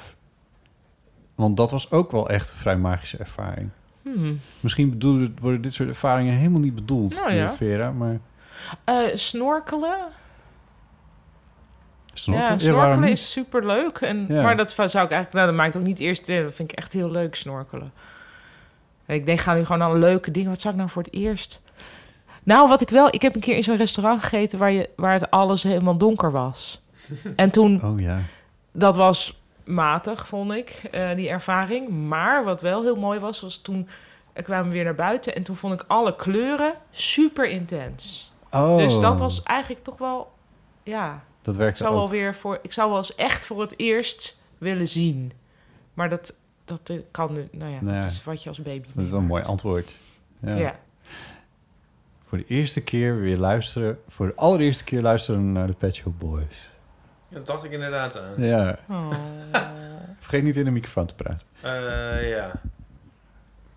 [1.39, 3.69] Want dat was ook wel echt een vrij magische ervaring.
[4.03, 4.39] Hmm.
[4.59, 7.53] Misschien bedoelen, worden dit soort ervaringen helemaal niet bedoeld, Nou ja.
[7.53, 7.91] Vera.
[7.91, 8.19] Maar
[8.83, 9.97] Eh, snorkelen?
[12.13, 13.97] snorkelen, Ja, snorkelen is superleuk.
[13.97, 14.41] En, Ja.
[14.41, 15.33] Maar dat zou ik eigenlijk...
[15.33, 16.29] Nou, dat maakt ook niet eerst...
[16.29, 17.91] eh, Dat vind ik echt heel leuk, snorkelen.
[19.05, 20.49] Ik denk, ga nu gewoon aan leuke dingen.
[20.49, 21.61] Wat zou ik nou voor het eerst...
[22.43, 23.07] Nou, wat ik wel...
[23.13, 24.59] Ik heb een keer in zo'n restaurant gegeten...
[24.59, 26.81] waar, je, waar het alles helemaal donker was.
[27.35, 27.83] En toen...
[27.83, 28.19] Oh ja.
[28.71, 29.38] Dat was
[29.69, 31.89] matig, vond ik, eh, die ervaring.
[31.89, 33.87] Maar wat wel heel mooi was, was toen...
[34.33, 35.35] kwamen we weer naar buiten...
[35.35, 38.33] en toen vond ik alle kleuren super intens.
[38.51, 38.77] Oh.
[38.77, 40.31] Dus dat was eigenlijk toch wel...
[40.83, 43.79] Ja, Dat ik werkte zou wel weer voor, ik zou wel eens echt voor het
[43.79, 45.31] eerst willen zien.
[45.93, 48.87] Maar dat, dat eh, kan nu, nou ja, dat is wat je als baby.
[48.93, 49.99] Dat is wel een mooi antwoord.
[50.41, 50.55] Ja.
[50.55, 50.79] Ja.
[52.23, 53.99] Voor de eerste keer weer luisteren...
[54.07, 56.69] Voor de allereerste keer luisteren naar de Pet Shop Boys.
[57.29, 58.45] Dat dacht ik inderdaad aan.
[58.45, 58.77] Ja.
[58.89, 59.11] Oh.
[60.19, 61.47] Vergeet niet in de microfoon te praten.
[61.61, 62.51] Eh, ja.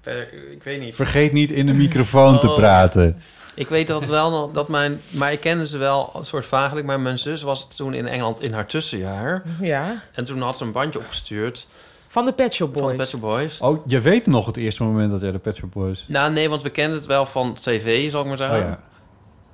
[0.00, 0.94] Verder, ik weet niet.
[0.94, 3.22] Vergeet niet in de microfoon te Oh, praten.
[3.54, 6.86] Ik weet dat wel nog dat mijn, maar ik kende ze wel een soort vagelijk.
[6.86, 9.42] Maar mijn zus was toen in Engeland in haar tussenjaar.
[9.60, 9.94] Ja.
[10.14, 11.66] En toen had ze een bandje opgestuurd.
[12.08, 12.92] Van de Pet Shop Van Boys.
[12.96, 13.60] de Pet Shop Boys.
[13.60, 16.04] Oh, je weet nog het eerste moment dat jij de Pet Shop Boys...
[16.08, 18.58] Nou, nee, want we kenden het wel van tv, zal ik maar zeggen.
[18.58, 18.80] Oh ja.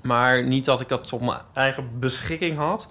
[0.02, 2.88] Maar niet dat ik dat op mijn eigen beschikking had.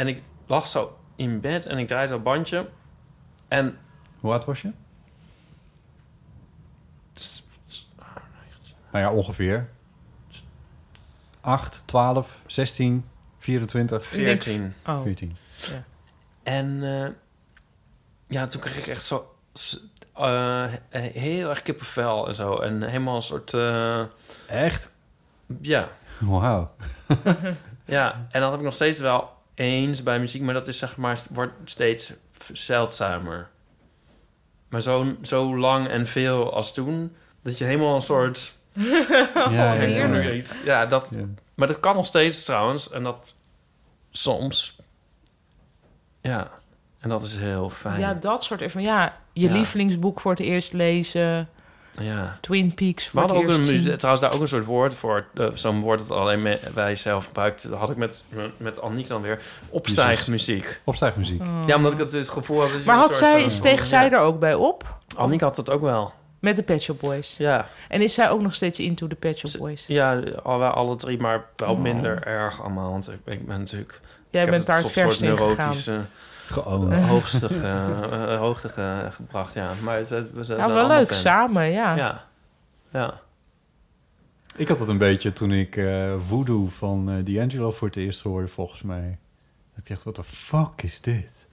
[0.00, 2.68] En ik lag zo in bed en ik draaide dat bandje.
[3.48, 3.78] En
[4.20, 4.70] Hoe oud was je?
[8.92, 9.68] Nou ja, ongeveer.
[11.40, 13.04] 8, 12, 16,
[13.38, 14.74] 24, 14.
[14.86, 15.02] Oh.
[15.02, 15.36] 14.
[15.70, 15.84] Ja.
[16.42, 17.08] En eh,
[18.28, 19.34] ja, toen kreeg ik echt zo
[20.14, 22.56] eh, heel erg kippenvel en zo.
[22.58, 23.54] En helemaal een soort...
[23.54, 24.02] eh,
[24.46, 24.92] Echt?
[25.60, 25.88] Ja.
[26.18, 26.70] Wauw.
[27.84, 30.42] ja, en dat heb ik nog steeds wel eens bij muziek.
[30.42, 32.12] Maar dat is zeg maar, wordt steeds
[32.52, 33.48] zeldzamer.
[34.68, 37.16] Maar zo, zo lang en veel als toen...
[37.42, 38.52] dat je helemaal een soort...
[39.50, 39.72] Ja,
[40.64, 41.24] ja, dat, Ja.
[41.54, 42.90] maar dat kan nog steeds trouwens.
[42.90, 43.34] En dat
[44.10, 44.78] soms...
[46.20, 46.50] Ja,
[46.98, 48.00] en dat is heel fijn.
[48.00, 49.52] Ja, dat soort van ja, je Ja.
[49.52, 51.48] lievelingsboek voor het eerst lezen.
[51.98, 52.38] Ja.
[52.40, 53.96] Twin Peaks voor het ook eerst een, zien.
[53.96, 55.24] trouwens daar ook een soort woord voor.
[55.54, 57.68] Zo'n woord dat alleen me- wij zelf gebruikt.
[57.70, 58.24] Dat had ik met,
[58.56, 59.42] met Anniek dan weer.
[59.68, 60.80] Opstijgmuziek.
[60.84, 61.40] Opstijgmuziek.
[61.42, 61.62] Oh.
[61.66, 62.84] Ja, omdat ik het, het gevoel had...
[62.84, 64.12] Maar had zij, eh, steeg zij ja.
[64.12, 64.98] er ook bij op?
[65.16, 66.12] Anniek had dat ook wel.
[66.38, 67.34] Met de Pet Shop Boys?
[67.38, 67.66] Ja.
[67.88, 69.84] En is zij ook nog steeds into de Pet Shop Boys?
[69.86, 71.80] Ja, al, wel alle drie, maar wel Oh.
[71.80, 72.90] minder erg allemaal.
[72.90, 74.00] Want ik, ik ben natuurlijk...
[74.30, 75.74] Jij bent daar het verst in gegaan.
[76.56, 77.04] Neurotische Geowned.
[77.08, 79.72] hoogste, ge- eh, hoogte ge- gebracht, ja.
[79.82, 81.16] Maar ze, we zijn Ja, wel leuk, fan.
[81.16, 81.96] samen, ja.
[81.96, 82.24] Ja.
[82.92, 83.20] Ja.
[84.56, 88.20] Ik had het een beetje toen ik eh, Voodoo van eh D'Angelo voor het eerst
[88.20, 89.18] hoorde, volgens mij.
[89.74, 91.48] Dat ik dacht, wat de fuck is dit?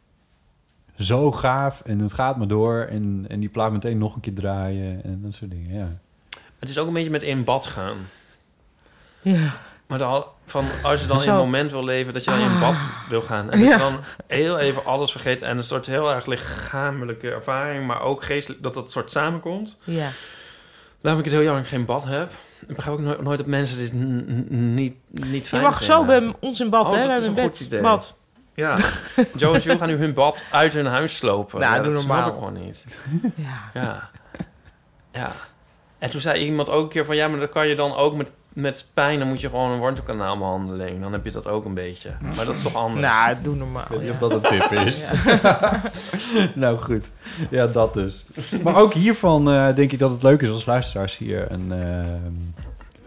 [0.97, 4.33] Zo gaaf en het gaat maar door en, en die plaat meteen nog een keer
[4.33, 5.89] draaien en dat soort dingen, ja.
[6.59, 7.97] Het is ook een beetje met in bad gaan.
[9.21, 9.51] Ja.
[9.87, 12.45] Maar dan, van, als je dan in een moment wil leven dat je dan in
[12.51, 12.59] Ah.
[12.61, 12.75] bad
[13.09, 13.51] wil gaan.
[13.51, 15.41] En dat je dan heel even alles vergeet.
[15.41, 17.87] En een soort heel erg lichamelijke ervaring.
[17.87, 19.79] Maar ook geestelijk dat dat soort samenkomt.
[19.83, 20.09] Ja.
[21.01, 22.29] Daarom ik het heel jammer dat ik geen bad heb.
[22.67, 23.93] Ik begrijp ook nooit, nooit dat mensen dit
[24.49, 26.97] niet, niet Je fijn mag zo bij ons in bad, Oh, hè?
[26.97, 27.67] dat We is hebben een een goed bed.
[27.67, 27.81] idee.
[27.81, 28.15] Bad.
[28.53, 28.75] Ja.
[29.37, 31.59] Joe en Jules gaan nu hun bad uit hun huis slopen.
[31.59, 32.21] Nou, ja, doe dat normaal.
[32.23, 32.85] snap ik gewoon niet.
[33.35, 33.69] Ja.
[33.81, 34.09] Ja.
[35.11, 35.31] Ja.
[35.97, 37.15] En toen zei iemand ook een keer van...
[37.15, 39.19] Ja, maar dan kan je dan ook met, met pijn...
[39.19, 41.01] dan moet je gewoon een wortelkanaalbehandeling.
[41.01, 42.09] Dan heb je dat ook een beetje.
[42.21, 43.01] Maar dat is toch anders?
[43.07, 43.83] Nou, doe normaal.
[43.83, 44.13] Ik weet niet ja.
[44.13, 45.05] of dat een tip is.
[45.25, 45.81] Ja.
[46.55, 47.11] nou goed,
[47.49, 48.25] ja dat dus.
[48.63, 51.71] Maar ook hiervan eh, denk ik dat het leuk is als luisteraars hier een...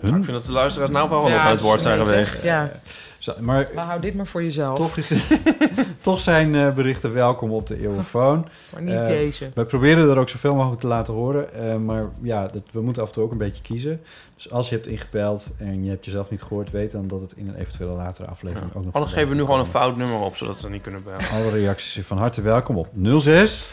[0.02, 0.08] eh.
[0.08, 2.42] Ik vind dat de luisteraars nou wel Ja, aan het woord zijn geweest.
[2.42, 2.70] ja.
[3.18, 4.76] Zo, maar Maar hou dit maar voor jezelf.
[4.78, 5.12] toch, is
[6.00, 8.48] toch zijn eh, berichten welkom op de Eeuwenfoon.
[8.72, 9.50] Maar niet Eh, deze.
[9.54, 11.54] Wij proberen er ook zoveel mogelijk te laten horen.
[11.54, 14.00] eh, maar ja, dat, we moeten af en toe ook een beetje kiezen.
[14.34, 16.70] Dus als je hebt ingebeld en je hebt jezelf niet gehoord...
[16.70, 18.94] weet dan dat het in een eventuele latere aflevering ook nog...
[18.94, 20.36] Anders geven we nu gewoon een fout nummer op...
[20.36, 21.28] zodat ze niet kunnen bellen.
[21.32, 23.64] Alle reacties zijn van harte welkom op 06...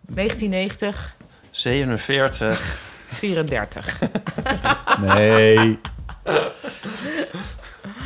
[0.00, 1.14] 1990,
[1.50, 2.78] 47.
[3.12, 3.98] 34.
[5.00, 5.78] Nee.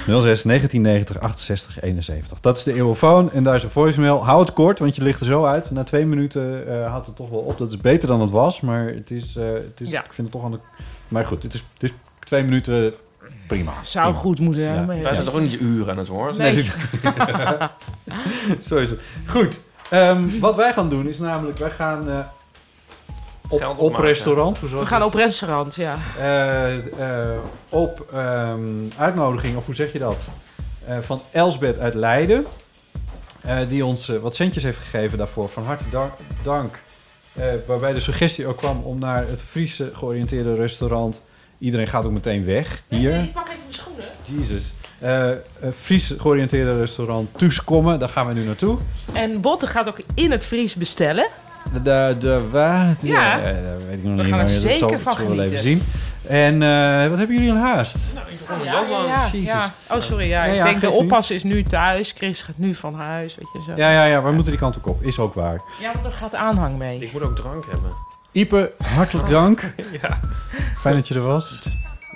[0.06, 2.40] 06 1990 68 71.
[2.40, 4.24] Dat is de eeuwofoon en daar is een voicemail.
[4.24, 5.70] Hou het kort, want je ligt er zo uit.
[5.70, 7.58] Na twee minuten eh, houdt het toch wel op.
[7.58, 10.04] Dat is beter dan het was, maar het is, eh, het is Ja.
[10.04, 10.58] ik vind het toch aan de...
[11.08, 12.92] Maar goed, het is, het is twee minuten
[13.46, 13.72] Prima.
[13.82, 14.20] Zou Prima.
[14.20, 14.62] goed moeten.
[14.62, 14.86] Ja.
[14.86, 16.38] Wij zijn toch ook niet uren aan het woord?
[16.38, 16.54] Nee.
[16.54, 16.74] dit-
[18.68, 19.00] Zo is het.
[19.26, 19.60] Goed.
[19.90, 22.18] ehm, wat wij gaan doen is namelijk, wij gaan eh,
[23.76, 24.58] op, restaurant.
[24.58, 24.88] Hoe We het?
[24.88, 25.96] gaan op restaurant, ja.
[26.18, 27.38] Eh, eh,
[27.68, 28.60] op ehm,
[28.96, 30.16] uitnodiging, of hoe zeg je dat?
[30.86, 32.46] Eh, van Elsbeth uit Leiden.
[33.42, 35.48] eh, die ons wat centjes heeft gegeven daarvoor.
[35.48, 36.12] Van harte dank.
[36.42, 36.78] dank.
[37.32, 41.22] Eh, waarbij de suggestie ook kwam om naar het Friese georiënteerde restaurant.
[41.58, 42.82] Iedereen gaat ook meteen weg.
[42.88, 43.22] Hier.
[43.22, 44.04] ik pak even mijn schoenen.
[44.22, 44.72] Jezus.
[44.98, 45.38] Eh eh,
[45.80, 47.98] Fries georiënteerde restaurant Tuskomen.
[47.98, 48.78] Daar gaan we nu naartoe.
[49.12, 51.26] En Botte gaat ook in het Fries bestellen.
[51.72, 52.96] De, de, de waar?
[53.00, 53.36] Ja.
[53.36, 53.44] dat
[53.88, 54.24] weet ik nog We niet.
[54.24, 55.82] gaan er maar dat zeker zal, van zullen we wel even zien.
[56.26, 58.12] En eh, wat hebben jullie een haast?
[58.64, 59.48] Ja, ja, ja, Jezus.
[59.48, 59.74] ja.
[59.90, 60.28] Oh, sorry.
[60.28, 62.12] Ja, Ja, ik denk de oppas is nu thuis.
[62.16, 63.34] Chris gaat nu van huis.
[63.34, 63.72] Weet je zo.
[63.76, 64.22] Ja, ja, ja.
[64.22, 65.02] We moeten die kant ook op.
[65.02, 65.60] Is ook waar.
[65.80, 66.98] Ja, want er gaat aanhang mee.
[66.98, 67.90] Ik moet ook drank hebben.
[68.32, 69.72] Ipe, hartelijk dank.
[70.02, 70.18] Ja.
[70.78, 71.62] Fijn dat je er was.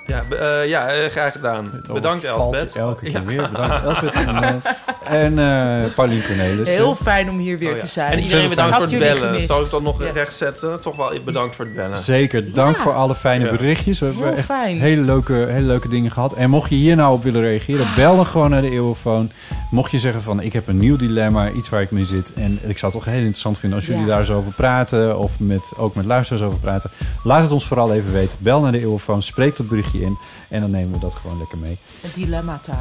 [0.07, 1.71] Ja, eh, ja eh, graag gedaan.
[1.93, 2.75] Bedankt Elsbeth.
[2.75, 3.23] Elke keer Ja.
[3.23, 3.49] weer.
[3.51, 5.39] Bedankt Elsbeth en, eh, en
[5.85, 6.67] eh Paulien Cornelis.
[6.69, 7.81] Heel fijn om hier weer Oh, ja.
[7.81, 8.11] te zijn.
[8.11, 9.27] En iedereen bedankt voor het bellen.
[9.29, 9.47] gemist.
[9.47, 10.11] Zal ik dat nog Ja.
[10.11, 10.81] rechtzetten?
[10.81, 11.97] Toch wel bedankt voor het bellen.
[11.97, 12.81] Zeker, dank Ja.
[12.81, 13.51] voor alle fijne Ja.
[13.51, 13.99] berichtjes.
[13.99, 14.79] We hebben Heel echt fijn.
[14.81, 16.33] hele leuke, hele leuke dingen gehad.
[16.33, 19.31] En mocht je hier nou op willen reageren, bel dan gewoon naar de Eeuwenfoon.
[19.71, 22.33] Mocht je zeggen van, ik heb een nieuw dilemma, iets waar ik mee zit.
[22.33, 24.07] En ik zou het toch heel interessant vinden als jullie Ja.
[24.07, 25.17] daar eens over praten.
[25.19, 26.89] Of met, ook met luisteraars over praten.
[27.23, 28.37] Laat het ons vooral even weten.
[28.37, 30.17] Bel naar de Eeuwenfoon, spreek dat berichtje in.
[30.47, 31.77] En dan nemen we dat gewoon lekker mee.
[32.01, 32.77] Het dilemmata.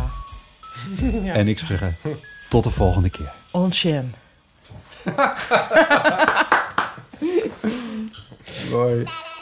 [1.32, 1.96] En ik zou zeggen,
[2.48, 3.32] tot de volgende keer.
[3.50, 4.14] Onchen.
[8.70, 9.04] Bye.